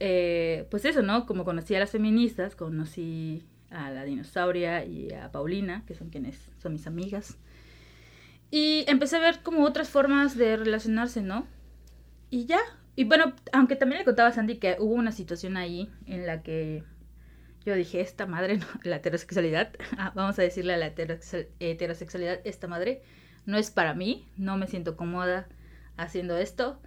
eh, 0.00 0.66
pues 0.70 0.84
eso, 0.84 1.02
¿no? 1.02 1.26
Como 1.26 1.44
conocí 1.44 1.74
a 1.74 1.78
las 1.78 1.92
feministas, 1.92 2.56
conocí 2.56 3.44
a 3.70 3.90
la 3.90 4.04
dinosauria 4.04 4.84
y 4.84 5.12
a 5.12 5.30
Paulina, 5.30 5.84
que 5.86 5.94
son 5.94 6.10
quienes 6.10 6.50
son 6.60 6.72
mis 6.72 6.86
amigas. 6.86 7.38
Y 8.50 8.84
empecé 8.88 9.16
a 9.16 9.20
ver 9.20 9.40
como 9.42 9.64
otras 9.64 9.88
formas 9.90 10.36
de 10.36 10.56
relacionarse, 10.56 11.22
¿no? 11.22 11.46
Y 12.30 12.46
ya. 12.46 12.60
Y 12.96 13.04
bueno, 13.04 13.32
aunque 13.52 13.76
también 13.76 14.00
le 14.00 14.04
contaba 14.04 14.30
a 14.30 14.32
Sandy 14.32 14.56
que 14.56 14.76
hubo 14.80 14.94
una 14.94 15.12
situación 15.12 15.56
ahí 15.56 15.88
en 16.06 16.26
la 16.26 16.42
que 16.42 16.82
yo 17.68 17.74
dije, 17.74 18.00
esta 18.00 18.26
madre, 18.26 18.56
no, 18.58 18.66
la 18.82 18.96
heterosexualidad, 18.96 19.72
ah, 19.98 20.12
vamos 20.14 20.38
a 20.38 20.42
decirle 20.42 20.74
a 20.74 20.76
la 20.78 20.86
heterosexualidad, 21.60 22.40
esta 22.44 22.66
madre 22.66 23.02
no 23.46 23.56
es 23.56 23.70
para 23.70 23.94
mí, 23.94 24.26
no 24.36 24.56
me 24.56 24.66
siento 24.66 24.96
cómoda 24.96 25.46
haciendo 25.96 26.36
esto, 26.38 26.80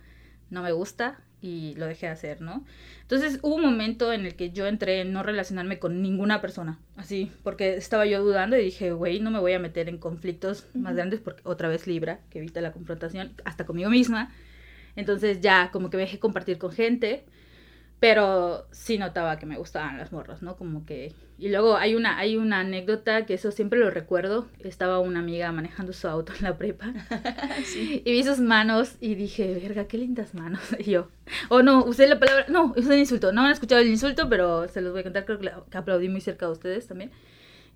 no 0.49 0.63
me 0.63 0.71
gusta 0.71 1.19
y 1.41 1.73
lo 1.75 1.87
dejé 1.87 2.05
de 2.05 2.11
hacer, 2.11 2.41
¿no? 2.41 2.63
Entonces 3.01 3.39
hubo 3.41 3.55
un 3.55 3.63
momento 3.63 4.13
en 4.13 4.25
el 4.25 4.35
que 4.35 4.51
yo 4.51 4.67
entré 4.67 5.01
en 5.01 5.11
no 5.11 5.23
relacionarme 5.23 5.79
con 5.79 6.01
ninguna 6.01 6.39
persona, 6.41 6.79
así, 6.97 7.31
porque 7.43 7.75
estaba 7.75 8.05
yo 8.05 8.23
dudando 8.23 8.57
y 8.57 8.63
dije, 8.63 8.91
güey, 8.91 9.19
no 9.19 9.31
me 9.31 9.39
voy 9.39 9.53
a 9.53 9.59
meter 9.59 9.89
en 9.89 9.97
conflictos 9.97 10.67
más 10.75 10.95
grandes 10.95 11.19
porque 11.19 11.41
otra 11.43 11.67
vez 11.67 11.87
Libra, 11.87 12.19
que 12.29 12.39
evita 12.39 12.61
la 12.61 12.71
confrontación, 12.71 13.33
hasta 13.43 13.65
conmigo 13.65 13.89
misma. 13.89 14.31
Entonces 14.95 15.41
ya 15.41 15.71
como 15.71 15.89
que 15.89 15.97
me 15.97 16.03
dejé 16.03 16.19
compartir 16.19 16.57
con 16.57 16.71
gente 16.71 17.25
pero 18.01 18.65
sí 18.71 18.97
notaba 18.97 19.37
que 19.37 19.45
me 19.45 19.59
gustaban 19.59 19.99
las 19.99 20.11
morras, 20.11 20.41
¿no? 20.41 20.57
Como 20.57 20.87
que... 20.87 21.13
Y 21.37 21.49
luego 21.49 21.77
hay 21.77 21.93
una, 21.93 22.17
hay 22.17 22.35
una 22.35 22.61
anécdota 22.61 23.27
que 23.27 23.35
eso 23.35 23.51
siempre 23.51 23.77
lo 23.77 23.91
recuerdo. 23.91 24.47
Estaba 24.57 24.97
una 24.97 25.19
amiga 25.19 25.51
manejando 25.51 25.93
su 25.93 26.07
auto 26.07 26.33
en 26.35 26.41
la 26.41 26.57
prepa. 26.57 26.91
sí. 27.63 28.01
Y 28.03 28.11
vi 28.11 28.23
sus 28.23 28.39
manos 28.39 28.95
y 29.01 29.13
dije, 29.13 29.53
verga, 29.53 29.85
qué 29.85 29.99
lindas 29.99 30.33
manos. 30.33 30.61
Y 30.79 30.85
yo, 30.85 31.09
oh 31.49 31.61
no, 31.61 31.85
usé 31.85 32.07
la 32.07 32.19
palabra, 32.19 32.47
no, 32.49 32.73
usé 32.75 32.91
el 32.91 33.01
insulto. 33.01 33.33
No 33.33 33.41
han 33.41 33.51
escuchado 33.51 33.81
el 33.81 33.87
insulto, 33.87 34.27
pero 34.29 34.67
se 34.67 34.81
los 34.81 34.93
voy 34.93 35.01
a 35.01 35.03
contar, 35.03 35.25
creo 35.25 35.37
que, 35.39 35.77
aplaudí 35.77 36.09
muy 36.09 36.21
cerca 36.21 36.47
de 36.47 36.53
ustedes 36.53 36.87
también. 36.87 37.11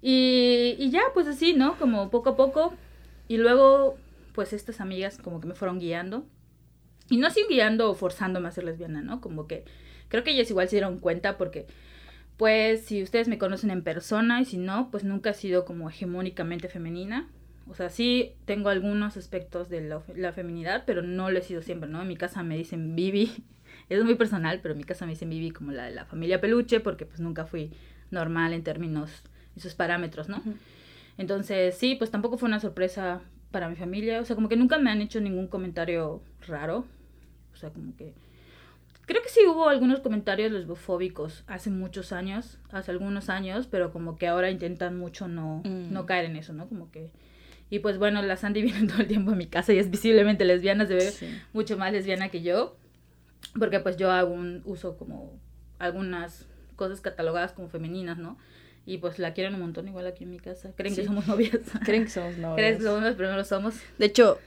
Y, 0.01 0.75
y 0.79 0.89
ya, 0.89 1.03
pues 1.13 1.27
así, 1.27 1.53
¿no? 1.53 1.77
Como 1.77 2.09
poco 2.09 2.31
a 2.31 2.35
poco. 2.35 2.73
Y 3.27 3.37
luego, 3.37 3.95
pues 4.33 4.53
estas 4.53 4.81
amigas 4.81 5.19
como 5.19 5.39
que 5.39 5.45
me 5.45 5.53
fueron 5.53 5.77
guiando. 5.77 6.25
Y 7.11 7.17
no 7.17 7.27
así 7.27 7.45
guiando 7.47 7.91
o 7.91 7.93
forzándome 7.93 8.47
a 8.47 8.51
ser 8.51 8.63
lesbiana, 8.63 9.03
¿no? 9.03 9.21
Como 9.21 9.45
que 9.45 9.65
Creo 10.07 10.23
que 10.23 10.31
ellas 10.31 10.49
igual 10.49 10.67
se 10.69 10.77
dieron 10.77 10.99
cuenta 10.99 11.37
porque, 11.37 11.65
pues, 12.37 12.85
si 12.85 13.03
ustedes 13.03 13.27
me 13.27 13.37
conocen 13.37 13.71
en 13.71 13.83
persona 13.83 14.41
y 14.41 14.45
si 14.45 14.57
no, 14.57 14.89
pues 14.91 15.03
nunca 15.03 15.31
he 15.31 15.33
sido 15.33 15.65
como 15.65 15.89
hegemónicamente 15.89 16.69
femenina. 16.69 17.29
O 17.67 17.73
sea, 17.73 17.89
sí 17.89 18.33
tengo 18.45 18.69
algunos 18.69 19.17
aspectos 19.17 19.69
de 19.69 19.81
la, 19.81 20.31
feminidad, 20.31 20.83
pero 20.85 21.01
no 21.01 21.31
lo 21.31 21.39
he 21.39 21.41
sido 21.41 21.61
siempre, 21.61 21.89
¿no? 21.89 22.01
En 22.01 22.07
mi 22.07 22.15
casa 22.15 22.43
me 22.43 22.57
dicen 22.57 22.95
Vivi, 22.95 23.31
es 23.89 24.03
muy 24.03 24.15
personal, 24.15 24.59
pero 24.61 24.73
en 24.73 24.77
mi 24.77 24.83
casa 24.83 25.05
me 25.05 25.13
dicen 25.13 25.29
Vivi 25.29 25.51
como 25.51 25.71
la 25.71 25.85
de 25.85 25.91
la 25.91 26.05
familia 26.05 26.39
peluche, 26.39 26.79
porque 26.79 27.05
pues 27.05 27.19
nunca 27.19 27.45
fui 27.45 27.71
normal 28.11 28.53
en 28.53 28.63
términos, 28.63 29.23
esos 29.55 29.73
parámetros, 29.73 30.29
¿no? 30.29 30.43
Entonces, 31.17 31.75
sí, 31.75 31.95
pues 31.95 32.11
tampoco 32.11 32.37
fue 32.37 32.47
una 32.47 32.59
sorpresa 32.59 33.21
para 33.51 33.69
mi 33.69 33.75
familia, 33.75 34.19
o 34.19 34.25
sea, 34.25 34.35
como 34.35 34.49
que 34.49 34.57
nunca 34.57 34.77
me 34.77 34.91
han 34.91 35.01
hecho 35.01 35.21
ningún 35.21 35.47
comentario 35.47 36.21
raro, 36.45 36.85
o 37.53 37.57
sea, 37.57 37.69
como 37.71 37.95
que 37.95 38.13
Creo 39.05 39.21
que 39.21 39.29
sí 39.29 39.41
hubo 39.47 39.69
algunos 39.69 39.99
comentarios 39.99 40.51
lesbofóbicos 40.51 41.43
hace 41.47 41.69
muchos 41.69 42.11
años, 42.11 42.57
hace 42.71 42.91
algunos 42.91 43.29
años, 43.29 43.67
pero 43.69 43.91
como 43.91 44.17
que 44.17 44.27
ahora 44.27 44.49
intentan 44.49 44.97
mucho 44.97 45.27
no, 45.27 45.61
no 45.63 46.03
mm. 46.03 46.05
caer 46.05 46.25
en 46.25 46.35
eso, 46.35 46.53
¿no? 46.53 46.67
Como 46.67 46.91
que... 46.91 47.11
Y 47.69 47.79
pues 47.79 47.97
bueno, 47.97 48.21
la 48.21 48.37
Sandy 48.37 48.61
viene 48.63 48.87
todo 48.87 49.01
el 49.01 49.07
tiempo 49.07 49.31
a 49.31 49.35
mi 49.35 49.47
casa 49.47 49.73
y 49.73 49.79
es 49.79 49.89
visiblemente 49.89 50.45
lesbiana, 50.45 50.85
se 50.85 50.95
ve 50.95 51.13
mucho 51.53 51.77
más 51.77 51.93
lesbiana 51.93 52.29
que 52.29 52.41
yo, 52.41 52.77
porque 53.57 53.79
pues 53.79 53.97
yo 53.97 54.09
un 54.27 54.61
uso 54.65 54.97
como 54.97 55.39
algunas 55.79 56.47
cosas 56.75 57.01
catalogadas 57.01 57.53
como 57.53 57.69
femeninas, 57.69 58.17
¿no? 58.17 58.37
Y 58.87 58.99
pues 58.99 59.17
la 59.17 59.33
quieren 59.33 59.55
un 59.55 59.61
montón 59.61 59.87
igual 59.87 60.05
aquí 60.05 60.25
en 60.25 60.31
mi 60.31 60.39
casa. 60.39 60.71
Creen 60.75 60.95
que 60.95 61.05
somos 61.05 61.27
novias. 61.27 61.59
Creen 61.83 62.03
que 62.03 62.09
somos 62.11 62.37
novias. 62.37 62.55
Creen 62.55 62.77
que 62.77 62.83
somos 62.83 62.99
novias, 63.01 63.15
pero 63.17 63.31
no 63.31 63.37
lo 63.37 63.43
somos. 63.43 63.75
De 63.97 64.05
hecho, 64.05 64.39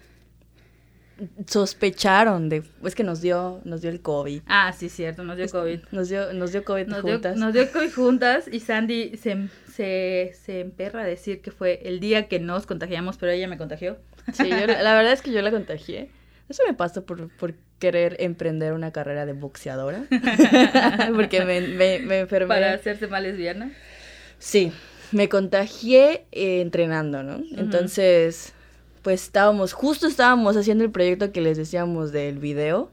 sospecharon 1.46 2.48
de 2.48 2.62
es 2.84 2.94
que 2.94 3.04
nos 3.04 3.20
dio 3.20 3.60
nos 3.64 3.80
dio 3.80 3.90
el 3.90 4.00
covid. 4.00 4.42
Ah 4.46 4.72
sí 4.72 4.88
cierto 4.88 5.24
nos 5.24 5.36
dio 5.36 5.48
covid. 5.48 5.80
nos 5.90 6.08
dio 6.08 6.32
nos 6.32 6.52
dio 6.52 6.64
covid 6.64 6.86
nos 6.86 7.02
juntas. 7.02 7.34
dio, 7.34 7.44
nos 7.44 7.54
dio 7.54 7.70
covid 7.70 7.92
juntas 7.92 8.48
y 8.50 8.60
Sandy 8.60 9.16
se, 9.16 9.48
se, 9.72 10.32
se 10.34 10.60
emperra 10.60 11.02
a 11.02 11.06
decir 11.06 11.40
que 11.40 11.50
fue 11.50 11.80
el 11.84 12.00
día 12.00 12.28
que 12.28 12.40
nos 12.40 12.66
contagiamos 12.66 13.16
pero 13.16 13.32
ella 13.32 13.48
me 13.48 13.58
contagió. 13.58 13.98
Sí 14.32 14.48
yo, 14.48 14.66
la 14.66 14.94
verdad 14.94 15.12
es 15.12 15.22
que 15.22 15.32
yo 15.32 15.40
la 15.42 15.50
contagié. 15.50 16.10
Eso 16.48 16.62
me 16.66 16.74
pasó 16.74 17.04
por, 17.04 17.28
por 17.36 17.54
querer 17.78 18.16
emprender 18.20 18.72
una 18.72 18.90
carrera 18.90 19.26
de 19.26 19.32
boxeadora 19.34 20.04
porque 21.14 21.44
me, 21.44 21.60
me, 21.60 21.98
me 22.00 22.20
enfermé. 22.20 22.48
Para 22.48 22.72
hacerse 22.72 23.06
más 23.06 23.22
lesbiana. 23.22 23.72
Sí 24.38 24.72
me 25.12 25.28
contagié 25.28 26.26
eh, 26.32 26.60
entrenando 26.60 27.22
no 27.22 27.42
entonces 27.56 28.52
pues 29.08 29.22
estábamos, 29.22 29.72
justo 29.72 30.06
estábamos 30.06 30.54
haciendo 30.58 30.84
el 30.84 30.90
proyecto 30.90 31.32
que 31.32 31.40
les 31.40 31.56
decíamos 31.56 32.12
del 32.12 32.38
video. 32.38 32.90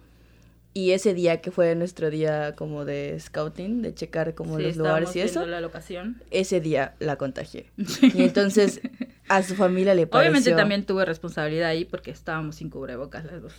Y 0.73 0.91
ese 0.91 1.13
día 1.13 1.41
que 1.41 1.51
fue 1.51 1.75
nuestro 1.75 2.09
día 2.09 2.55
como 2.55 2.85
de 2.85 3.19
scouting, 3.19 3.81
de 3.81 3.93
checar 3.93 4.33
como 4.33 4.57
los 4.57 4.77
lugares 4.77 5.13
y 5.17 5.19
eso. 5.19 5.45
la 5.45 5.59
locación. 5.59 6.23
Ese 6.31 6.61
día 6.61 6.95
la 6.99 7.17
contagié. 7.17 7.69
Y 8.15 8.23
entonces 8.23 8.79
a 9.27 9.43
su 9.43 9.55
familia 9.55 9.93
le 9.93 10.07
pareció... 10.07 10.31
Obviamente 10.31 10.53
también 10.53 10.85
tuve 10.85 11.03
responsabilidad 11.03 11.67
ahí 11.67 11.83
porque 11.83 12.11
estábamos 12.11 12.55
sin 12.55 12.69
cubrebocas 12.69 13.25
las 13.25 13.41
dos. 13.41 13.55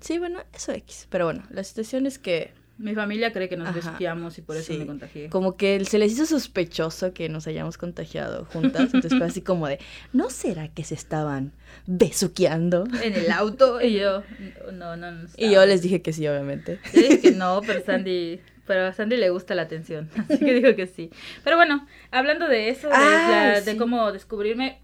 Sí, 0.00 0.18
bueno, 0.18 0.40
eso 0.52 0.72
X. 0.72 1.06
Pero 1.08 1.26
bueno, 1.26 1.44
la 1.50 1.62
situación 1.62 2.06
es 2.06 2.18
que 2.18 2.52
mi 2.82 2.94
familia 2.94 3.32
cree 3.32 3.48
que 3.48 3.56
nos 3.56 3.68
Ajá, 3.68 3.96
y 4.36 4.40
por 4.42 4.56
eso 4.56 4.72
me 4.74 4.86
contagié. 4.86 5.28
Como 5.30 5.56
que 5.56 5.84
se 5.84 5.98
les 5.98 6.12
hizo 6.12 6.26
sospechoso 6.26 7.14
que 7.14 7.28
nos 7.28 7.46
hayamos 7.46 7.78
contagiado 7.78 8.44
juntas. 8.46 8.92
Entonces 8.92 9.14
fue 9.16 9.26
así 9.26 9.40
como 9.40 9.68
de, 9.68 9.78
¿no 10.12 10.30
será 10.30 10.68
que 10.68 10.82
se 10.82 10.94
estaban 10.94 11.52
besuqueando? 11.86 12.84
En 13.02 13.14
el 13.14 13.30
auto. 13.30 13.80
Y 13.80 13.94
yo, 13.94 14.24
no, 14.72 14.96
no, 14.96 15.12
no. 15.12 15.28
Y 15.36 15.52
yo 15.52 15.64
les 15.64 15.82
dije 15.82 16.02
que 16.02 16.12
sí, 16.12 16.26
obviamente. 16.26 16.80
Yo 16.92 17.00
dije 17.00 17.20
que 17.20 17.30
no, 17.30 17.60
pero 17.64 17.84
Sandy 17.84 18.40
pero 18.66 18.86
a 18.86 18.92
Sandy 18.92 19.16
le 19.16 19.30
gusta 19.30 19.54
la 19.54 19.62
atención, 19.62 20.08
así 20.16 20.38
que 20.38 20.54
dijo 20.54 20.74
que 20.76 20.86
sí. 20.86 21.10
Pero 21.44 21.56
bueno, 21.56 21.86
hablando 22.10 22.48
de 22.48 22.68
eso, 22.68 22.88
de, 22.88 22.94
ah, 22.94 23.60
de 23.60 23.76
cómo 23.76 24.12
descubrirme, 24.12 24.80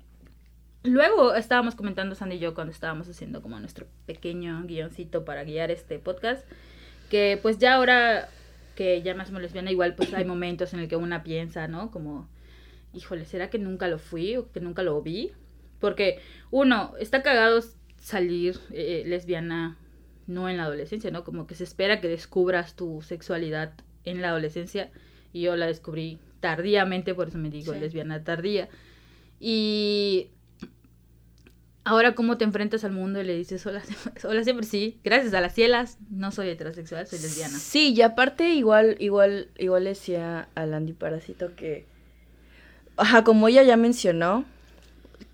luego 0.83 1.35
estábamos 1.35 1.75
comentando 1.75 2.15
Sandy 2.15 2.37
y 2.37 2.39
yo 2.41 2.55
cuando 2.55 2.73
estábamos 2.73 3.09
haciendo 3.09 3.41
como 3.41 3.59
nuestro 3.61 3.87
pequeño 4.07 4.63
guioncito 4.67 5.25
para 5.25 5.45
guiar 5.45 5.71
este 5.71 5.99
podcast, 6.01 6.45
que 7.09 7.39
pues 7.41 7.59
ya 7.59 7.75
ahora 7.75 8.29
que 8.75 9.03
ya 9.03 9.15
más 9.15 9.31
me 9.33 9.41
lesbiana, 9.41 9.71
igual 9.73 9.95
pues 9.95 10.15
hay 10.15 10.25
momentos 10.25 10.73
en 10.73 10.81
el 10.81 10.89
que 10.89 10.97
una 10.97 11.25
piensa, 11.25 11.67
¿no? 11.67 11.91
Como, 11.91 12.29
híjole, 12.93 13.25
¿será 13.25 13.51
que 13.51 13.59
nunca 13.59 13.89
lo 13.89 13.99
fui 13.99 14.37
o 14.37 14.53
que 14.53 14.61
nunca 14.61 14.83
lo 14.83 15.03
vi? 15.03 15.33
Porque 15.81 16.21
uno, 16.51 16.95
está 17.01 17.23
cagado 17.23 17.61
salir 17.97 18.59
eh, 18.71 19.03
lesbiana 19.07 19.77
no 20.29 20.49
en 20.49 20.59
la 20.59 20.65
adolescencia, 20.65 21.11
¿no? 21.11 21.25
Como 21.25 21.47
que 21.47 21.55
se 21.55 21.65
espera 21.65 22.01
que 22.01 22.09
descubras 22.09 22.77
tu 22.77 23.03
sexualidad 23.03 23.73
en 24.05 24.21
la 24.23 24.29
adolescencia 24.29 24.91
y 25.33 25.43
yo 25.43 25.57
la 25.57 25.67
descubrí 25.67 26.19
tardíamente, 26.41 27.15
por 27.15 27.29
eso 27.29 27.39
me 27.39 27.51
digo 27.51 27.73
Sí. 27.73 27.81
lesbiana 27.81 28.23
tardía. 28.23 28.69
Y 29.41 30.29
ahora 31.89 32.15
cómo 32.15 32.37
te 32.39 32.45
enfrentas 32.45 32.85
al 32.85 32.93
mundo 32.93 33.21
y 33.21 33.25
le 33.25 33.35
dices, 33.37 33.65
hola, 33.67 33.83
hola 34.25 34.45
siempre 34.45 34.67
sí, 34.67 34.99
gracias 35.05 35.35
a 35.35 35.41
las 35.41 35.55
cielas, 35.55 35.99
no 36.11 36.31
soy 36.33 36.49
heterosexual, 36.51 37.07
soy 37.07 37.19
lesbiana. 37.19 37.59
Sí, 37.59 37.95
y 37.95 38.03
aparte 38.03 38.51
igual, 38.55 38.97
igual, 39.01 39.49
igual 39.59 39.85
decía 39.85 40.49
a 40.55 40.67
Landy 40.67 40.93
Parásito 40.93 41.55
que, 41.57 41.87
ajá, 42.97 43.25
como 43.25 43.49
ella 43.49 43.63
ya 43.63 43.77
mencionó, 43.77 44.45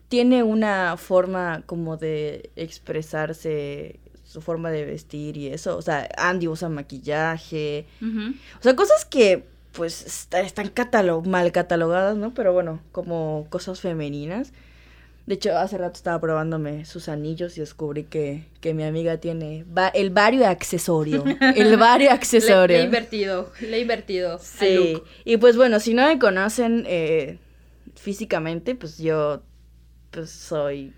tiene 0.09 0.43
una 0.43 0.97
forma 0.97 1.63
como 1.67 1.97
de 1.97 2.51
expresarse, 2.57 3.99
su 4.25 4.41
forma 4.41 4.71
de 4.71 4.85
vestir 4.85 5.37
y 5.37 5.49
eso. 5.49 5.77
O 5.77 5.83
sea, 5.83 6.09
Andy 6.17 6.49
usa 6.49 6.69
maquillaje. 6.69 7.87
O 8.59 8.63
sea, 8.63 8.75
cosas 8.77 9.05
que 9.05 9.45
pues 9.73 10.07
está- 10.07 10.41
están 10.41 10.71
mal 11.23 11.51
catalogadas, 11.53 12.17
¿no? 12.17 12.33
Pero 12.33 12.53
bueno, 12.53 12.81
como 12.93 13.47
cosas 13.51 13.81
femeninas. 13.81 14.53
De 15.27 15.35
hecho, 15.37 15.57
hace 15.57 15.79
rato 15.79 15.95
estaba 15.97 16.21
probándome 16.21 16.85
sus 16.85 17.09
anillos 17.09 17.57
y 17.57 17.61
descubrí 17.61 18.05
que, 18.05 18.45
que 18.61 18.75
mi 18.75 18.85
amiga 18.85 19.17
tiene 19.19 19.65
va- 19.65 19.89
el 19.89 20.11
vario 20.11 20.47
accesorio. 20.47 21.25
El 21.57 21.77
vario 21.79 22.11
accesorio. 22.11 22.77
le 22.77 22.83
he 22.83 22.85
invertido, 22.85 23.51
le 23.63 23.77
he 23.79 23.81
invertido. 23.81 24.39
Sí, 24.39 25.01
y 25.25 25.37
pues 25.39 25.57
bueno, 25.57 25.81
si 25.81 25.95
no 25.95 26.07
me 26.07 26.19
conocen 26.19 26.85
eh, 26.87 27.39
físicamente, 27.95 28.75
pues 28.75 28.99
yo 28.99 29.43
pues 30.11 30.31
soy 30.31 30.93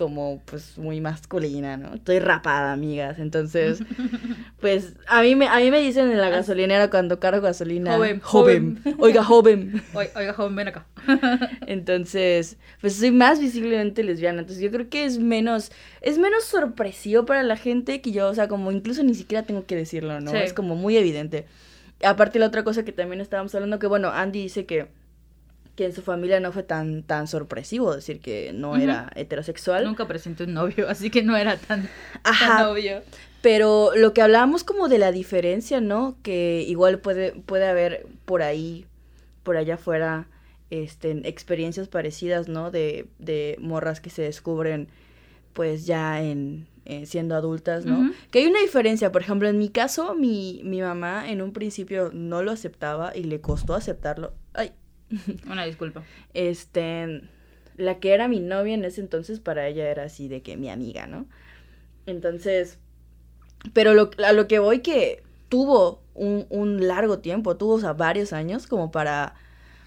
como 0.00 0.40
pues 0.46 0.78
muy 0.78 1.02
masculina, 1.02 1.76
¿no? 1.76 1.92
Estoy 1.94 2.18
rapada, 2.20 2.72
amigas. 2.72 3.18
Entonces, 3.18 3.82
pues 4.60 4.94
a 5.06 5.20
mí 5.20 5.36
me 5.36 5.46
a 5.46 5.58
mí 5.58 5.70
me 5.70 5.78
dicen 5.80 6.10
en 6.10 6.18
la 6.18 6.30
gasolinera 6.30 6.88
cuando 6.88 7.20
cargo 7.20 7.42
gasolina, 7.42 7.96
Joven, 7.96 8.20
joven. 8.20 8.82
Oiga, 8.98 9.22
joven. 9.22 9.82
Oi- 9.94 10.08
Oiga, 10.16 10.32
joven, 10.32 10.56
ven 10.56 10.68
acá. 10.68 10.86
Entonces, 11.66 12.56
pues 12.80 12.94
soy 12.96 13.10
más 13.10 13.40
visiblemente 13.40 14.02
lesbiana. 14.02 14.40
Entonces, 14.40 14.62
yo 14.64 14.70
creo 14.70 14.88
que 14.88 15.04
es 15.04 15.18
menos, 15.18 15.70
es 16.00 16.16
menos 16.18 16.44
sorpresivo 16.44 17.26
para 17.26 17.42
la 17.42 17.56
gente 17.56 18.00
que 18.00 18.12
yo, 18.12 18.28
o 18.28 18.34
sea, 18.34 18.48
como 18.48 18.72
incluso 18.72 19.02
ni 19.02 19.14
siquiera 19.14 19.44
tengo 19.44 19.66
que 19.66 19.76
decirlo, 19.76 20.20
¿no? 20.20 20.30
Sí. 20.30 20.38
Es 20.38 20.52
como 20.54 20.76
muy 20.76 20.96
evidente. 20.96 21.46
Aparte, 22.02 22.38
la 22.38 22.46
otra 22.46 22.64
cosa 22.64 22.84
que 22.84 22.92
también 22.92 23.20
estábamos 23.20 23.54
hablando, 23.54 23.78
que 23.78 23.86
bueno, 23.86 24.08
Andy 24.08 24.40
dice 24.42 24.64
que, 24.64 24.86
que 25.80 25.86
en 25.86 25.94
su 25.94 26.02
familia 26.02 26.40
no 26.40 26.52
fue 26.52 26.62
tan, 26.62 27.02
tan 27.02 27.26
sorpresivo 27.26 27.94
decir 27.94 28.20
que 28.20 28.52
no 28.52 28.76
era 28.76 29.10
heterosexual. 29.14 29.82
Nunca 29.86 30.06
presenté 30.06 30.44
un 30.44 30.52
novio, 30.52 30.86
así 30.90 31.08
que 31.08 31.22
no 31.22 31.38
era 31.38 31.56
tan, 31.56 31.84
tan 31.84 31.90
Ajá, 32.22 32.70
obvio. 32.70 33.00
pero 33.40 33.92
lo 33.96 34.12
que 34.12 34.20
hablábamos 34.20 34.62
como 34.62 34.88
de 34.90 34.98
la 34.98 35.10
diferencia, 35.10 35.80
¿no? 35.80 36.18
Que 36.22 36.62
igual 36.68 36.98
puede, 36.98 37.32
puede 37.32 37.66
haber 37.66 38.06
por 38.26 38.42
ahí, 38.42 38.84
por 39.42 39.56
allá 39.56 39.76
afuera, 39.76 40.26
este, 40.68 41.12
experiencias 41.26 41.88
parecidas, 41.88 42.46
¿no? 42.46 42.70
De, 42.70 43.06
de 43.18 43.56
morras 43.58 44.02
que 44.02 44.10
se 44.10 44.20
descubren, 44.20 44.88
pues 45.54 45.86
ya 45.86 46.22
en, 46.22 46.66
eh, 46.84 47.06
siendo 47.06 47.34
adultas, 47.36 47.86
¿no? 47.86 48.12
Que 48.30 48.40
hay 48.40 48.46
una 48.48 48.60
diferencia, 48.60 49.10
por 49.12 49.22
ejemplo, 49.22 49.48
en 49.48 49.56
mi 49.56 49.70
caso, 49.70 50.14
mi, 50.14 50.60
mi 50.62 50.82
mamá 50.82 51.30
en 51.30 51.40
un 51.40 51.54
principio 51.54 52.10
no 52.12 52.42
lo 52.42 52.50
aceptaba 52.52 53.16
y 53.16 53.24
le 53.24 53.40
costó 53.40 53.72
aceptarlo. 53.74 54.34
Una 55.50 55.64
disculpa. 55.64 56.02
este, 56.34 57.22
la 57.76 57.98
que 57.98 58.12
era 58.12 58.28
mi 58.28 58.40
novia 58.40 58.74
en 58.74 58.84
ese 58.84 59.00
entonces 59.00 59.40
para 59.40 59.66
ella 59.66 59.88
era 59.88 60.04
así 60.04 60.28
de 60.28 60.42
que 60.42 60.56
mi 60.56 60.70
amiga, 60.70 61.06
¿no? 61.06 61.26
Entonces, 62.06 62.78
pero 63.72 63.94
lo, 63.94 64.10
a 64.24 64.32
lo 64.32 64.48
que 64.48 64.58
voy 64.58 64.80
que 64.80 65.22
tuvo 65.48 66.02
un, 66.14 66.46
un 66.50 66.86
largo 66.86 67.18
tiempo, 67.18 67.56
tuvo, 67.56 67.74
o 67.74 67.80
sea, 67.80 67.92
varios 67.92 68.32
años 68.32 68.66
como 68.66 68.90
para 68.90 69.34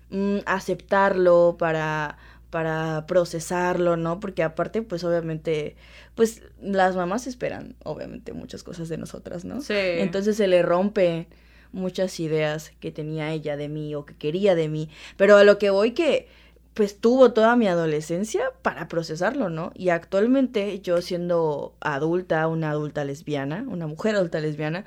mm, 0.10 0.40
aceptarlo, 0.46 1.56
para, 1.58 2.18
para 2.50 3.06
procesarlo, 3.08 3.98
¿no? 3.98 4.20
Porque 4.20 4.44
aparte, 4.44 4.82
pues 4.82 5.04
obviamente, 5.04 5.76
pues 6.16 6.44
las 6.62 6.96
mamás 6.96 7.28
esperan, 7.28 7.76
obviamente, 7.84 8.34
muchas 8.34 8.64
cosas 8.64 8.90
de 8.90 8.98
nosotras, 8.98 9.46
¿no? 9.46 9.62
Sí. 9.62 9.74
Entonces 9.76 10.38
se 10.38 10.48
le 10.48 10.62
rompe 10.62 11.28
muchas 11.74 12.20
ideas 12.20 12.72
que 12.80 12.92
tenía 12.92 13.32
ella 13.32 13.58
de 13.58 13.68
mí 13.68 13.94
o 13.96 14.06
que 14.06 14.16
quería 14.16 14.56
de 14.56 14.70
mí. 14.70 14.90
Pero 15.18 15.36
a 15.36 15.44
lo 15.44 15.58
que 15.58 15.70
voy 15.70 15.92
que 15.92 16.28
pues 16.74 16.98
tuvo 17.00 17.34
toda 17.34 17.56
mi 17.56 17.68
adolescencia 17.68 18.52
para 18.62 18.88
procesarlo, 18.88 19.50
¿no? 19.50 19.72
Y 19.76 19.90
actualmente 19.90 20.80
yo 20.80 21.02
siendo 21.02 21.76
adulta, 21.82 22.48
una 22.48 22.72
adulta 22.72 23.04
lesbiana, 23.04 23.64
una 23.68 23.86
mujer 23.86 24.16
adulta 24.16 24.40
lesbiana, 24.40 24.86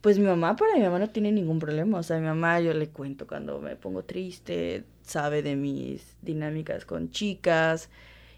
pues 0.00 0.18
mi 0.18 0.26
mamá, 0.26 0.56
para 0.56 0.74
mi 0.74 0.82
mamá 0.82 0.98
no 0.98 1.10
tiene 1.10 1.30
ningún 1.30 1.60
problema. 1.60 1.98
O 1.98 2.02
sea, 2.02 2.18
mi 2.18 2.26
mamá 2.26 2.60
yo 2.60 2.74
le 2.74 2.88
cuento 2.88 3.26
cuando 3.26 3.60
me 3.60 3.76
pongo 3.76 4.02
triste, 4.02 4.84
sabe 5.02 5.42
de 5.42 5.56
mis 5.56 6.16
dinámicas 6.20 6.84
con 6.84 7.10
chicas 7.10 7.90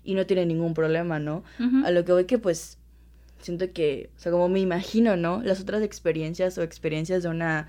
y 0.04 0.14
no 0.14 0.26
tiene 0.26 0.44
ningún 0.44 0.74
problema, 0.74 1.18
¿no? 1.18 1.44
A 1.84 1.90
lo 1.90 2.04
que 2.04 2.12
voy 2.12 2.24
que 2.26 2.38
pues 2.38 2.78
siento 3.40 3.72
que, 3.72 4.10
o 4.16 4.20
sea, 4.20 4.32
como 4.32 4.48
me 4.48 4.60
imagino, 4.60 5.16
¿no? 5.16 5.42
Las 5.42 5.60
otras 5.60 5.82
experiencias 5.82 6.58
o 6.58 6.62
experiencias 6.62 7.22
de 7.22 7.28
una, 7.28 7.68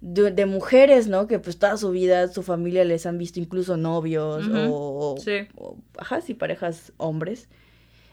de, 0.00 0.30
de 0.30 0.46
mujeres, 0.46 1.08
¿no? 1.08 1.26
Que 1.26 1.38
pues 1.38 1.58
toda 1.58 1.76
su 1.76 1.90
vida, 1.90 2.28
su 2.28 2.42
familia 2.42 2.84
les 2.84 3.06
han 3.06 3.18
visto 3.18 3.40
incluso 3.40 3.76
novios 3.76 4.48
o, 4.52 5.16
sí. 5.22 5.48
o, 5.56 5.76
ajá, 5.96 6.20
sí, 6.20 6.34
parejas 6.34 6.92
hombres. 6.96 7.48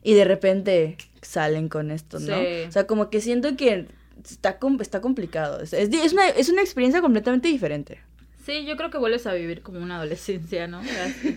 Y 0.03 0.13
de 0.13 0.23
repente 0.25 0.97
salen 1.21 1.67
con 1.67 1.89
esto, 1.89 2.19
¿no? 2.19 2.37
Sí. 2.37 2.45
O 2.67 2.71
sea, 2.71 2.85
como 2.85 3.09
que 3.09 3.21
siento 3.21 3.55
que 3.57 3.87
está, 4.23 4.59
com- 4.59 4.79
está 4.79 5.01
complicado. 5.01 5.61
Es, 5.61 5.73
es, 5.73 6.13
una, 6.13 6.29
es 6.29 6.49
una 6.49 6.61
experiencia 6.61 7.01
completamente 7.01 7.47
diferente. 7.47 7.99
Sí, 8.45 8.65
yo 8.65 8.77
creo 8.77 8.91
que 8.91 8.99
vuelves 8.99 9.25
a 9.25 9.33
vivir 9.33 9.63
como 9.63 9.79
una 9.79 9.95
adolescencia, 9.97 10.67
¿no? 10.67 10.81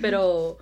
Pero 0.02 0.58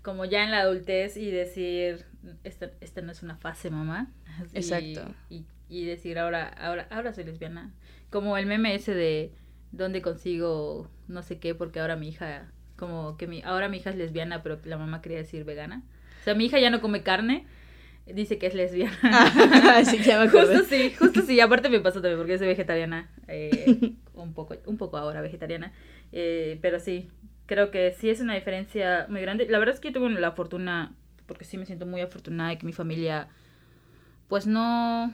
como 0.00 0.24
ya 0.24 0.44
en 0.44 0.50
la 0.50 0.60
adultez 0.60 1.18
y 1.18 1.30
decir, 1.30 2.06
esta, 2.42 2.70
esta 2.80 3.02
no 3.02 3.12
es 3.12 3.22
una 3.22 3.36
fase, 3.36 3.68
mamá. 3.68 4.10
Así, 4.40 4.56
Exacto. 4.56 5.14
Y, 5.30 5.44
y 5.68 5.84
decir, 5.84 6.18
ahora, 6.18 6.48
ahora, 6.48 6.86
ahora 6.90 7.12
soy 7.12 7.24
lesbiana. 7.24 7.72
Como 8.10 8.36
el 8.36 8.46
meme 8.46 8.74
ese 8.74 8.94
de 8.94 9.32
dónde 9.72 10.02
consigo 10.02 10.88
no 11.08 11.22
sé 11.22 11.38
qué, 11.38 11.54
porque 11.54 11.80
ahora 11.80 11.96
mi 11.96 12.08
hija, 12.08 12.50
como 12.76 13.16
que 13.16 13.26
mi, 13.26 13.42
ahora 13.42 13.68
mi 13.68 13.78
hija 13.78 13.90
es 13.90 13.96
lesbiana, 13.96 14.42
pero 14.42 14.58
la 14.64 14.76
mamá 14.78 15.00
quería 15.02 15.18
decir 15.18 15.44
vegana. 15.44 15.82
O 16.20 16.24
sea, 16.24 16.34
mi 16.34 16.46
hija 16.46 16.58
ya 16.60 16.70
no 16.70 16.80
come 16.80 17.02
carne, 17.02 17.46
dice 18.06 18.38
que 18.38 18.46
es 18.46 18.54
lesbiana. 18.54 18.98
Así 19.78 19.98
que 19.98 20.04
ya 20.04 20.20
me. 20.20 20.28
Justo 20.28 20.64
sí, 20.64 20.94
justo 20.98 21.22
sí. 21.22 21.40
Aparte 21.40 21.68
me 21.68 21.80
pasó 21.80 22.00
también 22.00 22.18
porque 22.18 22.38
soy 22.38 22.48
vegetariana. 22.48 23.10
eh, 23.28 23.76
un 24.14 24.34
poco, 24.34 24.54
un 24.66 24.76
poco 24.78 24.96
ahora 24.98 25.20
vegetariana. 25.20 25.72
eh, 26.12 26.58
pero 26.62 26.80
sí, 26.80 27.08
creo 27.46 27.70
que 27.70 27.92
sí 27.92 28.10
es 28.10 28.20
una 28.20 28.34
diferencia 28.34 29.06
muy 29.08 29.20
grande. 29.20 29.46
La 29.48 29.58
verdad 29.58 29.74
es 29.74 29.80
que 29.80 29.88
yo 29.92 29.94
tuve 30.00 30.10
la 30.10 30.32
fortuna, 30.32 30.94
porque 31.26 31.44
sí 31.44 31.58
me 31.58 31.66
siento 31.66 31.86
muy 31.86 32.00
afortunada 32.00 32.50
de 32.50 32.58
que 32.58 32.66
mi 32.66 32.72
familia, 32.72 33.28
pues 34.32 34.46
no, 34.46 35.12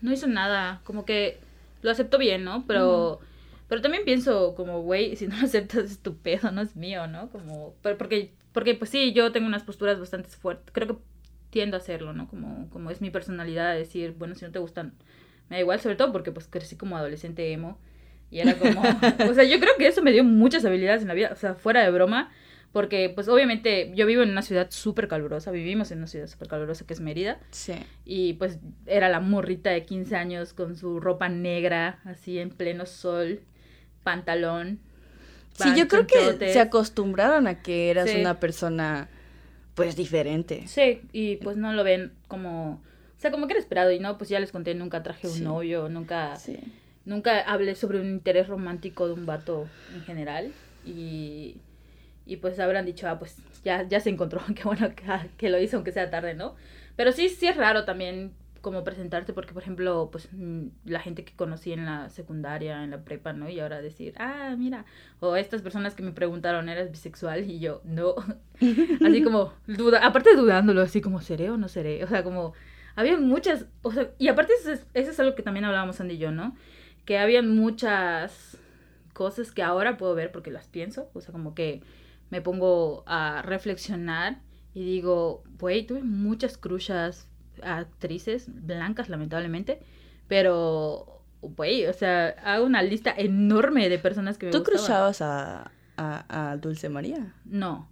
no 0.00 0.12
hizo 0.14 0.26
nada. 0.28 0.80
Como 0.84 1.04
que 1.04 1.40
lo 1.82 1.90
aceptó 1.90 2.16
bien, 2.16 2.42
¿no? 2.42 2.64
Pero, 2.66 3.20
pero 3.68 3.82
también 3.82 4.02
pienso 4.06 4.54
como, 4.54 4.80
güey, 4.80 5.14
si 5.14 5.26
no 5.26 5.36
lo 5.36 5.44
aceptas 5.44 5.90
es 5.90 5.98
tu 5.98 6.16
pedo, 6.16 6.50
no 6.52 6.62
es 6.62 6.74
mío, 6.74 7.06
¿no? 7.06 7.28
Como, 7.28 7.74
pero 7.82 7.98
porque, 7.98 8.32
porque 8.52 8.74
pues 8.74 8.88
sí, 8.88 9.12
yo 9.12 9.30
tengo 9.30 9.46
unas 9.46 9.62
posturas 9.62 10.00
bastante 10.00 10.30
fuertes. 10.30 10.72
Creo 10.72 10.88
que 10.88 10.96
tiendo 11.50 11.76
a 11.76 11.80
hacerlo, 11.80 12.14
¿no? 12.14 12.28
Como, 12.28 12.70
como 12.70 12.90
es 12.90 13.02
mi 13.02 13.10
personalidad, 13.10 13.74
decir, 13.74 14.14
bueno, 14.16 14.34
si 14.34 14.46
no 14.46 14.52
te 14.52 14.58
gustan, 14.58 14.94
me 15.50 15.56
da 15.56 15.60
igual, 15.60 15.78
sobre 15.78 15.96
todo 15.96 16.10
porque 16.10 16.32
pues 16.32 16.46
crecí 16.48 16.76
como 16.76 16.96
adolescente 16.96 17.52
emo. 17.52 17.78
Y 18.30 18.38
era 18.38 18.54
como, 18.54 18.80
o 19.30 19.34
sea, 19.34 19.44
yo 19.44 19.60
creo 19.60 19.76
que 19.76 19.86
eso 19.86 20.00
me 20.00 20.12
dio 20.12 20.24
muchas 20.24 20.64
habilidades 20.64 21.02
en 21.02 21.08
la 21.08 21.14
vida, 21.14 21.28
o 21.30 21.36
sea, 21.36 21.56
fuera 21.56 21.82
de 21.82 21.90
broma, 21.90 22.32
porque 22.72 23.10
pues 23.14 23.28
obviamente 23.28 23.92
yo 23.94 24.06
vivo 24.06 24.22
en 24.22 24.30
una 24.30 24.42
ciudad 24.42 24.68
súper 24.70 25.08
calurosa, 25.08 25.50
vivimos 25.50 25.90
en 25.90 25.98
una 25.98 26.06
ciudad 26.06 26.26
súper 26.26 26.48
calurosa 26.48 26.86
que 26.86 26.92
es 26.94 27.00
Mérida, 27.00 27.38
Sí. 27.50 27.74
y 28.04 28.34
pues 28.34 28.58
era 28.86 29.08
la 29.08 29.20
morrita 29.20 29.70
de 29.70 29.84
15 29.84 30.14
años 30.16 30.52
con 30.52 30.76
su 30.76 31.00
ropa 31.00 31.28
negra, 31.28 32.00
así 32.04 32.38
en 32.38 32.50
pleno 32.50 32.84
sol, 32.86 33.40
pantalón. 34.02 34.78
Sí, 35.54 35.70
yo 35.74 35.88
creo 35.88 36.06
que 36.06 36.52
se 36.52 36.60
acostumbraron 36.60 37.46
a 37.46 37.62
que 37.62 37.90
eras 37.90 38.10
Sí. 38.10 38.20
una 38.20 38.38
persona, 38.40 39.08
pues, 39.74 39.96
diferente. 39.96 40.64
Sí, 40.66 41.00
y 41.12 41.36
pues 41.36 41.56
no 41.56 41.72
lo 41.72 41.82
ven 41.82 42.12
como, 42.28 42.72
o 42.74 43.18
sea, 43.20 43.30
como 43.30 43.46
que 43.46 43.54
era 43.54 43.60
esperado, 43.60 43.90
y 43.90 43.98
no, 43.98 44.18
pues 44.18 44.28
ya 44.28 44.38
les 44.38 44.52
conté, 44.52 44.74
nunca 44.74 45.02
traje 45.02 45.28
un 45.28 45.32
Sí. 45.34 45.42
novio, 45.42 45.88
nunca... 45.88 46.36
Sí. 46.36 46.58
Nunca 47.06 47.40
hablé 47.40 47.76
sobre 47.76 48.00
un 48.00 48.08
interés 48.08 48.48
romántico 48.48 49.06
de 49.06 49.12
un 49.14 49.26
vato 49.26 49.68
en 49.94 50.02
general. 50.02 50.52
Y, 50.84 51.54
Y 52.26 52.36
pues 52.36 52.58
habrán 52.58 52.84
dicho, 52.84 53.08
ah, 53.08 53.18
pues 53.18 53.36
ya, 53.64 53.86
ya 53.88 54.00
se 54.00 54.10
encontró, 54.10 54.42
qué 54.54 54.64
bueno 54.64 54.94
que, 54.94 55.04
ah, 55.06 55.26
que 55.38 55.48
lo 55.48 55.58
hizo, 55.60 55.76
aunque 55.76 55.92
sea 55.92 56.10
tarde, 56.10 56.34
¿no? 56.34 56.56
Pero 56.96 57.12
sí, 57.12 57.28
sí 57.28 57.46
es 57.46 57.56
raro 57.56 57.84
también 57.84 58.32
como 58.66 58.82
presentarte, 58.82 59.32
porque 59.32 59.52
por 59.52 59.62
ejemplo, 59.62 60.08
pues 60.10 60.28
mm, 60.32 60.66
la 60.86 60.98
gente 60.98 61.24
que 61.24 61.34
conocí 61.34 61.72
en 61.72 61.84
la 61.84 62.08
secundaria, 62.08 62.82
en 62.82 62.90
la 62.90 63.04
prepa, 63.04 63.32
¿no? 63.32 63.48
Y 63.48 63.60
ahora 63.60 63.80
decir, 63.80 64.14
ah, 64.18 64.56
mira, 64.58 64.84
o 65.20 65.36
estas 65.36 65.62
personas 65.62 65.94
que 65.94 66.02
me 66.02 66.10
preguntaron, 66.10 66.68
¿eres 66.68 66.90
bisexual? 66.90 67.48
Y 67.48 67.60
yo, 67.60 67.80
no. 67.84 68.16
así 69.06 69.22
como, 69.22 69.52
duda, 69.68 70.04
aparte 70.04 70.34
dudándolo, 70.34 70.82
así 70.82 71.00
como, 71.00 71.20
¿seré 71.20 71.48
o 71.48 71.56
no 71.56 71.68
seré? 71.68 72.02
O 72.02 72.08
sea, 72.08 72.24
como, 72.24 72.54
había 72.96 73.16
muchas, 73.18 73.66
o 73.82 73.92
sea, 73.92 74.10
y 74.18 74.26
aparte 74.26 74.54
eso 74.58 74.72
es, 74.72 74.84
eso 74.94 75.12
es 75.12 75.20
algo 75.20 75.36
que 75.36 75.44
también 75.44 75.64
hablábamos 75.64 76.00
Andy 76.00 76.14
y 76.14 76.18
yo, 76.18 76.32
¿no? 76.32 76.56
Que 77.04 77.18
había 77.18 77.42
muchas 77.42 78.58
cosas 79.12 79.52
que 79.52 79.62
ahora 79.62 79.96
puedo 79.96 80.16
ver 80.16 80.32
porque 80.32 80.50
las 80.50 80.66
pienso, 80.66 81.08
o 81.14 81.20
sea, 81.20 81.30
como 81.30 81.54
que 81.54 81.82
me 82.30 82.40
pongo 82.40 83.04
a 83.06 83.42
reflexionar 83.42 84.40
y 84.74 84.84
digo, 84.84 85.42
güey, 85.58 85.86
tuve 85.86 86.02
muchas 86.02 86.58
cruchas 86.58 87.28
actrices 87.62 88.46
blancas, 88.48 89.08
lamentablemente, 89.08 89.80
pero, 90.28 91.22
güey, 91.40 91.86
o 91.86 91.92
sea, 91.92 92.28
hago 92.44 92.66
una 92.66 92.82
lista 92.82 93.14
enorme 93.16 93.88
de 93.88 93.98
personas 93.98 94.36
que 94.38 94.46
me 94.46 94.52
¿Tú 94.52 94.62
cruzabas 94.62 95.22
a, 95.22 95.70
a, 95.96 96.50
a 96.50 96.56
Dulce 96.58 96.88
María? 96.88 97.34
No, 97.44 97.88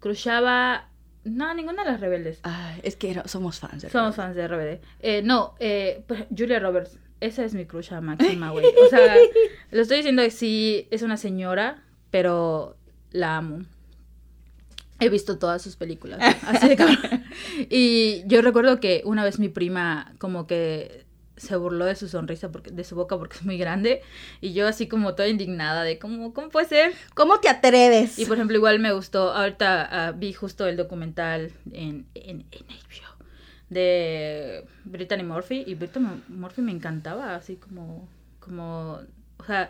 crushaba... 0.00 0.88
No, 1.24 1.52
ninguna 1.52 1.84
de 1.84 1.90
las 1.90 2.00
rebeldes. 2.00 2.40
Ah, 2.44 2.74
es 2.82 2.96
que 2.96 3.20
somos 3.26 3.58
fans. 3.58 3.82
de 3.82 3.90
Somos 3.90 4.16
Rebelde. 4.16 4.16
fans 4.16 4.36
de 4.36 4.48
RBD. 4.48 4.84
Eh, 5.00 5.22
no, 5.22 5.54
eh, 5.58 6.02
pues, 6.06 6.24
Julia 6.34 6.58
Roberts. 6.58 6.98
Esa 7.20 7.44
es 7.44 7.52
mi 7.52 7.66
crusha 7.66 8.00
máxima, 8.00 8.50
güey. 8.50 8.64
O 8.64 8.88
sea, 8.88 9.14
lo 9.70 9.82
estoy 9.82 9.98
diciendo 9.98 10.22
que 10.22 10.30
sí, 10.30 10.88
es 10.90 11.02
una 11.02 11.18
señora, 11.18 11.82
pero 12.10 12.77
la 13.10 13.36
amo. 13.36 13.64
He 15.00 15.08
visto 15.08 15.38
todas 15.38 15.62
sus 15.62 15.76
películas. 15.76 16.18
Así 16.46 16.68
de 16.68 16.76
cabrón. 16.76 16.98
Y 17.70 18.24
yo 18.26 18.42
recuerdo 18.42 18.80
que 18.80 19.02
una 19.04 19.24
vez 19.24 19.38
mi 19.38 19.48
prima 19.48 20.12
como 20.18 20.46
que 20.46 21.06
se 21.36 21.56
burló 21.56 21.84
de 21.84 21.94
su 21.94 22.08
sonrisa, 22.08 22.50
porque, 22.50 22.70
de 22.70 22.82
su 22.82 22.96
boca 22.96 23.16
porque 23.16 23.36
es 23.36 23.44
muy 23.44 23.58
grande. 23.58 24.02
Y 24.40 24.52
yo 24.52 24.66
así 24.66 24.88
como 24.88 25.14
toda 25.14 25.28
indignada 25.28 25.84
de 25.84 25.98
cómo, 25.98 26.34
¿cómo 26.34 26.48
puede 26.48 26.66
ser? 26.66 26.92
¿Cómo 27.14 27.38
te 27.38 27.48
atreves? 27.48 28.18
Y 28.18 28.26
por 28.26 28.36
ejemplo, 28.36 28.56
igual 28.56 28.80
me 28.80 28.92
gustó, 28.92 29.32
ahorita 29.32 29.88
ah, 30.08 30.12
vi 30.12 30.32
justo 30.32 30.66
el 30.66 30.76
documental 30.76 31.52
en, 31.72 32.06
en, 32.14 32.44
en 32.50 32.66
HBO 32.66 33.18
de 33.70 34.64
Brittany 34.84 35.22
Murphy 35.22 35.64
y 35.66 35.74
Brittany 35.74 36.22
Murphy 36.28 36.62
me 36.62 36.72
encantaba, 36.72 37.34
así 37.34 37.56
como, 37.56 38.08
como, 38.40 39.00
o 39.38 39.44
sea, 39.44 39.68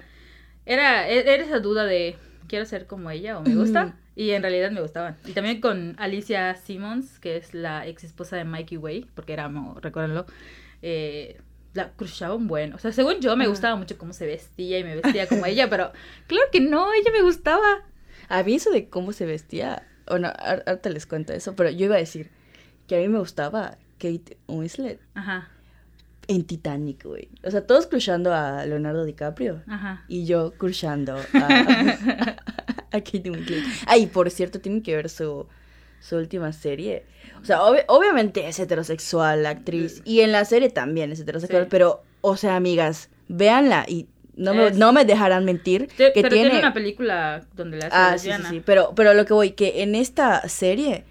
era, 0.67 1.09
e- 1.09 1.35
era 1.35 1.43
esa 1.43 1.59
duda 1.59 1.85
de, 1.85 2.17
quiero 2.49 2.65
ser 2.65 2.87
como 2.87 3.11
ella 3.11 3.39
o 3.39 3.43
me 3.43 3.55
gusta, 3.55 3.97
y 4.17 4.31
en 4.31 4.43
realidad 4.43 4.71
me 4.73 4.81
gustaban. 4.81 5.17
Y 5.27 5.33
también 5.33 5.61
con 5.61 5.95
Alicia 5.99 6.55
Simmons, 6.57 7.19
que 7.21 7.37
es 7.37 7.55
la 7.55 7.87
ex 7.87 8.03
esposa 8.05 8.37
de 8.37 8.45
Mikey 8.45 8.79
Way, 8.79 9.07
porque 9.15 9.33
era, 9.35 9.49
mo- 9.49 9.79
recuérdenlo, 9.81 10.27
eh, 10.83 11.41
la 11.75 11.91
crushaba 11.93 12.35
un 12.35 12.49
buen, 12.49 12.73
o 12.75 12.79
sea, 12.79 12.91
según 12.93 13.21
yo 13.21 13.37
me 13.37 13.47
gustaba 13.47 13.77
mucho 13.77 13.97
cómo 13.99 14.13
se 14.13 14.27
vestía 14.27 14.79
y 14.79 14.85
me 14.85 14.97
vestía 14.97 15.29
como 15.29 15.47
ella, 15.47 15.69
pero 15.71 15.93
claro 16.27 16.47
que 16.51 16.61
no, 16.61 16.93
ella 16.93 17.13
me 17.13 17.23
gustaba. 17.23 17.85
A 18.29 18.43
mí 18.43 18.55
eso 18.55 18.71
de 18.71 18.89
cómo 18.89 19.13
se 19.13 19.27
vestía, 19.27 19.87
bueno, 20.09 20.29
ahor- 20.29 20.63
ahorita 20.67 20.91
les 20.91 21.07
cuento 21.07 21.33
eso, 21.33 21.55
pero 21.55 21.71
yo 21.71 21.85
iba 21.87 21.95
a 21.95 21.99
decir 21.99 22.31
que 22.89 22.97
a 22.97 22.99
mí 23.01 23.09
me 23.09 23.19
gustaba 23.19 23.77
Kate 23.99 24.39
Winslet. 24.49 24.99
Ajá, 25.15 25.51
en 26.29 26.45
Titanic, 26.45 27.05
güey. 27.05 27.29
O 27.43 27.51
sea, 27.51 27.67
todos 27.67 27.87
crushando 27.87 28.33
a 28.35 28.65
Leonardo 28.67 29.05
DiCaprio 29.05 29.63
ajá. 29.67 30.05
y 30.09 30.27
yo 30.27 30.53
crushando 30.53 31.17
a, 31.17 31.17
a 32.93 33.01
Kate 33.01 33.31
Winslet. 33.31 33.65
Ay, 33.87 34.07
por 34.07 34.31
cierto, 34.31 34.61
tienen 34.61 34.83
que 34.83 34.95
ver 34.95 35.09
su, 35.09 35.47
su 36.01 36.17
última 36.17 36.53
serie. 36.53 37.05
O 37.41 37.45
sea, 37.45 37.61
obvi- 37.61 37.85
obviamente 37.89 38.47
es 38.47 38.59
heterosexual 38.59 39.43
la 39.43 39.51
actriz 39.51 40.03
y 40.05 40.21
en 40.21 40.33
la 40.33 40.45
serie 40.45 40.71
también 40.71 41.11
es 41.13 41.21
heterosexual, 41.21 41.65
Sí. 41.65 41.69
pero, 41.71 42.03
o 42.21 42.37
sea, 42.37 42.57
amigas, 42.57 43.11
véanla 43.29 43.85
y 43.89 44.07
no 44.37 44.55
me, 44.55 44.67
Es- 44.69 44.77
no 44.77 44.93
me 44.93 45.05
dejarán 45.05 45.45
mentir 45.45 45.89
Te- 45.97 46.13
que 46.13 46.23
pero 46.23 46.29
tiene... 46.35 46.51
tiene 46.51 46.65
una 46.65 46.75
película 46.75 47.47
donde 47.55 47.79
la 47.79 47.87
hace 47.87 48.33
Ah, 48.33 48.39
sí, 48.39 48.43
sí. 48.51 48.63
Pero, 48.65 48.93
pero 48.95 49.15
lo 49.15 49.25
que 49.25 49.33
voy, 49.35 49.51
que 49.53 49.83
en 49.83 49.95
esta 49.95 50.47
serie, 50.49 51.05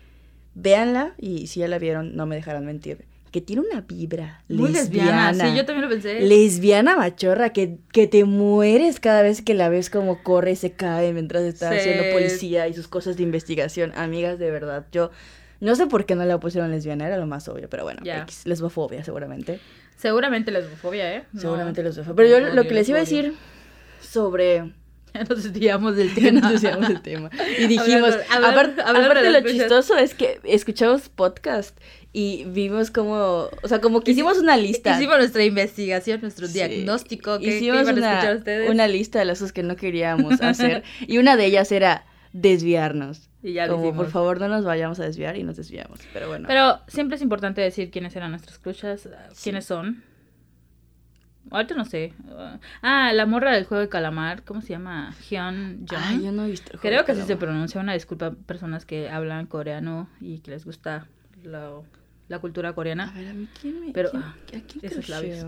véanla, 0.53 1.13
y 1.17 1.47
si 1.47 1.59
ya 1.61 1.67
la 1.67 1.79
vieron, 1.79 2.15
no 2.15 2.25
me 2.25 2.35
dejarán 2.35 2.65
mentir, 2.65 3.05
que 3.39 3.41
tiene 3.45 3.61
una 3.69 3.81
vibra 3.81 4.43
Muy 4.49 4.71
lesbiana, 4.71 5.33
sí, 5.33 5.55
yo 5.55 5.65
también 5.65 5.81
lo 5.83 5.89
pensé. 5.89 6.21
Lesbiana 6.21 6.95
machorra, 6.97 7.51
que, 7.51 7.77
que 7.91 8.07
te 8.07 8.23
mueres 8.25 8.99
cada 8.99 9.21
vez 9.21 9.41
que 9.41 9.53
la 9.53 9.69
ves 9.69 9.89
como 9.89 10.23
corre 10.23 10.51
y 10.51 10.55
se 10.55 10.71
cae 10.71 11.13
mientras 11.13 11.43
está 11.43 11.71
Sí. 11.71 11.77
haciendo 11.79 12.03
policía 12.13 12.67
y 12.67 12.73
sus 12.73 12.87
cosas 12.87 13.17
de 13.17 13.23
investigación. 13.23 13.91
Amigas, 13.95 14.39
de 14.39 14.49
verdad, 14.49 14.87
yo 14.91 15.11
no 15.59 15.75
sé 15.75 15.85
por 15.87 16.05
qué 16.05 16.15
no 16.15 16.25
la 16.25 16.39
pusieron 16.39 16.71
lesbiana, 16.71 17.05
era 17.07 17.17
lo 17.17 17.27
más 17.27 17.47
obvio, 17.47 17.69
pero 17.69 17.83
bueno, 17.83 18.01
Ya. 18.03 18.21
X, 18.23 18.41
lesbofobia 18.45 19.03
seguramente. 19.03 19.59
Seguramente 19.97 20.51
lesbofobia, 20.51 21.15
¿eh? 21.15 21.23
No. 21.33 21.41
Seguramente 21.41 21.83
lesbofobia. 21.83 22.15
Pero 22.15 22.29
yo 22.29 22.53
lo 22.55 22.63
que 22.67 22.73
les 22.73 22.89
iba 22.89 22.97
a 22.97 23.01
decir 23.01 23.33
sobre... 24.01 24.73
Ya 25.13 25.23
nos 25.23 25.41
desviamos 25.43 25.95
del 25.95 26.13
tema. 26.13 26.41
nos 26.41 26.51
desviamos 26.51 26.87
del 26.89 27.01
tema. 27.01 27.31
Y 27.57 27.65
dijimos, 27.67 28.11
Hablando- 28.13 28.25
hablando- 28.29 28.47
aparte, 28.49 28.81
hablando 28.81 29.05
aparte 29.11 29.31
de 29.31 29.41
lo 29.41 29.47
chistoso 29.49 29.95
es 29.97 30.13
que 30.13 30.39
escuchamos 30.43 31.09
podcast 31.09 31.75
y 32.19 32.45
vimos 32.45 32.89
como, 32.89 33.13
o 33.61 33.67
sea, 33.67 33.79
como 33.79 34.01
que 34.01 34.11
hicimos 34.11 34.39
una 34.39 34.57
lista. 34.57 34.95
Hicimos 34.97 35.17
nuestra 35.17 35.43
investigación, 35.43 36.21
nuestro 36.21 36.47
Sí. 36.47 36.53
diagnóstico 36.53 37.37
que, 37.37 37.45
que 37.45 37.57
Hicimos 37.57 37.81
iban 37.83 37.95
a 37.95 37.97
una, 37.99 38.11
escuchar 38.13 38.37
ustedes. 38.37 38.69
una 38.71 38.87
lista 38.87 39.19
de 39.19 39.25
las 39.25 39.37
cosas 39.37 39.53
que 39.53 39.61
no 39.61 39.75
queríamos 39.75 40.41
hacer 40.41 40.83
y 41.05 41.19
una 41.19 41.35
de 41.37 41.45
ellas 41.45 41.71
era 41.71 42.05
desviarnos. 42.33 43.29
Y 43.43 43.53
ya 43.53 43.67
como, 43.67 43.93
por 43.93 44.09
favor, 44.09 44.39
no 44.39 44.47
nos 44.47 44.65
vayamos 44.65 44.99
a 44.99 45.03
desviar 45.03 45.37
y 45.37 45.43
nos 45.43 45.55
desviamos. 45.57 45.99
Pero 46.11 46.27
bueno. 46.27 46.47
Pero 46.47 46.79
siempre 46.87 47.15
es 47.17 47.21
importante 47.21 47.61
decir 47.61 47.91
quiénes 47.91 48.15
eran 48.15 48.31
nuestras 48.31 48.57
cruchas, 48.57 49.07
quiénes 49.43 49.63
son. 49.65 50.03
Ahorita 51.51 51.75
no 51.75 51.85
sé. 51.85 52.13
Ah, 52.81 53.11
la 53.13 53.25
morra 53.25 53.53
del 53.53 53.63
juego 53.65 53.81
de 53.81 53.89
calamar, 53.89 54.43
¿cómo 54.43 54.61
se 54.61 54.69
llama? 54.69 55.13
Hyun 55.29 55.85
Jung. 55.87 55.99
Ay, 56.03 56.23
yo 56.23 56.31
no 56.33 56.45
he 56.45 56.49
visto. 56.49 56.73
el 56.73 56.79
juego 56.79 56.81
Creo 56.81 56.99
de 57.01 57.05
que 57.05 57.11
así 57.13 57.21
se 57.27 57.37
pronuncia. 57.37 57.79
Una 57.79 57.93
disculpa 57.93 58.25
a 58.25 58.31
personas 58.31 58.85
que 58.85 59.07
hablan 59.09 59.45
coreano 59.45 60.09
y 60.19 60.39
que 60.39 60.51
les 60.51 60.65
gusta 60.65 61.07
lo- 61.43 61.85
la 62.27 62.39
cultura 62.39 62.69
A 62.69 62.73
coreana. 62.75 63.11
ver, 63.15 63.27
a 63.29 63.33
mí 63.33 63.47
quién 63.61 63.79
me. 63.85 63.91
Pero, 63.93 64.11
quién- 64.11 64.23
ah, 64.23 64.35
¿A 64.47 64.59
quién 64.61 64.85
esos 64.85 65.09
labios. 65.09 65.45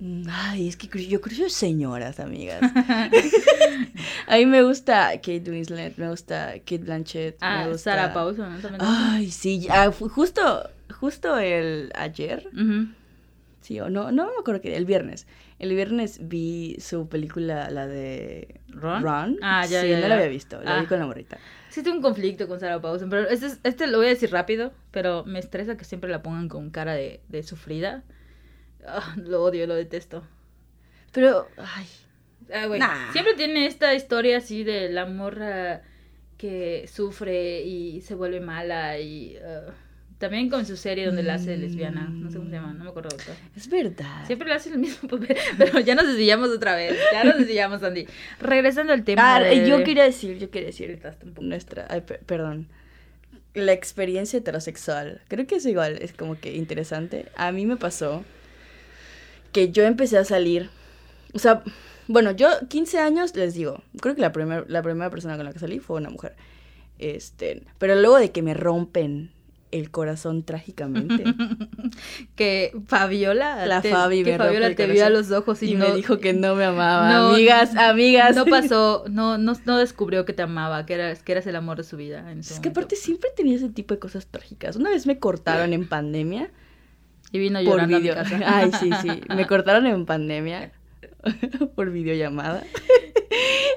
Mm, 0.00 0.22
Ay, 0.30 0.68
es 0.68 0.76
que 0.76 1.06
yo 1.08 1.20
crucio 1.20 1.50
señoras, 1.50 2.20
amigas. 2.20 2.60
a 4.28 4.36
mí 4.36 4.46
me 4.46 4.62
gusta 4.62 5.10
Kate 5.16 5.50
Winslet, 5.50 5.96
me 5.98 6.08
gusta 6.08 6.52
Kate 6.60 6.78
Blanchett. 6.78 7.36
Ah, 7.40 7.64
me 7.64 7.72
gusta... 7.72 7.90
Sara 7.96 8.12
Paulson, 8.14 8.54
¿no? 8.54 8.60
También. 8.60 8.80
Ay, 8.84 9.30
sí, 9.30 9.66
ah, 9.70 9.90
justo, 9.90 10.70
justo 11.00 11.36
el 11.38 11.90
ayer, 11.96 12.48
sí, 13.60 13.80
o 13.80 13.90
no, 13.90 14.12
no 14.12 14.26
me 14.26 14.32
acuerdo 14.40 14.60
que 14.60 14.76
el 14.76 14.84
viernes. 14.86 15.26
El 15.58 15.74
viernes 15.74 16.20
vi 16.28 16.76
su 16.78 17.08
película, 17.08 17.68
la 17.70 17.88
de 17.88 18.60
¿Ron? 18.68 19.36
Ah, 19.42 19.66
ya, 19.66 19.82
sí, 19.82 19.88
ya, 19.88 19.96
no 19.96 20.02
ya. 20.02 20.08
la 20.08 20.14
había 20.14 20.28
visto, 20.28 20.62
la 20.62 20.78
vi 20.78 20.84
Ah. 20.84 20.88
con 20.88 21.00
la 21.00 21.06
morrita. 21.06 21.38
Tengo 21.82 21.96
un 21.98 22.02
conflicto 22.02 22.48
con 22.48 22.60
Sarah 22.60 22.80
Paulson, 22.80 23.10
pero 23.10 23.28
este, 23.28 23.46
es- 23.46 23.60
este 23.64 23.86
lo 23.86 23.98
voy 23.98 24.06
a 24.06 24.10
decir 24.10 24.30
rápido, 24.30 24.72
pero 24.90 25.24
me 25.24 25.38
estresa 25.38 25.76
que 25.76 25.84
siempre 25.84 26.10
la 26.10 26.22
pongan 26.22 26.48
con 26.48 26.70
cara 26.70 26.94
de, 26.94 27.20
de 27.28 27.42
sufrida. 27.42 28.04
Ah, 28.86 29.14
lo 29.16 29.42
odio, 29.42 29.66
lo 29.66 29.74
detesto. 29.74 30.22
Pero, 31.12 31.48
ay, 31.56 31.86
Ah, 32.52 32.66
güey, 32.66 32.80
Nah. 32.80 33.12
Siempre 33.12 33.34
tiene 33.34 33.66
esta 33.66 33.94
historia 33.94 34.38
así 34.38 34.64
de 34.64 34.88
la 34.88 35.04
morra 35.06 35.82
que 36.38 36.86
sufre 36.88 37.62
y 37.62 38.00
se 38.00 38.14
vuelve 38.14 38.40
mala 38.40 38.98
y... 38.98 39.36
ah, 39.44 39.74
también 40.18 40.50
con 40.50 40.66
su 40.66 40.76
serie 40.76 41.06
donde 41.06 41.22
la 41.22 41.34
hace 41.34 41.56
lesbiana, 41.56 42.08
no 42.10 42.28
sé 42.30 42.38
cómo 42.38 42.48
se 42.50 42.56
llama, 42.56 42.72
no 42.74 42.84
me 42.84 42.90
acuerdo. 42.90 43.10
ahorita. 43.12 43.32
es 43.56 43.68
verdad. 43.70 44.26
Siempre 44.26 44.48
le 44.48 44.54
hace 44.54 44.70
el 44.70 44.78
mismo 44.78 45.08
papel, 45.18 45.36
pero 45.56 45.78
ya 45.80 45.94
nos 45.94 46.06
desviamos 46.08 46.48
otra 46.50 46.74
vez, 46.74 46.96
ya 47.12 47.22
nos 47.24 47.38
desviamos, 47.38 47.82
Andy. 47.82 48.06
Regresando 48.40 48.92
al 48.92 49.04
tema 49.04 49.36
Ah, 49.36 49.40
de- 49.40 49.68
yo 49.68 49.84
quería 49.84 50.04
decir, 50.04 50.38
yo 50.38 50.50
quería 50.50 50.66
decir, 50.68 51.00
nuestra, 51.40 51.86
ay, 51.88 52.00
per- 52.00 52.20
perdón, 52.20 52.66
la 53.54 53.72
experiencia 53.72 54.38
heterosexual. 54.38 55.20
Creo 55.28 55.46
que 55.46 55.56
es 55.56 55.66
igual, 55.66 55.98
es 56.00 56.12
como 56.12 56.38
que 56.38 56.54
interesante. 56.56 57.26
A 57.36 57.50
mí 57.52 57.64
me 57.66 57.76
pasó 57.76 58.24
que 59.52 59.70
yo 59.70 59.84
empecé 59.84 60.18
a 60.18 60.24
salir, 60.24 60.68
o 61.32 61.38
sea, 61.38 61.62
bueno, 62.06 62.32
yo 62.32 62.48
15 62.68 62.98
años, 62.98 63.34
les 63.36 63.54
digo, 63.54 63.82
creo 64.00 64.14
que 64.14 64.20
la, 64.20 64.32
primer- 64.32 64.68
la 64.70 64.82
primera 64.82 65.10
persona 65.10 65.36
con 65.36 65.44
la 65.44 65.52
que 65.52 65.58
salí 65.58 65.78
fue 65.78 65.96
una 65.96 66.10
mujer. 66.10 66.34
Este, 66.98 67.62
pero 67.78 67.94
luego 67.94 68.18
de 68.18 68.32
que 68.32 68.42
me 68.42 68.54
rompen 68.54 69.30
el 69.70 69.90
corazón 69.90 70.42
trágicamente 70.44 71.24
que 72.36 72.72
Fabiola, 72.86 73.66
La 73.66 73.82
te, 73.82 73.90
Fabi 73.90 74.24
que 74.24 74.36
Fabiola 74.36 74.74
te 74.74 74.86
vio 74.86 75.04
a 75.04 75.10
los 75.10 75.30
ojos 75.30 75.62
y, 75.62 75.72
y 75.72 75.74
no, 75.74 75.88
me 75.88 75.94
dijo 75.94 76.18
que 76.18 76.32
no 76.32 76.54
me 76.54 76.64
amaba. 76.64 77.12
No, 77.12 77.34
amigas, 77.34 77.76
amigas. 77.76 78.34
no 78.36 78.44
pasó, 78.46 79.04
no, 79.08 79.38
no, 79.38 79.54
no 79.64 79.78
descubrió 79.78 80.24
que 80.24 80.32
te 80.32 80.42
amaba, 80.42 80.86
que 80.86 80.94
eras, 80.94 81.22
que 81.22 81.32
eras 81.32 81.46
el 81.46 81.56
amor 81.56 81.76
de 81.78 81.84
su 81.84 81.96
vida. 81.96 82.30
en 82.30 82.40
Es 82.40 82.60
que 82.60 82.70
aparte 82.70 82.96
siempre 82.96 83.30
tenía 83.36 83.56
ese 83.56 83.68
tipo 83.68 83.94
de 83.94 84.00
cosas 84.00 84.26
trágicas. 84.26 84.76
Una 84.76 84.90
vez 84.90 85.06
me 85.06 85.18
cortaron 85.18 85.72
en 85.72 85.86
pandemia 85.88 86.50
Y 87.32 87.38
vino 87.38 87.58
por 87.58 87.64
llorando 87.66 87.96
a 87.96 87.98
mi 87.98 88.02
video. 88.02 88.14
casa. 88.14 88.40
Ay, 88.46 88.70
sí, 88.78 88.90
sí. 89.02 89.20
Me 89.28 89.46
cortaron 89.46 89.86
en 89.86 90.06
pandemia 90.06 90.72
por 91.74 91.90
videollamada. 91.90 92.64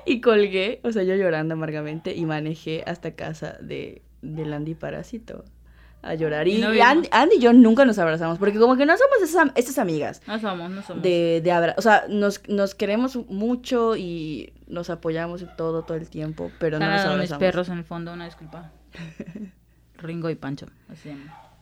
y 0.06 0.22
colgué, 0.22 0.80
o 0.84 0.92
sea, 0.92 1.04
yo 1.04 1.16
llorando 1.16 1.54
amargamente 1.56 2.16
y 2.16 2.26
manejé 2.26 2.84
hasta 2.86 3.16
casa 3.16 3.58
de, 3.62 4.02
de 4.22 4.46
Landy 4.46 4.76
Parásito 4.76 5.44
a 6.04 6.16
llorar. 6.16 6.48
Y 6.48 6.58
no 6.60 6.70
Andy, 7.12 7.36
y 7.36 7.40
yo 7.40 7.54
nunca 7.54 7.86
nos 7.86 8.00
abrazamos, 8.00 8.38
porque 8.40 8.58
como 8.60 8.76
que 8.76 8.86
no 8.86 8.94
somos 8.98 9.22
esas, 9.24 9.36
am- 9.42 9.52
esas 9.56 9.78
amigas 9.78 10.22
No 10.28 10.40
somos, 10.40 10.70
no 10.72 10.82
somos. 10.82 11.04
de, 11.04 11.42
de 11.44 11.52
abra- 11.52 11.76
O 11.78 11.82
sea, 11.82 12.06
nos, 12.10 12.42
nos 12.50 12.74
queremos 12.76 13.16
mucho 13.30 13.96
y 13.96 14.54
nos 14.68 14.90
apoyamos 14.90 15.46
todo, 15.58 15.84
todo 15.84 15.98
el 15.98 16.10
tiempo, 16.10 16.52
pero 16.60 16.80
no 16.80 16.86
Están 16.86 16.90
nos 16.90 16.98
ladrando 17.06 17.22
mis 17.24 17.32
abrazamos. 17.32 17.40
perros 17.40 17.70
en 17.70 17.78
el 17.78 17.84
fondo, 17.84 18.14
una 18.14 18.26
disculpa. 18.26 18.72
Ringo 19.98 20.30
y 20.30 20.36
Pancho. 20.36 20.66
Así. 20.92 21.12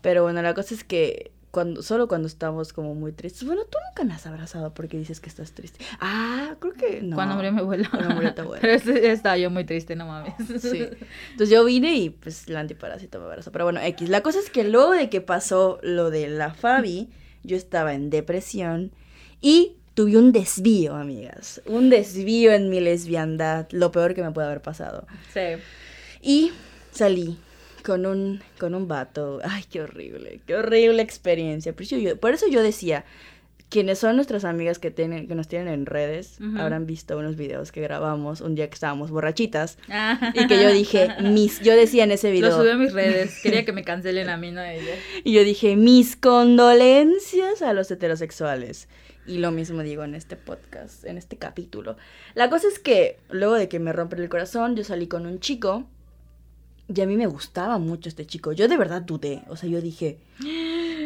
Pero 0.01 0.23
bueno, 0.23 0.41
la 0.41 0.53
cosa 0.53 0.73
es 0.73 0.83
que 0.83 1.31
cuando, 1.51 1.81
solo 1.81 2.07
cuando 2.07 2.27
estamos 2.27 2.73
como 2.73 2.93
muy 2.93 3.11
tristes. 3.11 3.43
Bueno, 3.45 3.63
tú 3.63 3.77
nunca 3.87 4.03
me 4.03 4.13
has 4.13 4.25
abrazado 4.27 4.73
porque 4.73 4.97
dices 4.97 5.19
que 5.19 5.29
estás 5.29 5.51
triste. 5.51 5.83
Ah, 5.99 6.55
creo 6.59 6.73
que 6.73 7.01
no. 7.01 7.15
Cuando 7.15 7.35
murió 7.35 7.51
mi 7.51 7.59
abuela. 7.59 7.89
Cuando 7.89 8.15
murió 8.15 8.33
tu 8.35 8.41
abuela. 8.43 8.61
Pero 8.61 8.97
estaba 8.97 9.37
yo 9.37 9.49
muy 9.49 9.63
triste, 9.65 9.95
no 9.95 10.05
mames. 10.05 10.33
Sí. 10.59 10.87
Entonces 11.31 11.49
yo 11.49 11.63
vine 11.65 11.95
y 11.95 12.09
pues 12.09 12.49
la 12.49 12.59
antiparásito 12.59 13.19
me 13.19 13.25
abrazó. 13.25 13.51
Pero 13.51 13.65
bueno, 13.65 13.79
X. 13.81 14.09
La 14.09 14.21
cosa 14.21 14.39
es 14.39 14.49
que 14.49 14.63
luego 14.63 14.91
de 14.91 15.09
que 15.09 15.21
pasó 15.21 15.79
lo 15.81 16.11
de 16.11 16.27
la 16.27 16.53
Fabi, 16.53 17.09
yo 17.43 17.55
estaba 17.55 17.93
en 17.93 18.09
depresión 18.09 18.91
y 19.41 19.77
tuve 19.95 20.17
un 20.17 20.31
desvío, 20.31 20.95
amigas. 20.95 21.61
Un 21.65 21.89
desvío 21.89 22.51
en 22.51 22.69
mi 22.69 22.79
lesbiandad. 22.79 23.67
Lo 23.71 23.91
peor 23.91 24.13
que 24.13 24.21
me 24.21 24.31
puede 24.31 24.47
haber 24.47 24.61
pasado. 24.61 25.07
Sí. 25.33 25.61
Y 26.21 26.51
salí 26.91 27.37
con 27.89 28.05
un, 28.05 28.39
con 28.59 28.75
un 28.75 28.87
vato. 28.87 29.39
Ay, 29.43 29.63
qué 29.67 29.81
horrible, 29.81 30.41
qué 30.45 30.53
horrible 30.53 31.01
experiencia. 31.01 31.73
Por 31.73 31.81
eso 31.81 31.97
yo, 31.97 32.19
por 32.19 32.35
eso 32.35 32.45
yo 32.47 32.61
decía, 32.61 33.03
quienes 33.67 33.97
son 33.97 34.15
nuestras 34.15 34.45
amigas 34.45 34.77
que, 34.77 34.91
tienen, 34.91 35.27
que 35.27 35.33
nos 35.33 35.47
tienen 35.47 35.69
en 35.69 35.87
redes, 35.87 36.37
habrán 36.59 36.85
visto 36.85 37.17
unos 37.17 37.35
videos 37.35 37.71
que 37.71 37.81
grabamos 37.81 38.41
un 38.41 38.53
día 38.53 38.67
que 38.69 38.75
estábamos 38.75 39.09
borrachitas. 39.09 39.79
Ah. 39.89 40.31
Y 40.35 40.45
que 40.45 40.61
yo 40.61 40.71
dije, 40.71 41.07
mis, 41.23 41.61
yo 41.61 41.75
decía 41.75 42.03
en 42.03 42.11
ese 42.11 42.27
Lo 42.27 42.33
video, 42.33 42.57
subí 42.59 42.69
a 42.69 42.75
mis 42.75 42.93
redes. 42.93 43.39
Quería 43.43 43.65
que 43.65 43.71
me 43.71 43.83
cancelen 43.83 44.29
a 44.29 44.37
mí, 44.37 44.51
no 44.51 44.61
a 44.61 44.71
ella. 44.71 44.93
y 45.23 45.33
yo 45.33 45.43
dije, 45.43 45.75
mis 45.75 46.15
condolencias 46.15 47.63
a 47.63 47.73
los 47.73 47.89
heterosexuales. 47.89 48.87
Y 49.25 49.39
lo 49.39 49.49
mismo 49.49 49.81
digo 49.81 50.03
en 50.03 50.13
este 50.13 50.35
podcast, 50.35 51.05
en 51.05 51.17
este 51.17 51.37
capítulo. 51.37 51.97
La 52.35 52.51
cosa 52.51 52.67
es 52.67 52.77
que 52.77 53.17
luego 53.31 53.55
de 53.55 53.67
que 53.67 53.79
me 53.79 53.93
rompen 53.93 54.19
el 54.19 54.29
corazón, 54.29 54.75
yo 54.75 54.83
salí 54.83 55.07
con 55.07 55.25
un 55.25 55.39
chico. 55.39 55.87
Y 56.93 57.01
a 57.01 57.05
mí 57.05 57.15
me 57.17 57.27
gustaba 57.27 57.77
mucho 57.77 58.09
este 58.09 58.25
chico. 58.25 58.51
Yo 58.51 58.67
de 58.67 58.75
verdad 58.75 59.03
dudé. 59.03 59.43
O 59.47 59.55
sea, 59.55 59.69
yo 59.69 59.79
dije, 59.79 60.17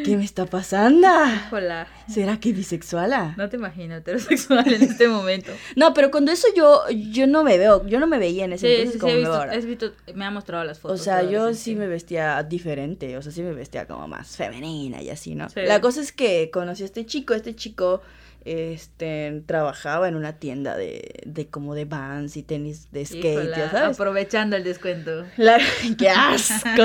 ¿qué 0.04 0.16
me 0.16 0.24
está 0.24 0.46
pasando? 0.46 1.06
Hola. 1.52 1.86
¿Será 2.08 2.40
que 2.40 2.52
bisexuala? 2.52 3.34
No 3.36 3.50
te 3.50 3.56
imagino 3.56 3.94
heterosexual 3.96 4.72
en 4.72 4.82
este 4.82 5.08
momento. 5.08 5.52
No, 5.76 5.92
pero 5.92 6.10
cuando 6.10 6.32
eso 6.32 6.46
yo, 6.56 6.80
yo 6.90 7.26
no 7.26 7.42
me 7.44 7.58
veo, 7.58 7.86
yo 7.86 8.00
no 8.00 8.06
me 8.06 8.18
veía 8.18 8.44
en 8.46 8.54
ese 8.54 8.66
Sí, 8.66 8.72
entonces 8.74 8.92
sí, 8.94 8.98
como 8.98 9.10
he 9.10 9.14
me 9.16 9.18
visto, 9.20 9.32
veo 9.32 9.40
ahora. 9.40 9.52
has 9.58 9.64
visto- 9.66 9.92
me 10.14 10.24
ha 10.24 10.30
mostrado 10.30 10.64
las 10.64 10.78
O 10.78 10.82
fotos. 10.82 11.02
sea, 11.02 11.18
todas, 11.20 11.32
yo 11.32 11.52
sí, 11.54 11.74
me 11.74 11.86
vestía 11.86 12.42
diferente, 12.44 13.16
o 13.18 13.22
sea, 13.22 13.32
sí 13.32 13.42
me 13.42 13.52
vestía 13.52 13.86
como 13.86 14.08
más 14.08 14.36
femenina 14.36 15.02
y 15.02 15.10
así, 15.10 15.34
¿no? 15.34 15.48
Sí. 15.50 15.60
La 15.66 15.80
cosa 15.80 16.00
es 16.00 16.12
que 16.12 16.50
conocí 16.52 16.82
a 16.82 16.86
este 16.86 17.04
chico, 17.04 17.34
este 17.34 17.54
chico 17.54 18.00
este 18.44 19.42
trabajaba 19.46 20.08
en 20.08 20.16
una 20.16 20.34
tienda 20.38 20.76
de, 20.76 21.20
de 21.24 21.48
como 21.48 21.74
de 21.74 21.84
vans 21.86 22.36
y 22.36 22.42
tenis 22.42 22.90
de 22.92 23.04
skate, 23.06 23.24
Híjola, 23.24 23.56
ya 23.56 23.70
sabes. 23.70 23.96
Aprovechando 23.98 24.56
el 24.56 24.64
descuento. 24.64 25.24
La, 25.36 25.58
¡Qué 25.98 26.08
asco! 26.10 26.82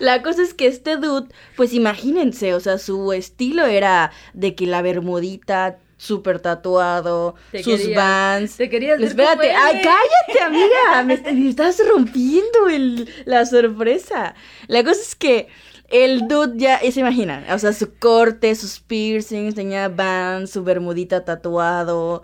La 0.00 0.22
cosa 0.22 0.42
es 0.42 0.54
que 0.54 0.66
este 0.66 0.96
dude, 0.96 1.28
pues 1.56 1.72
imagínense, 1.72 2.54
o 2.54 2.60
sea, 2.60 2.78
su 2.78 3.12
estilo 3.12 3.64
era 3.66 4.12
de 4.34 4.54
que 4.54 4.66
la 4.66 4.82
bermudita 4.82 5.78
súper 5.98 6.40
tatuado, 6.40 7.36
Te 7.52 7.62
sus 7.62 7.80
quería- 7.80 7.96
vans. 7.96 8.56
Te 8.58 8.68
querías 8.68 8.98
ver 8.98 9.08
Espérate, 9.08 9.50
ay, 9.52 9.80
cállate, 9.82 10.40
amiga. 10.44 11.02
Me, 11.06 11.14
est- 11.14 11.26
me 11.32 11.48
estás 11.48 11.80
rompiendo 11.88 12.68
el, 12.70 13.08
la 13.24 13.46
sorpresa. 13.46 14.34
La 14.66 14.84
cosa 14.84 15.00
es 15.00 15.14
que 15.16 15.48
el 15.88 16.28
dude 16.28 16.58
ya, 16.58 16.84
y 16.84 16.92
se 16.92 17.00
imaginan, 17.00 17.44
o 17.50 17.58
sea, 17.58 17.72
su 17.72 17.94
corte, 17.94 18.54
sus 18.54 18.80
piercings, 18.80 19.54
tenía 19.54 19.88
vans, 19.88 20.50
su 20.50 20.64
bermudita 20.64 21.24
tatuado. 21.24 22.22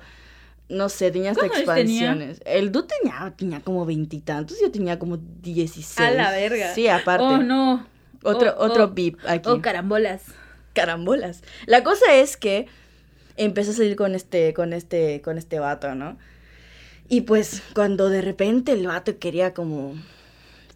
No 0.69 0.89
sé, 0.89 1.11
tenía 1.11 1.33
hasta 1.33 1.47
expansiones. 1.47 2.41
El 2.47 2.73
dude 2.73 2.89
tenía, 3.01 3.35
tenía 3.37 3.61
como 3.61 3.85
veintitantos, 3.85 4.59
yo 4.61 4.71
tenía 4.71 4.99
como 4.99 5.19
dieciséis. 5.19 5.99
A 5.99 6.11
la 6.11 6.31
verga. 6.31 6.75
Sí, 6.75 6.89
aparte. 6.89 7.25
Oh, 7.25 7.39
no. 7.39 7.87
Otro, 8.23 8.55
Oh, 8.57 8.65
otro 8.67 8.85
oh, 8.85 8.89
beep 8.89 9.19
aquí 9.27 9.49
Oh, 9.51 9.61
carambolas. 9.61 10.23
carambolas. 10.73 11.43
La 11.67 11.83
cosa 11.85 12.15
es 12.15 12.37
que 12.37 12.69
empecé 13.37 13.73
a 13.73 13.75
salir 13.75 13.97
con 13.97 14.15
este, 14.15 14.55
con 14.55 14.73
este, 14.73 15.21
con 15.21 15.37
este 15.37 15.59
vato, 15.59 15.95
¿no? 15.95 16.17
Y 17.09 17.23
pues 17.23 17.63
cuando 17.75 18.09
de 18.09 18.23
repente 18.23 18.73
el 18.73 18.87
vato 18.87 19.19
quería 19.19 19.53
como, 19.53 19.95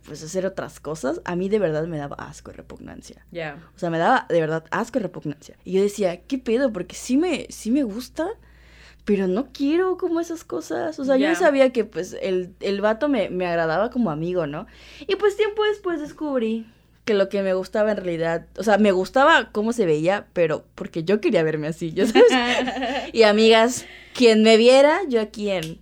pues 0.06 0.22
hacer 0.22 0.46
otras 0.46 0.80
cosas, 0.80 1.20
a 1.24 1.36
mí 1.36 1.48
de 1.48 1.58
verdad 1.58 1.86
me 1.86 1.98
daba 1.98 2.16
asco 2.16 2.50
y 2.50 2.54
repugnancia. 2.54 3.26
Ya. 3.30 3.58
O 3.74 3.78
sea, 3.78 3.90
me 3.90 3.98
daba 3.98 4.26
de 4.28 4.40
verdad 4.40 4.64
asco 4.70 4.98
y 4.98 5.02
repugnancia. 5.02 5.56
Y 5.64 5.72
yo 5.72 5.82
decía, 5.82 6.22
¿qué 6.22 6.38
pedo? 6.38 6.72
Porque 6.72 6.94
sí 6.94 7.16
me, 7.16 7.46
sí 7.50 7.70
me 7.70 7.82
gusta, 7.82 8.28
pero 9.04 9.26
no 9.26 9.48
quiero 9.52 9.96
como 9.96 10.20
esas 10.20 10.44
cosas. 10.44 10.98
O 10.98 11.04
sea, 11.04 11.16
yo 11.16 11.34
sabía 11.34 11.72
que 11.72 11.84
pues 11.84 12.16
el, 12.20 12.54
el 12.60 12.80
vato 12.80 13.08
me, 13.08 13.30
me 13.30 13.46
agradaba 13.46 13.90
como 13.90 14.10
amigo, 14.10 14.46
¿no? 14.46 14.66
Y 15.06 15.16
pues 15.16 15.36
tiempo 15.36 15.64
después 15.64 16.00
descubrí 16.00 16.66
que 17.06 17.14
lo 17.14 17.28
que 17.28 17.40
me 17.42 17.54
gustaba 17.54 17.92
en 17.92 17.98
realidad, 17.98 18.46
o 18.58 18.64
sea, 18.64 18.78
me 18.78 18.90
gustaba 18.90 19.50
cómo 19.52 19.72
se 19.72 19.86
veía, 19.86 20.26
pero 20.32 20.64
porque 20.74 21.04
yo 21.04 21.20
quería 21.20 21.44
verme 21.44 21.68
así, 21.68 21.92
¿ya 21.92 22.04
sabes? 22.04 22.26
y 23.12 23.22
amigas, 23.22 23.86
quien 24.12 24.42
me 24.42 24.56
viera, 24.56 24.98
yo 25.08 25.20
aquí 25.20 25.50
en, 25.50 25.78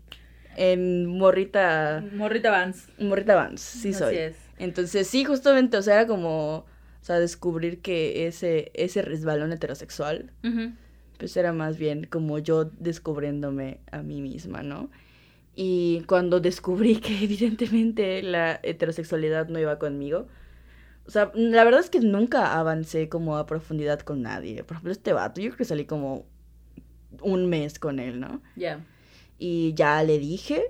en 0.56 1.06
Morrita, 1.06 2.04
Morrita 2.12 2.50
Vans. 2.50 2.88
Morrita 2.98 3.34
Vans, 3.36 3.60
sí 3.60 3.90
Así 3.90 3.98
soy. 3.98 4.16
es. 4.16 4.36
Entonces, 4.58 5.06
sí, 5.08 5.24
justamente, 5.24 5.76
o 5.76 5.82
sea, 5.82 5.94
era 5.94 6.06
como, 6.06 6.58
o 6.58 6.66
sea, 7.00 7.18
descubrir 7.18 7.80
que 7.80 8.26
ese, 8.26 8.70
ese 8.74 9.02
resbalón 9.02 9.52
heterosexual, 9.52 10.30
Ujú. 10.44 10.72
pues 11.18 11.36
era 11.36 11.52
más 11.52 11.76
bien 11.78 12.04
como 12.04 12.38
yo 12.38 12.64
descubriéndome 12.78 13.80
a 13.90 14.02
mí 14.02 14.20
misma, 14.22 14.62
¿no? 14.62 14.90
Y 15.56 16.02
cuando 16.06 16.40
descubrí 16.40 16.96
que 16.96 17.16
evidentemente 17.24 18.22
la 18.22 18.60
heterosexualidad 18.62 19.48
no 19.48 19.58
iba 19.58 19.78
conmigo, 19.78 20.26
o 21.06 21.10
sea, 21.10 21.30
la 21.34 21.64
verdad 21.64 21.80
es 21.80 21.90
que 21.90 22.00
nunca 22.00 22.58
avancé 22.58 23.08
como 23.10 23.36
a 23.36 23.44
profundidad 23.46 24.00
con 24.00 24.22
nadie. 24.22 24.64
Por 24.64 24.76
ejemplo, 24.76 24.92
este 24.92 25.12
vato, 25.12 25.40
yo 25.40 25.48
creo 25.50 25.58
que 25.58 25.64
salí 25.66 25.84
como 25.84 26.24
un 27.20 27.46
mes 27.48 27.78
con 27.78 27.98
él, 27.98 28.20
¿no? 28.20 28.40
Ya. 28.56 28.80
Y 29.38 29.74
ya 29.74 30.02
le 30.02 30.18
dije 30.18 30.62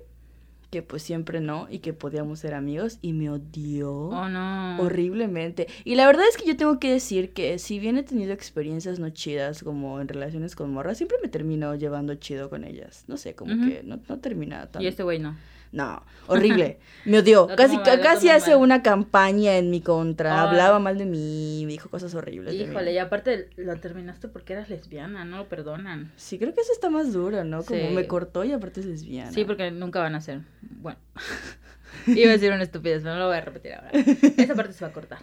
que 0.71 0.83
pues 0.83 1.05
siempre 1.05 1.41
no 1.41 1.69
y 1.71 1.79
que 1.79 1.93
podíamos 1.93 2.41
ser 2.41 2.53
amigos 2.55 2.99
y 3.01 3.13
me 3.13 3.31
odió 3.31 3.93
Oh, 4.09 4.29
no. 4.29 4.81
horriblemente. 4.81 5.69
Y 5.85 5.95
la 5.95 6.07
verdad 6.07 6.25
es 6.29 6.37
que 6.37 6.47
yo 6.47 6.57
tengo 6.57 6.81
que 6.81 6.91
decir 6.91 7.33
que 7.33 7.61
si 7.61 7.79
bien 7.79 7.97
he 7.97 8.03
tenido 8.03 8.33
experiencias 8.33 8.99
no 8.99 9.11
chidas 9.11 9.63
como 9.63 10.01
en 10.01 10.09
relaciones 10.09 10.57
con 10.57 10.73
morras, 10.73 10.97
siempre 10.97 11.19
me 11.23 11.29
termino 11.29 11.75
llevando 11.77 12.15
chido 12.17 12.51
con 12.51 12.65
ellas. 12.65 13.05
No 13.07 13.17
sé, 13.17 13.35
como 13.37 13.55
que 13.69 13.83
no, 13.85 14.01
no 14.09 14.19
termina 14.19 14.67
tan... 14.67 14.83
Y 14.83 14.89
este 14.89 15.05
güey 15.05 15.21
no. 15.21 15.37
No, 15.75 16.03
horrible. 16.29 16.79
Me 17.05 17.19
odió. 17.19 17.49
Casi 17.49 17.77
mal, 17.77 18.01
casi 18.01 18.29
hace 18.31 18.53
mal. 18.53 18.61
una 18.61 18.83
campaña 18.83 19.57
en 19.57 19.71
mi 19.71 19.81
contra. 19.81 20.41
Hablaba 20.43 20.79
mal 20.79 20.97
de 20.97 21.05
mí, 21.05 21.63
me 21.67 21.73
dijo 21.73 21.91
cosas 21.91 22.15
horribles. 22.15 22.57
de 22.57 22.65
mí. 22.65 22.71
Híjole, 22.71 22.93
y 22.93 22.99
aparte 22.99 23.51
lo 23.57 23.75
terminaste 23.81 24.29
porque 24.29 24.53
eras 24.55 24.71
lesbiana, 24.71 25.25
no 25.25 25.39
lo 25.39 25.49
perdonan. 25.49 26.13
Sí, 26.17 26.39
creo 26.39 26.55
que 26.55 26.61
eso 26.61 26.73
está 26.73 26.89
más 26.91 27.13
duro, 27.13 27.43
¿no? 27.45 27.65
Como 27.65 27.89
Sí. 27.89 27.93
me 27.95 28.07
cortó 28.07 28.45
y 28.45 28.53
aparte 28.53 28.81
es 28.81 28.87
lesbiana. 28.87 29.33
Sí, 29.33 29.45
porque 29.45 29.71
nunca 29.73 29.99
van 30.01 30.15
a 30.15 30.21
ser. 30.21 30.41
Bueno. 30.63 30.99
Iba 32.07 32.31
a 32.31 32.33
decir 32.35 32.53
una 32.53 32.63
estupidez, 32.63 33.03
pero 33.03 33.15
no 33.15 33.21
lo 33.21 33.27
voy 33.29 33.37
a 33.37 33.41
repetir 33.41 33.73
ahora. 33.75 33.91
Esa 34.37 34.55
parte 34.55 34.73
se 34.73 34.85
va 34.85 34.91
a 34.91 34.95
cortar. 34.95 35.19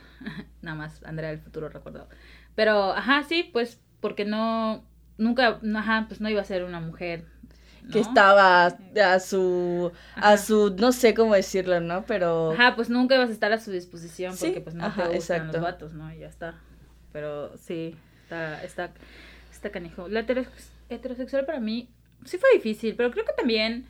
Nada 0.62 0.76
más, 0.76 1.02
Andrea 1.04 1.30
del 1.30 1.40
futuro 1.40 1.70
recordado. 1.70 2.08
Pero, 2.56 2.92
ajá, 2.94 3.24
sí, 3.24 3.50
pues, 3.52 3.80
porque 4.00 4.26
no. 4.26 4.84
Nunca, 5.18 5.60
ajá, 5.76 6.06
pues 6.08 6.20
no 6.22 6.30
iba 6.30 6.42
a 6.42 6.46
ser 6.46 6.64
una 6.64 6.80
mujer. 6.80 7.26
Que 7.92 8.00
estaba 8.00 8.66
a 8.68 9.20
su... 9.20 9.92
A 10.16 10.38
su... 10.38 10.76
No 10.78 10.92
sé 10.92 11.14
cómo 11.14 11.34
decirlo, 11.36 11.80
¿no? 11.80 12.04
Pero... 12.06 12.52
Ajá, 12.52 12.76
pues 12.76 12.90
nunca 12.90 13.16
ibas 13.16 13.30
a 13.30 13.34
estar 13.34 13.52
a 13.52 13.60
su 13.60 13.72
disposición 13.72 14.36
Sí, 14.36 14.48
porque 14.48 14.62
pues 14.62 14.76
no 14.76 14.86
ajá, 14.86 15.10
te 15.10 15.16
gustan 15.16 15.38
exacto. 15.38 15.58
los 15.58 15.62
vatos, 15.62 15.94
¿no? 15.94 16.14
Y 16.14 16.20
ya 16.20 16.28
está. 16.28 16.56
Pero 17.12 17.58
sí, 17.58 17.96
está, 18.24 18.64
está, 18.64 18.92
está 19.52 19.70
canijo. 19.72 20.08
La 20.08 20.22
heteros- 20.26 20.48
heterosexual 20.90 21.46
para 21.46 21.60
mí 21.60 21.90
sí 22.26 22.38
fue 22.38 22.50
difícil, 22.54 22.96
pero 22.96 23.12
creo 23.12 23.26
que 23.26 23.34
también, 23.34 23.86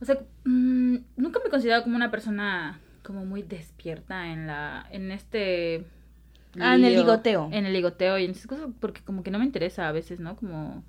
o 0.00 0.04
sea, 0.04 0.18
mm, 0.44 0.96
nunca 1.16 1.38
me 1.40 1.46
he 1.46 1.50
considerado 1.50 1.82
como 1.82 1.96
una 1.96 2.10
persona 2.10 2.78
como 3.02 3.24
muy 3.24 3.42
despierta 3.42 4.28
en 4.32 4.46
la, 4.46 4.86
en 4.90 5.10
este... 5.10 5.86
Ah, 6.60 6.76
en 6.76 6.84
el 6.84 6.92
lío, 6.92 7.00
ligoteo. 7.02 7.48
En 7.52 7.66
el 7.66 7.72
ligoteo 7.72 8.16
y 8.18 8.24
en 8.26 8.30
esas 8.30 8.46
cosas, 8.46 8.68
porque 8.80 9.02
como 9.02 9.22
que 9.24 9.30
no 9.32 9.38
me 9.40 9.44
interesa 9.44 9.88
a 9.88 9.92
veces, 9.92 10.20
¿no? 10.20 10.36
Como... 10.36 10.84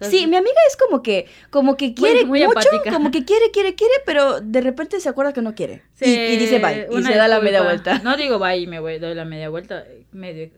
Sí, 0.00 0.26
mi 0.26 0.36
amiga 0.36 0.56
es 0.68 0.76
como 0.76 1.02
que, 1.02 1.26
como 1.50 1.76
que 1.76 1.94
quiere 1.94 2.24
muy 2.24 2.44
mucho, 2.44 2.68
como 2.90 3.10
que 3.10 3.24
quiere, 3.24 3.50
quiere, 3.52 3.74
quiere, 3.74 3.94
pero 4.04 4.40
de 4.40 4.60
repente 4.60 5.00
se 5.00 5.08
acuerda 5.08 5.32
que 5.32 5.40
no 5.40 5.54
quiere. 5.54 5.82
Y, 6.00 6.04
Sí, 6.04 6.10
y 6.10 6.36
dice 6.36 6.58
bye, 6.58 6.88
y 6.90 7.02
se 7.02 7.14
da 7.14 7.28
la 7.28 7.40
media 7.40 7.62
vuelta. 7.62 8.00
No 8.00 8.16
digo 8.16 8.38
bye 8.38 8.58
y 8.58 8.66
me 8.66 8.80
voy, 8.80 8.98
doy 8.98 9.14
la 9.14 9.24
media 9.24 9.48
vuelta, 9.48 9.84
medio, 10.12 10.50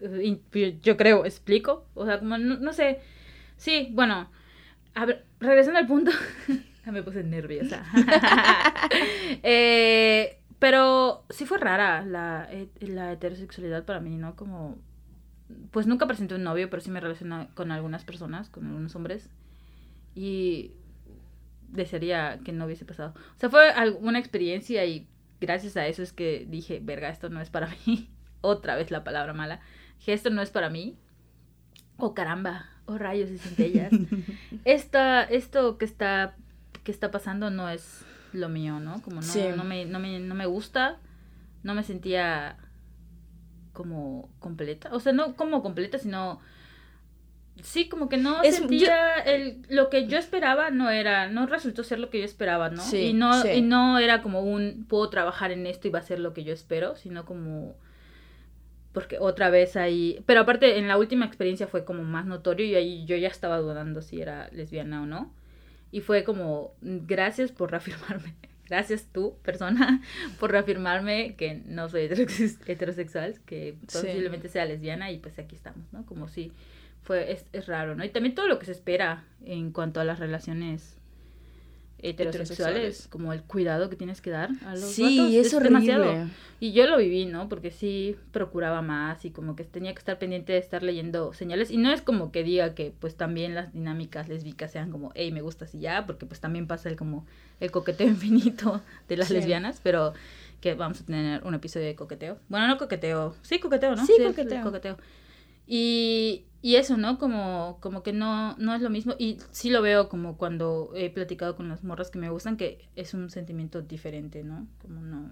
yo 0.82 0.96
creo, 0.96 1.24
explico, 1.24 1.86
o 1.94 2.06
sea, 2.06 2.18
como, 2.18 2.38
no, 2.38 2.56
no 2.56 2.72
sé, 2.72 3.00
sí, 3.56 3.88
bueno, 3.92 4.30
a 4.94 5.04
ver, 5.04 5.24
regresando 5.40 5.78
al 5.78 5.86
punto, 5.86 6.10
me 6.86 7.02
puse 7.02 7.22
nerviosa. 7.22 7.84
Eh, 9.42 10.38
pero 10.58 11.24
sí 11.28 11.44
fue 11.44 11.58
rara 11.58 12.04
la, 12.04 12.48
eh, 12.50 12.68
la 12.80 13.12
heterosexualidad 13.12 13.84
para 13.84 14.00
mí, 14.00 14.16
¿no? 14.16 14.36
Como, 14.36 14.76
pues 15.70 15.86
nunca 15.86 16.06
presenté 16.06 16.34
un 16.34 16.42
novio, 16.42 16.68
pero 16.70 16.82
sí 16.82 16.90
me 16.90 17.00
relacioné 17.00 17.48
con 17.54 17.70
algunas 17.70 18.04
personas, 18.04 18.48
con 18.48 18.66
algunos 18.66 18.94
hombres. 18.96 19.30
Y 20.14 20.72
desearía 21.68 22.40
que 22.44 22.52
no 22.52 22.64
hubiese 22.64 22.84
pasado. 22.84 23.14
O 23.36 23.38
sea, 23.38 23.50
fue 23.50 23.72
una 24.00 24.18
experiencia 24.18 24.84
y 24.84 25.06
gracias 25.40 25.76
a 25.76 25.86
eso 25.86 26.02
es 26.02 26.12
que 26.12 26.46
dije, 26.48 26.80
verga, 26.82 27.08
esto 27.08 27.28
no 27.28 27.40
es 27.40 27.50
para 27.50 27.68
mí. 27.86 28.10
Otra 28.40 28.76
vez 28.76 28.90
la 28.90 29.04
palabra 29.04 29.32
mala. 29.34 29.60
Dije, 29.98 30.12
esto 30.12 30.30
no 30.30 30.42
es 30.42 30.50
para 30.50 30.70
mí. 30.70 30.98
Oh, 31.96 32.14
caramba. 32.14 32.66
Oh, 32.86 32.98
rayos 32.98 33.30
y 33.30 33.38
centellas. 33.38 33.92
Esta, 34.64 35.24
esto 35.24 35.76
que 35.76 35.84
está, 35.84 36.36
que 36.84 36.92
está 36.92 37.10
pasando 37.10 37.50
no 37.50 37.68
es 37.68 38.04
lo 38.32 38.48
mío, 38.48 38.78
¿no? 38.78 39.02
Como 39.02 39.22
no, 39.22 39.56
no, 39.56 39.64
me, 39.64 39.86
no, 39.86 39.98
me, 39.98 40.20
no 40.20 40.34
me 40.36 40.46
gusta. 40.46 40.98
No 41.64 41.74
me 41.74 41.82
sentía 41.82 42.58
como 43.76 44.30
completa. 44.38 44.88
O 44.92 45.00
sea, 45.00 45.12
no 45.12 45.36
como 45.36 45.62
completa, 45.62 45.98
sino 45.98 46.40
sí, 47.62 47.88
como 47.88 48.08
que 48.08 48.16
no 48.16 48.42
sentía 48.42 49.18
el, 49.18 49.62
lo 49.68 49.90
que 49.90 50.06
yo 50.06 50.18
esperaba 50.18 50.70
no 50.70 50.90
era, 50.90 51.28
no 51.28 51.46
resultó 51.46 51.84
ser 51.84 51.98
lo 51.98 52.08
que 52.08 52.20
yo 52.20 52.24
esperaba, 52.24 52.70
¿no? 52.70 52.82
y 52.94 53.12
no, 53.12 53.46
y 53.46 53.60
no 53.60 53.98
era 53.98 54.22
como 54.22 54.40
un 54.40 54.86
puedo 54.88 55.10
trabajar 55.10 55.52
en 55.52 55.66
esto 55.66 55.88
y 55.88 55.90
va 55.90 55.98
a 55.98 56.02
ser 56.02 56.18
lo 56.18 56.32
que 56.32 56.42
yo 56.42 56.54
espero, 56.54 56.96
sino 56.96 57.26
como 57.26 57.76
porque 58.92 59.18
otra 59.18 59.50
vez 59.50 59.76
ahí, 59.76 60.22
pero 60.24 60.40
aparte 60.40 60.78
en 60.78 60.88
la 60.88 60.96
última 60.96 61.26
experiencia 61.26 61.66
fue 61.66 61.84
como 61.84 62.02
más 62.02 62.24
notorio 62.24 62.64
y 62.64 62.74
ahí 62.76 63.04
yo 63.04 63.14
ya 63.16 63.28
estaba 63.28 63.58
dudando 63.58 64.00
si 64.00 64.22
era 64.22 64.48
lesbiana 64.52 65.02
o 65.02 65.06
no. 65.06 65.34
Y 65.92 66.00
fue 66.00 66.24
como, 66.24 66.72
gracias 66.80 67.52
por 67.52 67.70
reafirmarme, 67.72 68.34
gracias 68.68 69.06
tú, 69.12 69.36
persona, 69.42 70.02
por 70.40 70.50
reafirmarme 70.50 71.34
que 71.36 71.62
no 71.66 71.88
soy 71.88 72.10
heterosexual, 72.66 73.40
que 73.46 73.76
posiblemente 73.92 74.48
sea 74.48 74.64
lesbiana 74.64 75.10
y 75.10 75.18
pues 75.18 75.38
aquí 75.38 75.56
estamos, 75.56 75.92
¿no? 75.92 76.04
Como 76.06 76.28
si 76.28 76.52
fue, 77.02 77.32
es, 77.32 77.46
es, 77.52 77.66
raro, 77.66 77.94
¿no? 77.94 78.04
Y 78.04 78.08
también 78.08 78.34
todo 78.34 78.48
lo 78.48 78.58
que 78.58 78.66
se 78.66 78.72
espera 78.72 79.24
en 79.44 79.70
cuanto 79.70 80.00
a 80.00 80.04
las 80.04 80.18
relaciones 80.18 80.95
heterosexuales, 81.98 83.08
como 83.08 83.32
el 83.32 83.42
cuidado 83.42 83.88
que 83.88 83.96
tienes 83.96 84.20
que 84.20 84.30
dar 84.30 84.50
a 84.64 84.74
los 84.74 84.92
sí, 84.92 85.38
es, 85.38 85.50
demasiado. 85.58 86.28
Y 86.60 86.72
yo 86.72 86.86
lo 86.86 86.98
viví, 86.98 87.26
¿no? 87.26 87.48
Porque 87.48 87.70
sí 87.70 88.16
procuraba 88.32 88.82
más 88.82 89.24
y 89.24 89.30
como 89.30 89.56
que 89.56 89.64
tenía 89.64 89.92
que 89.92 89.98
estar 89.98 90.18
pendiente 90.18 90.52
de 90.52 90.58
estar 90.58 90.82
leyendo 90.82 91.32
señales. 91.32 91.70
Y 91.70 91.78
no 91.78 91.92
es 91.92 92.02
como 92.02 92.32
que 92.32 92.44
diga 92.44 92.74
que 92.74 92.92
pues 92.98 93.16
también 93.16 93.54
las 93.54 93.72
dinámicas 93.72 94.28
lésbicas 94.28 94.72
sean 94.72 94.90
como, 94.90 95.10
hey, 95.14 95.32
me 95.32 95.40
gustas 95.40 95.74
y 95.74 95.80
ya, 95.80 96.06
porque 96.06 96.26
pues 96.26 96.40
también 96.40 96.66
pasa 96.66 96.88
el 96.88 96.96
como 96.96 97.26
el 97.60 97.70
coqueteo 97.70 98.06
infinito 98.08 98.82
de 99.08 99.16
las 99.16 99.30
lesbianas, 99.30 99.80
pero 99.82 100.12
que 100.60 100.74
vamos 100.74 101.00
a 101.00 101.04
tener 101.04 101.44
un 101.44 101.54
episodio 101.54 101.86
de 101.86 101.94
coqueteo. 101.94 102.38
Bueno, 102.48 102.66
no 102.66 102.78
coqueteo, 102.78 103.34
sí 103.42 103.58
coqueteo, 103.58 103.96
¿no? 103.96 104.06
Sí, 104.06 104.14
coqueteo. 104.24 104.62
coqueteo. 104.62 104.96
Y, 105.66 106.46
y 106.62 106.76
eso, 106.76 106.96
¿no? 106.96 107.18
Como, 107.18 107.78
como 107.80 108.02
que 108.02 108.12
no, 108.12 108.56
no 108.56 108.74
es 108.74 108.80
lo 108.80 108.90
mismo. 108.90 109.14
Y 109.18 109.38
sí 109.50 109.70
lo 109.70 109.82
veo 109.82 110.08
como 110.08 110.36
cuando 110.36 110.92
he 110.94 111.10
platicado 111.10 111.56
con 111.56 111.68
las 111.68 111.84
morras 111.84 112.10
que 112.10 112.18
me 112.18 112.30
gustan, 112.30 112.56
que 112.56 112.88
es 112.96 113.14
un 113.14 113.30
sentimiento 113.30 113.82
diferente, 113.82 114.44
¿no? 114.44 114.66
Como 114.80 115.00
no. 115.00 115.30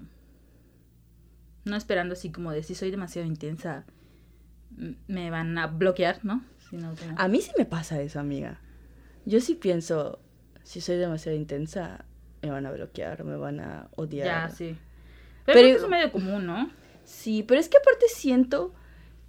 No 1.64 1.76
esperando 1.76 2.12
así 2.12 2.30
como 2.30 2.52
de 2.52 2.62
si 2.62 2.74
soy 2.74 2.90
demasiado 2.90 3.26
intensa, 3.26 3.86
me 5.06 5.30
van 5.30 5.56
a 5.56 5.66
bloquear, 5.66 6.24
¿no? 6.24 6.44
Sino 6.68 6.94
A 7.16 7.28
mí 7.28 7.40
sí 7.40 7.52
me 7.56 7.64
pasa 7.64 8.00
eso, 8.02 8.20
amiga. 8.20 8.60
Yo 9.24 9.40
sí 9.40 9.54
pienso, 9.54 10.20
si 10.62 10.80
soy 10.80 10.96
demasiado 10.96 11.38
intensa, 11.38 12.04
me 12.42 12.50
van 12.50 12.66
a 12.66 12.72
bloquear, 12.72 13.24
me 13.24 13.36
van 13.36 13.60
a 13.60 13.88
odiar. 13.96 14.26
Ya, 14.26 14.48
sí. 14.54 14.76
Pero, 15.46 15.58
pero 15.58 15.68
es 15.68 15.88
medio 15.88 16.12
común, 16.12 16.46
¿no? 16.46 16.70
Sí, 17.04 17.42
pero 17.42 17.60
es 17.60 17.68
que 17.68 17.78
aparte 17.78 18.06
siento 18.08 18.74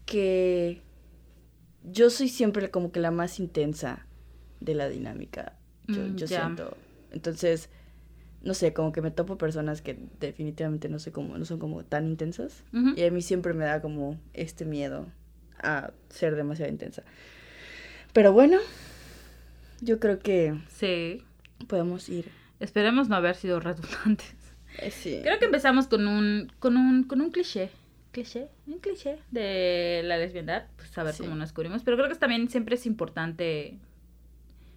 que 0.05 0.81
yo 1.91 2.09
soy 2.09 2.29
siempre 2.29 2.71
como 2.71 2.91
que 2.91 2.99
la 2.99 3.11
más 3.11 3.39
intensa 3.39 4.05
de 4.59 4.75
la 4.75 4.89
dinámica. 4.89 5.53
Yo, 5.87 6.01
mm, 6.01 6.17
siento. 6.17 6.77
Entonces, 7.11 7.69
no 8.41 8.53
sé, 8.53 8.73
como 8.73 8.91
que 8.91 9.01
me 9.01 9.11
topo 9.11 9.37
personas 9.37 9.81
que 9.81 9.97
definitivamente 10.19 10.89
no 10.89 10.99
sé 10.99 11.11
cómo, 11.11 11.37
no 11.37 11.45
son 11.45 11.59
como 11.59 11.83
tan 11.83 12.07
intensas. 12.07 12.63
Y 12.95 13.03
a 13.03 13.11
mí 13.11 13.21
siempre 13.21 13.53
me 13.53 13.65
da 13.65 13.81
como 13.81 14.19
este 14.33 14.65
miedo 14.65 15.07
a 15.59 15.91
ser 16.09 16.35
demasiado 16.35 16.71
intensa. 16.71 17.03
Pero 18.13 18.33
bueno, 18.33 18.57
yo 19.81 19.99
creo 19.99 20.19
que 20.19 20.57
sí. 20.69 21.23
podemos 21.67 22.09
ir. 22.09 22.29
Esperemos 22.59 23.09
no 23.09 23.15
haber 23.15 23.35
sido 23.35 23.59
redundantes. 23.59 24.35
Eh, 24.79 24.91
sí. 24.91 25.19
Creo 25.23 25.39
que 25.39 25.45
empezamos 25.45 25.87
con 25.87 26.07
un, 26.07 26.51
con 26.59 26.77
un, 26.77 27.03
con 27.03 27.21
un 27.21 27.31
cliché 27.31 27.69
cliché, 28.15 28.47
un 28.65 28.79
cliché 28.79 29.19
de 29.31 30.01
la 30.05 30.17
lesbiandad, 30.17 30.67
pues 30.77 30.89
saber 30.89 31.13
cómo 31.17 31.35
nos 31.35 31.51
cubrimos. 31.51 31.83
Pero 31.83 31.97
creo 31.97 32.07
que 32.07 32.15
también 32.15 32.49
siempre 32.49 32.75
es 32.75 32.85
importante 32.85 33.77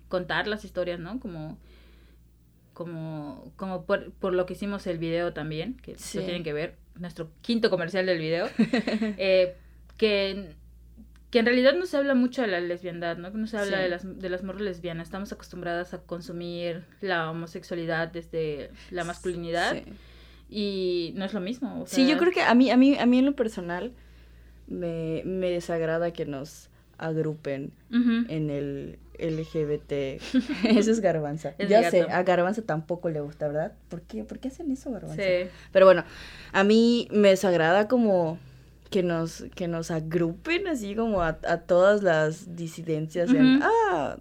contar 0.09 0.49
las 0.49 0.65
historias, 0.65 0.99
¿no? 0.99 1.21
Como, 1.21 1.57
como, 2.75 3.53
como 3.57 3.85
por, 3.85 4.11
por 4.13 4.35
lo 4.35 4.45
que 4.45 4.55
hicimos 4.55 4.87
el 4.89 4.99
video 4.99 5.33
también, 5.33 5.77
que 5.77 5.93
lo 5.93 6.23
tienen 6.23 6.43
que 6.43 6.53
ver, 6.53 6.75
nuestro 6.97 7.31
quinto 7.41 7.71
comercial 7.71 8.07
del 8.07 8.19
video, 8.19 8.49
eh, 8.59 9.57
que, 9.97 10.55
que 11.31 11.39
en 11.39 11.47
realidad 11.47 11.75
no 11.75 11.87
se 11.87 11.97
habla 11.97 12.15
mucho 12.15 12.43
de 12.43 12.49
la 12.49 12.61
lesbiandad, 12.61 13.19
¿no? 13.19 13.31
Que 13.31 13.39
no 13.39 13.47
se 13.47 13.57
habla 13.57 13.79
de 13.79 13.89
las, 13.89 14.19
de 14.19 14.29
las 14.29 14.43
morras 14.43 14.63
lesbianas. 14.63 15.07
Estamos 15.07 15.33
acostumbradas 15.33 15.95
a 15.95 15.99
consumir 16.03 16.85
la 17.01 17.31
homosexualidad 17.31 18.09
desde 18.09 18.73
la 18.91 19.05
masculinidad. 19.05 19.75
Sí 19.75 19.93
y 20.49 21.13
no 21.17 21.25
es 21.25 21.35
lo 21.35 21.41
mismo. 21.41 21.85
Sí, 21.87 22.07
yo 22.09 22.19
creo 22.19 22.33
que 22.33 22.43
a 22.43 22.55
mí, 22.55 22.71
a 22.71 22.77
mí, 22.77 22.97
a 22.99 23.07
mí 23.07 23.19
en 23.19 23.27
lo 23.27 23.35
personal 23.35 23.93
me, 24.67 25.23
me 25.25 25.51
desagrada 25.51 26.13
que 26.13 26.25
nos 26.25 26.71
agrupen 26.99 27.73
en 27.91 28.51
el 28.51 28.99
LGBT. 29.19 29.93
eso 30.65 30.91
es 30.91 31.01
garbanza. 31.01 31.55
ya 31.59 31.91
sé, 31.91 32.03
a 32.03 32.23
garbanza 32.23 32.63
tampoco 32.63 33.09
le 33.09 33.21
gusta, 33.21 33.47
¿verdad? 33.47 33.73
¿Por 33.89 34.03
qué, 34.03 34.25
¿Por 34.25 34.39
qué 34.39 34.49
hacen 34.49 34.71
eso, 34.71 34.91
garbanza? 34.91 35.23
Sí. 35.23 35.49
Pero 35.73 35.87
bueno, 35.87 36.05
a 36.53 36.65
mí 36.65 37.09
me 37.11 37.29
desagrada 37.29 37.89
como 37.89 38.39
que 38.91 39.03
nos, 39.03 39.45
que 39.55 39.69
nos 39.69 39.91
agrupen 39.91 40.67
así 40.67 40.95
como 40.95 41.23
a, 41.23 41.39
a 41.47 41.59
todas 41.59 42.03
las 42.03 42.57
disidencias 42.57 43.31
en, 43.31 43.61
ah, 43.63 44.17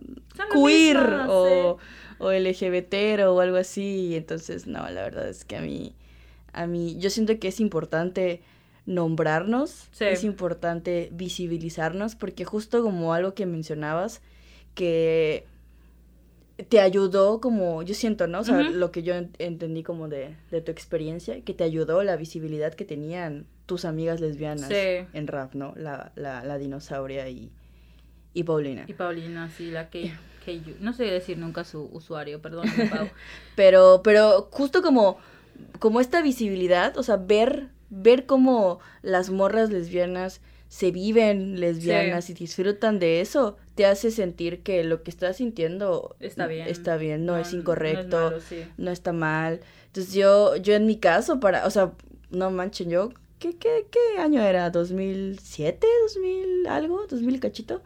queer 0.51 0.97
o, 1.29 1.77
o 2.19 2.31
LGBT 2.31 3.21
o 3.27 3.39
algo 3.39 3.57
así. 3.57 4.15
Entonces, 4.15 4.67
no, 4.67 4.79
la 4.89 5.03
verdad 5.03 5.29
es 5.29 5.45
que 5.45 5.55
a 5.55 5.61
mí 5.61 5.95
a 6.57 6.65
mí, 6.65 6.97
yo 6.97 7.09
siento 7.09 7.37
que 7.39 7.49
es 7.49 7.59
importante 7.59 8.41
nombrarnos, 8.87 9.89
es 9.99 10.23
importante 10.23 11.09
visibilizarnos, 11.11 12.15
porque 12.15 12.45
justo 12.45 12.81
como 12.81 13.13
algo 13.13 13.33
que 13.35 13.45
mencionabas, 13.45 14.21
que 14.73 15.45
te 16.69 16.79
ayudó 16.79 17.39
como, 17.41 17.83
yo 17.83 17.93
siento, 17.93 18.25
¿no? 18.25 18.39
O 18.39 18.43
sea, 18.43 18.61
lo 18.61 18.91
que 18.91 19.03
yo 19.03 19.13
entendí 19.37 19.83
como 19.83 20.07
de, 20.07 20.35
de, 20.49 20.61
tu 20.61 20.71
experiencia, 20.71 21.41
que 21.41 21.53
te 21.53 21.63
ayudó 21.63 22.01
la 22.01 22.15
visibilidad 22.15 22.73
que 22.73 22.85
tenían 22.85 23.45
tus 23.67 23.85
amigas 23.85 24.19
lesbianas 24.19 24.71
en 24.71 25.27
rap, 25.27 25.53
¿no? 25.53 25.73
La, 25.75 26.11
la, 26.15 26.43
la 26.43 26.57
dinosauria 26.57 27.29
y, 27.29 27.51
y 28.33 28.43
Paulina. 28.43 28.85
Y 28.87 28.93
Paulina, 28.93 29.51
sí, 29.51 29.69
la 29.69 29.89
que... 29.91 30.11
que 30.43 30.61
no 30.79 30.93
sé 30.93 31.03
decir 31.03 31.37
nunca 31.37 31.63
su 31.65 31.89
usuario, 31.91 32.41
perdón, 32.41 32.67
Pau. 32.89 33.09
pero, 33.55 34.01
pero 34.03 34.47
justo 34.51 34.81
como 34.81 35.19
como 35.79 36.01
esta 36.01 36.21
visibilidad, 36.21 36.97
o 36.97 37.03
sea, 37.03 37.17
ver, 37.17 37.69
ver 37.89 38.25
cómo 38.25 38.79
las 39.01 39.29
morras 39.29 39.69
lesbianas 39.69 40.41
se 40.69 40.91
viven 40.91 41.59
lesbianas 41.59 42.29
y 42.29 42.33
disfrutan 42.33 42.99
de 42.99 43.21
eso, 43.21 43.57
te 43.75 43.85
hace 43.85 44.11
sentir 44.11 44.63
que 44.63 44.83
lo 44.83 45.01
que 45.01 45.11
estás 45.11 45.37
sintiendo 45.37 46.15
está 46.19 46.45
bien, 46.47 46.67
está 46.67 46.97
bien 46.97 47.25
no, 47.25 47.37
es 47.37 47.53
incorrecto, 47.53 48.33
no, 48.77 48.91
está 48.91 49.13
mal. 49.13 49.61
Entonces 49.85 50.13
yo, 50.13 50.57
yo 50.57 50.73
en 50.73 50.85
mi 50.85 50.97
caso, 50.97 51.39
para, 51.39 51.65
o 51.65 51.69
sea, 51.69 51.93
no 52.31 52.51
manchen, 52.51 52.89
yo 52.89 53.11
¿Qué, 53.39 53.55
qué, 53.55 53.85
qué 53.91 54.19
año 54.19 54.41
era? 54.41 54.71
¿2007? 54.71 55.77
¿2000 55.79 56.67
algo? 56.67 57.07
¿2000 57.07 57.39
cachito? 57.39 57.83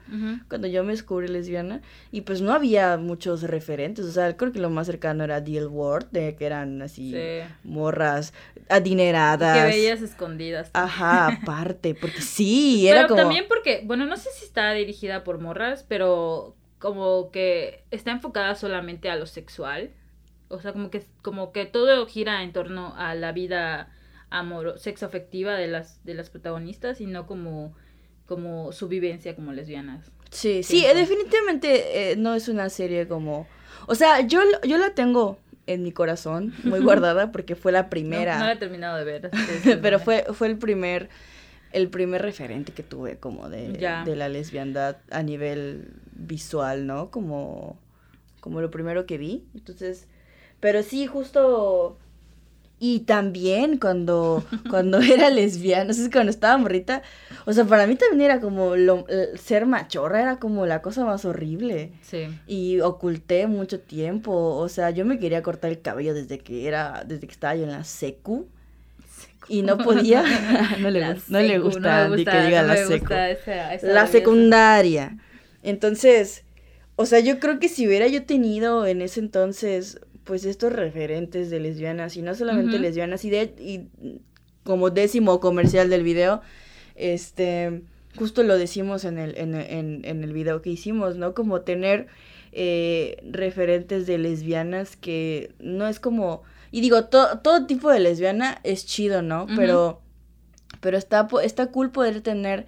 Cuando 0.47 0.67
yo 0.67 0.83
me 0.85 0.93
descubrí 0.93 1.27
lesbiana. 1.27 1.81
Y 2.09 2.21
pues 2.21 2.41
no 2.41 2.53
había 2.53 2.95
muchos 2.95 3.43
referentes. 3.43 4.05
O 4.05 4.11
sea, 4.11 4.37
creo 4.37 4.53
que 4.53 4.59
lo 4.59 4.69
más 4.69 4.87
cercano 4.87 5.25
era 5.25 5.41
Deal 5.41 5.67
World, 5.67 6.09
de 6.11 6.35
que 6.35 6.45
eran 6.45 6.81
así 6.81 7.13
morras 7.65 8.33
adineradas. 8.69 9.57
que 9.57 9.65
veías 9.65 10.01
escondidas. 10.01 10.69
Ajá, 10.73 11.27
aparte. 11.41 11.95
Porque 11.95 12.21
sí, 12.21 12.87
era 12.87 13.03
pero 13.03 13.15
también 13.15 13.45
porque, 13.49 13.81
bueno, 13.83 14.05
no 14.05 14.15
sé 14.15 14.29
si 14.33 14.45
está 14.45 14.71
dirigida 14.71 15.25
por 15.25 15.39
morras, 15.39 15.83
pero 15.85 16.55
como 16.79 17.29
que 17.29 17.83
está 17.91 18.11
enfocada 18.11 18.55
solamente 18.55 19.09
a 19.09 19.17
lo 19.17 19.25
sexual. 19.25 19.91
O 20.47 20.59
sea, 20.61 20.71
como 20.71 20.89
que, 20.89 21.03
como 21.21 21.51
que 21.51 21.65
todo 21.65 22.05
gira 22.07 22.41
en 22.43 22.53
torno 22.53 22.93
a 22.97 23.15
la 23.15 23.33
vida 23.33 23.89
amor, 24.31 24.79
sexo 24.79 25.05
afectiva 25.05 25.53
de 25.53 25.67
las, 25.67 26.03
de 26.03 26.15
las 26.15 26.31
protagonistas 26.31 26.99
y 27.01 27.05
no 27.05 27.27
como, 27.27 27.75
como 28.25 28.71
su 28.71 28.87
vivencia 28.87 29.35
como 29.35 29.51
lesbianas. 29.51 30.11
Sí, 30.31 30.63
sí, 30.63 30.79
Pienso. 30.79 30.97
definitivamente 30.97 32.11
eh, 32.11 32.15
no 32.15 32.33
es 32.33 32.47
una 32.47 32.69
serie 32.69 33.07
como... 33.07 33.45
O 33.87 33.95
sea, 33.95 34.21
yo, 34.21 34.41
yo 34.63 34.77
la 34.77 34.95
tengo 34.95 35.37
en 35.67 35.83
mi 35.83 35.91
corazón, 35.91 36.53
muy 36.63 36.79
guardada, 36.83 37.31
porque 37.31 37.55
fue 37.55 37.71
la 37.71 37.89
primera. 37.89 38.35
No, 38.35 38.39
no 38.39 38.45
la 38.47 38.53
he 38.53 38.57
terminado 38.57 38.97
de 38.97 39.03
ver. 39.03 39.31
pero 39.81 39.99
fue, 39.99 40.25
fue 40.33 40.47
el 40.47 40.57
primer 40.57 41.09
el 41.73 41.89
primer 41.89 42.21
referente 42.21 42.73
que 42.73 42.83
tuve 42.83 43.17
como 43.17 43.49
de, 43.49 43.71
de 43.71 44.15
la 44.17 44.27
lesbiandad 44.27 44.97
a 45.09 45.23
nivel 45.23 45.93
visual, 46.11 46.85
¿no? 46.85 47.11
Como, 47.11 47.79
como 48.41 48.59
lo 48.59 48.69
primero 48.69 49.05
que 49.05 49.17
vi. 49.17 49.45
Entonces, 49.53 50.07
pero 50.59 50.83
sí, 50.83 51.07
justo... 51.07 51.97
Y 52.83 53.01
también 53.01 53.77
cuando, 53.77 54.43
cuando 54.71 54.97
era 55.01 55.29
lesbiana, 55.29 55.83
no 55.83 55.93
sé, 55.93 56.09
cuando 56.09 56.31
estaba 56.31 56.57
morrita, 56.57 57.03
o 57.45 57.53
sea, 57.53 57.63
para 57.65 57.85
mí 57.85 57.95
también 57.95 58.31
era 58.31 58.41
como 58.41 58.75
lo, 58.75 59.05
ser 59.35 59.67
machorra 59.67 60.19
era 60.19 60.39
como 60.39 60.65
la 60.65 60.81
cosa 60.81 61.05
más 61.05 61.23
horrible. 61.23 61.91
Sí. 62.01 62.25
Y 62.47 62.79
oculté 62.79 63.45
mucho 63.45 63.79
tiempo, 63.81 64.31
o 64.55 64.67
sea, 64.67 64.89
yo 64.89 65.05
me 65.05 65.19
quería 65.19 65.43
cortar 65.43 65.69
el 65.69 65.79
cabello 65.79 66.15
desde 66.15 66.39
que 66.39 66.67
era, 66.67 67.03
desde 67.07 67.27
que 67.27 67.33
estaba 67.33 67.55
yo 67.55 67.65
en 67.65 67.71
la 67.71 67.83
secu. 67.83 68.47
Y 69.47 69.61
no 69.61 69.77
podía, 69.77 70.23
no 70.79 70.89
le, 70.89 71.01
gus- 71.13 71.29
no 71.29 71.39
le 71.39 71.49
secu, 71.49 71.63
gusta, 71.65 72.07
no 72.07 72.15
gusta, 72.15 72.31
que 72.31 72.45
diga 72.47 72.61
no 72.63 72.67
la 72.69 72.77
secu. 72.77 72.99
gusta 72.99 73.29
esa- 73.29 73.73
esa 73.75 73.87
La 73.87 74.07
secundaria. 74.07 75.17
Entonces, 75.61 76.43
o 76.95 77.05
sea, 77.05 77.19
yo 77.19 77.39
creo 77.39 77.59
que 77.59 77.69
si 77.69 77.87
hubiera 77.87 78.07
yo 78.07 78.23
tenido 78.25 78.87
en 78.87 79.01
ese 79.03 79.19
entonces, 79.19 79.99
pues 80.23 80.45
estos 80.45 80.71
referentes 80.73 81.49
de 81.49 81.59
lesbianas, 81.59 82.15
y 82.17 82.21
no 82.21 82.35
solamente 82.35 82.77
lesbianas, 82.81 83.25
y, 83.25 83.29
de, 83.29 83.53
y 83.59 83.87
como 84.63 84.89
décimo 84.89 85.39
comercial 85.39 85.89
del 85.89 86.03
video, 86.03 86.41
este, 86.95 87.81
justo 88.17 88.43
lo 88.43 88.57
decimos 88.57 89.05
en 89.05 89.17
el, 89.17 89.37
en, 89.37 89.55
en, 89.55 90.01
en 90.05 90.23
el 90.23 90.33
video 90.33 90.61
que 90.61 90.69
hicimos, 90.69 91.15
¿no? 91.17 91.33
Como 91.33 91.61
tener 91.61 92.07
eh, 92.51 93.17
referentes 93.31 94.05
de 94.07 94.17
lesbianas 94.17 94.97
que 94.97 95.53
no 95.59 95.87
es 95.87 95.99
como, 95.99 96.43
y 96.71 96.81
digo, 96.81 97.05
to- 97.05 97.39
todo 97.39 97.65
tipo 97.65 97.89
de 97.89 97.99
lesbiana 97.99 98.59
es 98.63 98.85
chido, 98.85 99.21
¿no? 99.21 99.47
Pero, 99.55 100.01
pero 100.81 100.97
está, 100.97 101.27
está 101.43 101.67
cool 101.67 101.91
poder 101.91 102.21
tener 102.21 102.65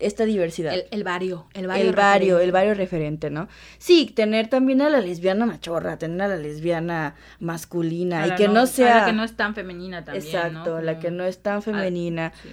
esta 0.00 0.24
diversidad. 0.24 0.74
El, 0.74 0.84
el 0.90 1.04
vario. 1.04 1.46
El 1.54 1.62
El 1.62 1.66
vario. 1.68 1.92
vario, 1.92 2.34
referente. 2.34 2.44
el 2.44 2.52
vario 2.52 2.74
referente, 2.74 3.30
¿no? 3.30 3.48
Sí, 3.78 4.06
tener 4.14 4.48
también 4.48 4.80
a 4.82 4.88
la 4.90 5.00
lesbiana 5.00 5.46
machorra, 5.46 5.98
tener 5.98 6.22
a 6.22 6.28
la 6.28 6.36
lesbiana 6.36 7.14
masculina 7.38 8.26
y 8.26 8.34
que 8.36 8.46
no, 8.48 8.60
a 8.60 8.62
la 8.62 8.66
sea... 8.66 9.04
que 9.06 9.12
no 9.12 9.24
es 9.24 9.36
tan 9.36 9.54
femenina 9.54 10.04
también. 10.04 10.24
Exacto, 10.26 10.76
¿no? 10.76 10.80
la 10.82 10.98
que 10.98 11.10
no 11.10 11.24
es 11.24 11.38
tan 11.42 11.62
femenina, 11.62 12.32
Sí. 12.42 12.48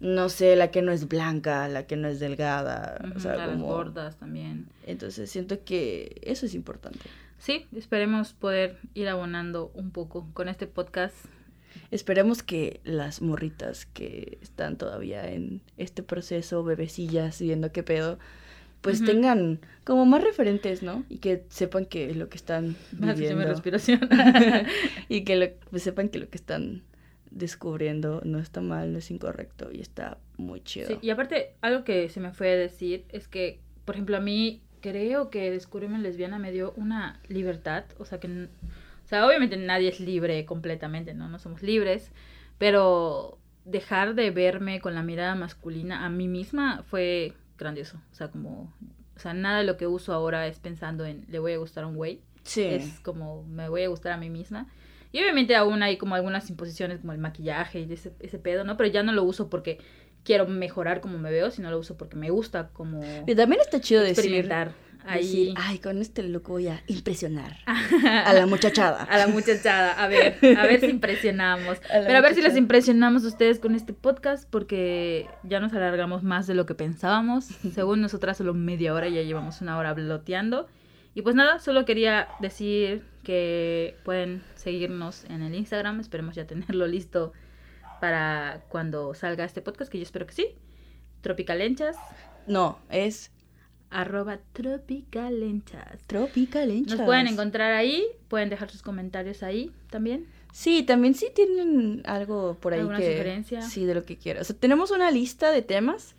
no 0.00 0.28
sé, 0.28 0.56
la 0.56 0.70
que 0.70 0.82
no 0.82 0.92
es 0.92 1.08
blanca, 1.08 1.68
la 1.68 1.86
que 1.86 1.96
no 1.96 2.08
es 2.08 2.20
delgada, 2.20 3.00
o 3.14 3.20
sea, 3.20 3.36
las 3.36 3.50
como... 3.50 3.66
gordas 3.66 4.16
también. 4.16 4.66
Entonces 4.86 5.30
siento 5.30 5.62
que 5.64 6.20
eso 6.22 6.46
es 6.46 6.54
importante. 6.54 7.00
Sí, 7.38 7.66
esperemos 7.74 8.34
poder 8.34 8.78
ir 8.94 9.08
abonando 9.08 9.70
un 9.74 9.90
poco 9.92 10.28
con 10.34 10.48
este 10.48 10.66
podcast. 10.66 11.14
Esperemos 11.90 12.42
que 12.42 12.80
las 12.84 13.20
morritas 13.22 13.86
que 13.86 14.38
están 14.42 14.76
todavía 14.76 15.30
en 15.30 15.60
este 15.76 16.02
proceso, 16.02 16.62
bebecillas, 16.64 17.40
viendo 17.40 17.72
qué 17.72 17.82
pedo, 17.82 18.18
pues 18.80 19.04
tengan 19.04 19.60
como 19.84 20.06
más 20.06 20.24
referentes, 20.24 20.82
¿no? 20.82 21.04
Y 21.10 21.18
que 21.18 21.44
sepan 21.50 21.84
que 21.84 22.14
lo 22.14 22.28
que 22.28 22.36
están 22.38 22.76
viviendo... 22.92 23.44
respiración. 23.44 24.08
y 25.08 25.22
que 25.24 25.36
lo- 25.36 25.50
pues, 25.70 25.82
sepan 25.82 26.08
que 26.08 26.18
lo 26.18 26.28
que 26.30 26.38
están 26.38 26.82
descubriendo 27.30 28.22
no 28.24 28.38
está 28.38 28.60
mal, 28.60 28.92
no 28.92 28.98
es 28.98 29.10
incorrecto 29.10 29.70
y 29.72 29.80
está 29.80 30.18
muy 30.36 30.60
chido. 30.62 30.88
Sí, 30.88 30.98
y 31.02 31.10
aparte, 31.10 31.54
algo 31.60 31.84
que 31.84 32.08
se 32.08 32.20
me 32.20 32.32
fue 32.32 32.52
a 32.52 32.56
decir 32.56 33.04
es 33.10 33.28
que, 33.28 33.60
por 33.84 33.94
ejemplo, 33.96 34.16
a 34.16 34.20
mí 34.20 34.62
creo 34.80 35.30
que 35.30 35.50
descubrirme 35.50 35.98
lesbiana 35.98 36.38
me 36.38 36.50
dio 36.50 36.72
una 36.76 37.20
libertad, 37.28 37.84
o 37.98 38.04
sea 38.04 38.18
que, 38.18 38.48
sea, 39.10 39.26
obviamente 39.26 39.56
nadie 39.56 39.88
es 39.88 40.00
libre 40.00 40.44
completamente, 40.46 41.12
¿no? 41.14 41.28
No 41.28 41.38
somos 41.38 41.62
libres, 41.62 42.10
pero 42.58 43.38
dejar 43.64 44.14
de 44.14 44.30
verme 44.30 44.80
con 44.80 44.94
la 44.94 45.02
mirada 45.02 45.34
masculina 45.34 46.04
a 46.04 46.08
mí 46.08 46.28
misma 46.28 46.82
fue 46.88 47.34
grandioso, 47.58 48.00
o 48.10 48.14
sea, 48.14 48.28
como, 48.28 48.72
o 49.16 49.18
sea, 49.18 49.34
nada 49.34 49.58
de 49.58 49.64
lo 49.64 49.76
que 49.76 49.86
uso 49.86 50.12
ahora 50.14 50.46
es 50.46 50.58
pensando 50.58 51.04
en 51.04 51.26
le 51.28 51.38
voy 51.38 51.52
a 51.52 51.58
gustar 51.58 51.84
a 51.84 51.86
un 51.86 51.96
güey, 51.96 52.20
Sí. 52.42 52.64
es 52.64 53.00
como 53.00 53.42
me 53.44 53.68
voy 53.68 53.82
a 53.84 53.88
gustar 53.88 54.12
a 54.12 54.16
mí 54.16 54.30
misma. 54.30 54.66
Y 55.12 55.18
obviamente 55.20 55.56
aún 55.56 55.82
hay 55.82 55.98
como 55.98 56.14
algunas 56.14 56.48
imposiciones 56.48 57.00
como 57.00 57.12
el 57.12 57.18
maquillaje 57.18 57.80
y 57.80 57.92
ese, 57.92 58.12
ese 58.20 58.38
pedo, 58.38 58.64
¿no? 58.64 58.76
Pero 58.76 58.88
ya 58.90 59.02
no 59.02 59.12
lo 59.12 59.24
uso 59.24 59.50
porque 59.50 59.78
quiero 60.24 60.46
mejorar 60.46 61.00
como 61.00 61.18
me 61.18 61.30
veo, 61.30 61.50
sino 61.50 61.70
lo 61.70 61.78
uso 61.78 61.96
porque 61.96 62.16
me 62.16 62.30
gusta 62.30 62.68
como 62.72 63.02
Y 63.26 63.34
también 63.34 63.60
está 63.60 63.80
chido 63.80 64.00
decir, 64.02 64.18
experimentar 64.24 64.72
ahí 65.06 65.22
decir, 65.22 65.54
ay, 65.56 65.78
con 65.78 65.98
este 65.98 66.22
look 66.22 66.48
voy 66.48 66.68
a 66.68 66.82
impresionar 66.86 67.56
a 67.66 68.32
la 68.32 68.46
muchachada. 68.46 69.04
a 69.04 69.18
la 69.18 69.26
muchachada. 69.26 69.92
A 69.92 70.08
ver, 70.08 70.36
a 70.56 70.66
ver 70.66 70.80
si 70.80 70.86
impresionamos. 70.90 71.78
A 71.78 72.04
Pero 72.06 72.18
a 72.18 72.20
ver 72.20 72.34
si 72.34 72.42
les 72.42 72.56
impresionamos 72.56 73.24
a 73.24 73.28
ustedes 73.28 73.58
con 73.58 73.74
este 73.74 73.92
podcast 73.92 74.48
porque 74.48 75.28
ya 75.42 75.60
nos 75.60 75.72
alargamos 75.72 76.22
más 76.22 76.46
de 76.46 76.54
lo 76.54 76.66
que 76.66 76.74
pensábamos. 76.74 77.44
Según 77.74 78.00
nosotras 78.00 78.36
solo 78.36 78.54
media 78.54 78.94
hora, 78.94 79.08
ya 79.08 79.22
llevamos 79.22 79.60
una 79.60 79.78
hora 79.78 79.94
bloteando. 79.94 80.68
Y 81.14 81.22
pues 81.22 81.34
nada, 81.34 81.58
solo 81.58 81.84
quería 81.84 82.28
decir 82.40 83.04
que 83.24 83.96
pueden 84.04 84.42
seguirnos 84.54 85.24
en 85.24 85.42
el 85.42 85.54
Instagram. 85.54 85.98
Esperemos 86.00 86.36
ya 86.36 86.46
tenerlo 86.46 86.86
listo 86.86 87.32
para 88.00 88.62
cuando 88.68 89.12
salga 89.14 89.44
este 89.44 89.60
podcast, 89.60 89.90
que 89.90 89.98
yo 89.98 90.02
espero 90.04 90.26
que 90.26 90.34
sí. 90.34 90.46
Tropicalenchas, 91.20 91.96
No, 92.46 92.78
es 92.88 93.30
arroba 93.90 94.38
tropicalenchas. 94.52 96.02
tropical 96.06 96.82
Nos 96.86 97.00
pueden 97.00 97.26
encontrar 97.26 97.72
ahí, 97.72 98.04
pueden 98.28 98.48
dejar 98.48 98.70
sus 98.70 98.82
comentarios 98.82 99.42
ahí 99.42 99.72
también. 99.90 100.26
Sí, 100.52 100.82
también 100.82 101.14
sí 101.14 101.28
tienen 101.34 102.02
algo 102.06 102.56
por 102.60 102.72
ahí 102.72 102.80
¿Alguna 102.80 102.98
que... 102.98 103.12
sugerencia? 103.12 103.62
Sí, 103.62 103.84
de 103.84 103.94
lo 103.94 104.04
que 104.04 104.16
quieran. 104.16 104.42
O 104.42 104.44
sea, 104.44 104.56
tenemos 104.56 104.90
una 104.90 105.10
lista 105.10 105.52
de 105.52 105.62
temas, 105.62 106.14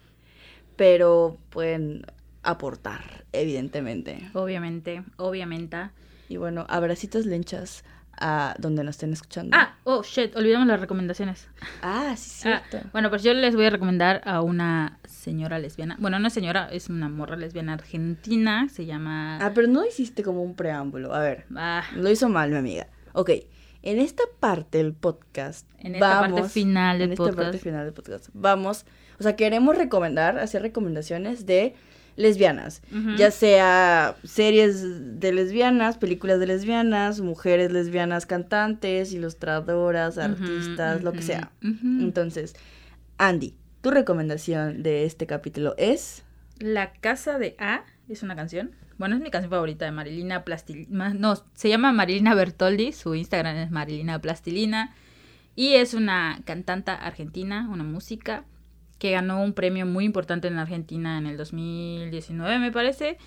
pero 0.75 1.37
pueden 1.49 2.05
aportar, 2.43 3.25
evidentemente. 3.33 4.29
Obviamente, 4.33 5.03
obviamente. 5.17 5.89
Y 6.29 6.37
bueno, 6.37 6.65
abracitos 6.69 7.25
lenchas 7.25 7.83
a 8.21 8.55
donde 8.59 8.83
nos 8.83 8.95
estén 8.95 9.11
escuchando. 9.13 9.57
Ah, 9.57 9.75
oh, 9.83 10.03
shit, 10.03 10.35
olvidamos 10.35 10.67
las 10.67 10.79
recomendaciones. 10.79 11.47
Ah, 11.81 12.13
sí, 12.15 12.47
Ah, 12.47 12.61
cierto. 12.69 12.87
bueno, 12.93 13.09
pues 13.09 13.23
yo 13.23 13.33
les 13.33 13.55
voy 13.55 13.65
a 13.65 13.69
recomendar 13.71 14.21
a 14.25 14.41
una 14.41 14.99
señora 15.05 15.59
lesbiana. 15.59 15.97
Bueno, 15.99 16.19
no 16.19 16.29
señora, 16.29 16.69
es 16.71 16.89
una 16.89 17.09
morra 17.09 17.35
lesbiana 17.35 17.73
argentina. 17.73 18.69
Se 18.69 18.85
llama... 18.85 19.37
Ah, 19.41 19.51
pero 19.53 19.67
no 19.67 19.85
hiciste 19.85 20.23
como 20.23 20.43
un 20.43 20.55
preámbulo. 20.55 21.13
A 21.13 21.19
ver, 21.19 21.45
Ah, 21.55 21.83
lo 21.95 22.09
hizo 22.09 22.29
mal 22.29 22.51
mi 22.51 22.57
amiga. 22.57 22.87
Ok, 23.13 23.31
en 23.83 23.99
esta 23.99 24.23
parte 24.39 24.77
del 24.77 24.93
podcast, 24.93 25.67
en 25.79 25.95
esta 25.95 26.19
parte 26.21 26.43
final 26.43 26.99
del 26.99 27.07
en 27.09 27.13
esta 27.13 27.23
podcast. 27.23 27.41
parte 27.43 27.57
final 27.57 27.85
del 27.85 27.93
podcast, 27.93 28.29
vamos, 28.33 28.85
o 29.19 29.23
sea, 29.23 29.35
queremos 29.35 29.75
recomendar, 29.75 30.37
hacer 30.37 30.61
recomendaciones 30.61 31.45
de 31.47 31.75
lesbianas, 32.15 32.81
ya 33.17 33.31
sea 33.31 34.15
series 34.23 35.19
de 35.19 35.33
lesbianas, 35.33 35.97
películas 35.97 36.39
de 36.39 36.47
lesbianas, 36.47 37.21
mujeres 37.21 37.71
lesbianas 37.71 38.25
cantantes, 38.25 39.13
ilustradoras, 39.13 40.17
artistas, 40.17 41.03
lo 41.03 41.13
que 41.13 41.21
sea. 41.21 41.51
Entonces, 41.61 42.55
Andy, 43.17 43.55
tu 43.81 43.91
recomendación 43.91 44.83
de 44.83 45.05
este 45.05 45.25
capítulo 45.25 45.73
es... 45.77 46.23
La 46.59 46.93
Casa 46.93 47.39
de 47.39 47.55
A 47.57 47.85
es 48.07 48.21
una 48.21 48.35
canción. 48.35 48.71
Bueno, 48.99 49.15
es 49.15 49.21
mi 49.21 49.31
canción 49.31 49.49
favorita 49.49 49.85
de 49.85 49.91
Marilina 49.91 50.43
Plastilina. 50.43 51.11
No, 51.15 51.33
se 51.55 51.69
llama 51.69 51.91
Marilina 51.91 52.35
Bertoldi. 52.35 52.91
Su 52.91 53.15
Instagram 53.15 53.57
es 53.57 53.71
Marilina 53.71 54.19
Plastilina. 54.19 54.93
Y 55.55 55.73
es 55.73 55.95
una 55.95 56.41
cantanta 56.45 56.93
argentina, 56.93 57.67
una 57.71 57.83
música, 57.83 58.45
que 59.01 59.09
ganó 59.09 59.41
un 59.41 59.53
premio 59.53 59.87
muy 59.87 60.05
importante 60.05 60.47
en 60.47 60.59
Argentina 60.59 61.17
en 61.17 61.25
el 61.25 61.35
2019, 61.35 62.59
me 62.59 62.71
parece. 62.71 63.17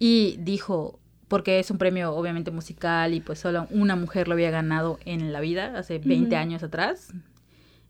Y 0.00 0.34
dijo, 0.40 0.98
porque 1.28 1.60
es 1.60 1.70
un 1.70 1.78
premio 1.78 2.12
obviamente 2.12 2.50
musical 2.50 3.14
y 3.14 3.20
pues 3.20 3.38
solo 3.38 3.68
una 3.70 3.94
mujer 3.94 4.26
lo 4.26 4.34
había 4.34 4.50
ganado 4.50 4.98
en 5.04 5.32
la 5.32 5.38
vida, 5.38 5.78
hace 5.78 6.00
20 6.00 6.34
Ujú. 6.34 6.42
años 6.42 6.64
atrás. 6.64 7.14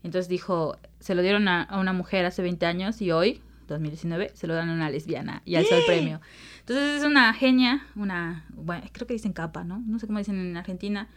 Entonces 0.03 0.29
dijo, 0.29 0.77
se 0.99 1.15
lo 1.15 1.23
dieron 1.23 1.47
a, 1.47 1.63
a 1.63 1.79
una 1.79 1.91
mujer 1.91 2.23
hace 2.27 2.43
20 2.43 2.67
años 2.67 3.01
y 3.01 3.09
hoy, 3.11 3.41
2019, 3.67 4.29
se 4.35 4.45
lo 4.45 4.53
dan 4.53 4.69
a 4.69 4.73
una 4.73 4.91
lesbiana 4.91 5.41
y 5.43 5.55
alzó 5.55 5.73
el 5.73 5.81
¡Eh! 5.81 5.85
premio. 5.87 6.21
Entonces 6.59 6.99
es 6.99 7.03
una 7.03 7.33
genia, 7.33 7.87
una, 7.95 8.45
bueno, 8.49 8.83
creo 8.91 9.07
que 9.07 9.13
dicen 9.13 9.33
capa, 9.33 9.63
¿no? 9.63 9.81
No 9.87 9.97
sé 9.97 10.05
cómo 10.05 10.19
dicen 10.19 10.39
en 10.39 10.55
Argentina, 10.55 11.07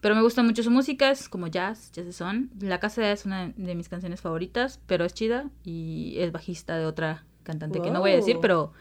pero 0.00 0.14
me 0.14 0.22
gusta 0.22 0.42
mucho 0.42 0.62
su 0.62 0.70
música, 0.70 1.10
es 1.10 1.28
como 1.28 1.46
jazz, 1.46 1.90
jazz 1.92 2.14
son. 2.14 2.50
La 2.60 2.80
Casa 2.80 3.10
es 3.10 3.24
una 3.24 3.52
de 3.56 3.74
mis 3.74 3.88
canciones 3.88 4.20
favoritas, 4.20 4.80
pero 4.86 5.04
es 5.04 5.14
chida 5.14 5.50
y 5.64 6.16
es 6.18 6.32
bajista 6.32 6.76
de 6.76 6.86
otra 6.86 7.24
cantante 7.42 7.80
que 7.80 7.90
no 7.90 8.00
voy 8.00 8.12
a 8.12 8.16
decir, 8.16 8.38
pero 8.40 8.72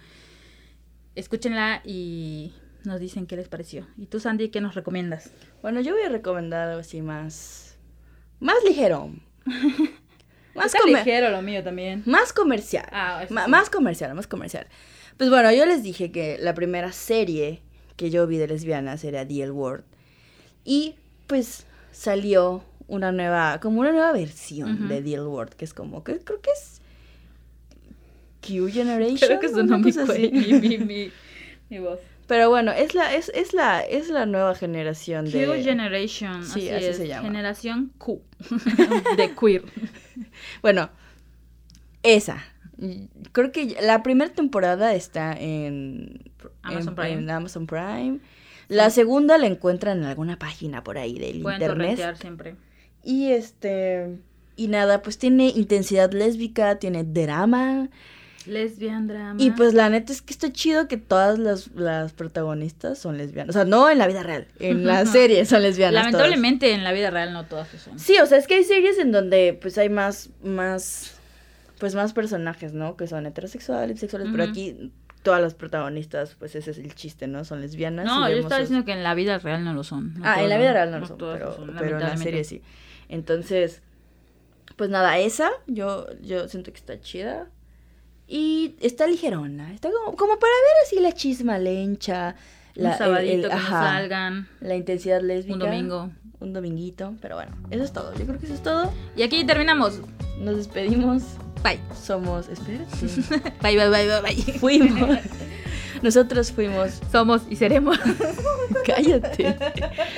escúchenla 1.16 1.82
y 1.86 2.54
nos 2.84 3.00
dicen 3.00 3.28
qué 3.28 3.36
les 3.36 3.48
pareció. 3.48 3.88
¿Y 3.98 4.08
tú, 4.08 4.20
Sandy, 4.20 4.50
qué 4.50 4.62
nos 4.62 4.76
recomiendas? 4.76 5.32
Bueno, 5.62 5.82
yo 5.82 5.94
voy 5.94 6.04
a 6.04 6.10
recomendar 6.10 6.68
algo 6.68 6.82
así 6.82 7.02
más... 7.02 7.78
Más 8.40 8.58
ligero. 8.68 9.12
más, 10.56 10.74
ligero 10.86 11.30
lo 11.30 11.42
mío 11.42 11.64
también. 11.64 12.04
más 12.06 12.34
comercial. 12.34 12.88
Ah, 12.92 13.24
sí. 13.28 13.34
Más 13.34 13.70
comercial, 13.70 14.14
más 14.14 14.28
comercial. 14.28 14.68
Pues 15.18 15.30
bueno, 15.30 15.52
yo 15.52 15.66
les 15.66 15.84
dije 15.84 16.12
que 16.12 16.38
la 16.40 16.54
primera 16.54 16.92
serie 16.92 17.62
que 17.96 18.10
yo 18.10 18.28
vi 18.28 18.38
de 18.38 18.48
lesbianas 18.48 19.04
era 19.04 19.26
The 19.26 19.44
L 19.44 19.52
Word. 19.52 19.86
Y 20.66 20.96
pues 21.28 21.66
salió 21.92 22.64
una 22.88 23.12
nueva, 23.12 23.60
como 23.62 23.80
una 23.82 23.92
nueva 23.92 24.12
versión 24.12 24.88
de 24.88 25.02
The 25.02 25.14
L 25.16 25.24
Word, 25.24 25.50
que 25.52 25.66
es 25.66 25.74
como, 25.74 26.04
que 26.04 26.20
creo 26.20 26.42
que 26.42 26.52
es 26.52 26.82
Q 28.42 28.68
Generation. 28.72 29.18
Creo 29.28 29.40
que 29.40 29.50
sonó 29.50 29.80
mi, 29.80 29.92
mi, 29.92 30.78
mi, 30.80 31.12
mi, 31.70 31.80
voz. 31.80 32.00
Pero 32.28 32.50
bueno, 32.50 32.72
es 32.72 32.94
la, 32.96 33.14
es, 33.16 33.30
es 33.36 33.54
la, 33.54 33.82
es 33.82 34.10
la 34.10 34.26
nueva 34.26 34.56
generación 34.56 35.26
Q 35.26 35.32
de. 35.32 35.64
Generation, 35.64 36.44
Sí, 36.44 36.70
así, 36.70 36.70
así 36.70 36.86
es. 36.86 36.98
se 36.98 37.08
llama. 37.08 37.28
Generación 37.28 37.92
Q. 37.98 38.22
de 39.18 39.34
queer. 39.36 39.64
Bueno, 40.62 40.90
esa. 42.04 42.44
Creo 43.32 43.52
que 43.52 43.78
la 43.82 44.04
primera 44.04 44.32
temporada 44.34 44.94
está 44.96 45.34
en 45.34 46.20
Amazon 46.62 46.90
en- 46.90 46.96
Prime. 46.96 47.14
en 47.14 47.30
Amazon 47.30 47.68
Prime. 47.68 48.20
La 48.68 48.90
segunda 48.90 49.38
la 49.38 49.48
encuentran 49.48 50.00
en 50.00 50.06
alguna 50.06 50.38
página 50.40 50.84
por 50.84 50.98
ahí 50.98 51.18
del 51.20 51.42
Pueden 51.42 51.62
internet. 51.62 52.18
siempre. 52.20 52.56
Y 53.04 53.32
este. 53.32 54.18
Y 54.56 54.68
nada, 54.68 55.02
pues 55.02 55.18
tiene 55.18 55.48
intensidad 55.50 56.12
lésbica, 56.12 56.80
tiene 56.80 57.04
drama. 57.04 57.90
Lesbian 58.46 59.08
drama. 59.08 59.42
Y 59.42 59.52
pues 59.52 59.74
la 59.74 59.90
neta 59.90 60.14
es 60.14 60.22
que 60.22 60.32
está 60.32 60.52
chido 60.52 60.88
que 60.88 60.98
todas 60.98 61.40
las, 61.40 61.72
las 61.72 62.14
protagonistas 62.14 63.00
son 63.00 63.18
lesbianas. 63.18 63.56
O 63.56 63.60
sea, 63.60 63.66
no 63.66 63.90
en 63.90 63.98
la 63.98 64.08
vida 64.08 64.24
real, 64.24 64.48
en 64.60 64.86
la 64.88 65.06
serie 65.06 65.46
son 65.46 65.64
lesbianas. 65.64 66.04
todas. 66.04 66.14
Lamentablemente 66.14 66.72
en 66.72 66.84
la 66.84 66.92
vida 66.92 67.10
real 67.10 67.34
no 67.34 67.46
todas 67.46 67.68
son. 67.70 68.00
Sí, 68.00 68.18
o 68.22 68.26
sea, 68.26 68.38
es 68.38 68.48
que 68.48 68.56
hay 68.56 68.64
series 68.64 68.98
en 69.00 69.12
donde 69.12 69.58
pues 69.60 69.78
hay 69.78 69.90
más, 69.90 70.30
más, 70.44 71.16
pues 71.80 71.96
más 71.96 72.14
personajes, 72.14 72.74
¿no? 72.74 72.96
Que 72.96 73.08
son 73.08 73.26
heterosexuales, 73.26 73.96
bisexuales, 73.96 74.30
pero 74.32 74.44
aquí 74.44 74.92
todas 75.26 75.42
las 75.42 75.54
protagonistas, 75.56 76.36
pues 76.40 76.56
ese 76.56 76.72
es 76.72 76.78
el 76.78 76.96
chiste, 76.96 77.28
¿no? 77.28 77.44
Son 77.44 77.60
lesbianas. 77.60 78.06
No, 78.06 78.30
yo 78.30 78.38
estaba 78.38 78.62
sus- 78.62 78.70
diciendo 78.70 78.86
que 78.86 78.94
en 78.94 79.04
la 79.04 79.14
vida 79.14 79.38
real 79.40 79.66
no 79.66 79.74
lo 79.74 79.84
son. 79.84 80.14
No 80.14 80.22
Ah, 80.24 80.42
en 80.42 80.48
la 80.48 80.58
vida 80.58 80.72
real 80.72 80.92
no 80.92 81.00
lo 81.00 81.08
son, 81.08 81.18
pero, 81.18 81.38
lo 81.48 81.54
son, 81.56 81.76
pero 81.78 81.98
en 82.00 82.04
la 82.04 82.16
serie 82.16 82.46
sí. 82.46 82.62
Entonces, 83.10 83.82
pues 84.78 84.90
nada, 84.90 85.18
esa 85.20 85.50
yo, 85.68 86.08
yo 86.22 86.48
siento 86.48 86.72
que 86.72 86.78
está 86.78 87.00
chida. 87.02 87.50
Y 88.28 88.76
está 88.82 89.06
ligerona, 89.06 89.72
está 89.74 89.92
como, 89.92 90.16
como 90.18 90.40
para 90.40 90.52
ver 90.52 90.74
así 90.86 91.00
la 91.00 91.12
chisma 91.12 91.60
lencha. 91.60 92.36
La, 92.74 92.88
Un 92.90 92.92
el- 92.94 92.98
sabadito 92.98 93.34
el- 93.34 93.42
que 93.44 93.48
no 93.50 93.54
ajá, 93.56 93.82
salgan. 93.84 94.48
La 94.62 94.76
intensidad 94.76 95.22
lésbica. 95.22 95.54
Un 95.54 95.60
domingo. 95.60 96.12
Un 96.40 96.52
dominguito, 96.54 97.14
pero 97.22 97.36
bueno, 97.36 97.56
eso 97.72 97.84
es 97.84 97.94
todo. 97.94 98.14
Yo 98.18 98.26
creo 98.26 98.40
que 98.40 98.46
eso 98.48 98.56
es 98.56 98.64
todo. 98.64 98.92
Y 99.16 99.22
aquí 99.24 99.46
terminamos. 99.46 100.02
Nos 100.40 100.58
despedimos. 100.58 101.24
Bye. 101.66 101.80
Somos, 102.00 102.48
espérate. 102.48 102.86
Bye, 103.64 103.76
bye, 103.76 103.90
bye, 103.90 104.08
bye, 104.08 104.22
bye. 104.22 104.54
fuimos. 104.60 105.18
Nosotros 106.04 106.52
fuimos. 106.52 107.02
Somos 107.12 107.42
y 107.50 107.56
seremos. 107.56 107.98
Cállate. 108.86 109.58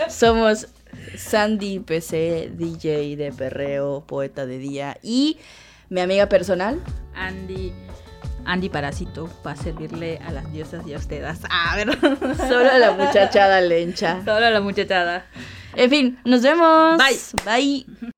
Somos 0.09 0.67
Sandy 1.15 1.79
PC, 1.79 2.51
DJ 2.53 3.15
de 3.15 3.31
perreo, 3.31 4.03
poeta 4.05 4.45
de 4.45 4.57
día 4.57 4.97
y 5.01 5.37
mi 5.87 6.01
amiga 6.01 6.27
personal. 6.27 6.83
Andy. 7.15 7.71
Andy 8.43 8.67
Parásito 8.67 9.27
para 9.41 9.55
servirle 9.55 10.19
a 10.25 10.31
las 10.31 10.51
diosas 10.51 10.85
y 10.85 10.93
a 10.93 10.97
ustedes. 10.97 11.39
Ah, 11.49 11.75
ver. 11.77 11.97
Solo 12.35 12.77
la 12.77 12.91
muchachada 12.91 13.61
lencha. 13.61 14.21
Solo 14.25 14.49
la 14.49 14.59
muchachada. 14.59 15.25
En 15.75 15.89
fin, 15.89 16.19
nos 16.25 16.41
vemos. 16.41 16.97
Bye. 16.97 17.85
Bye. 17.95 18.11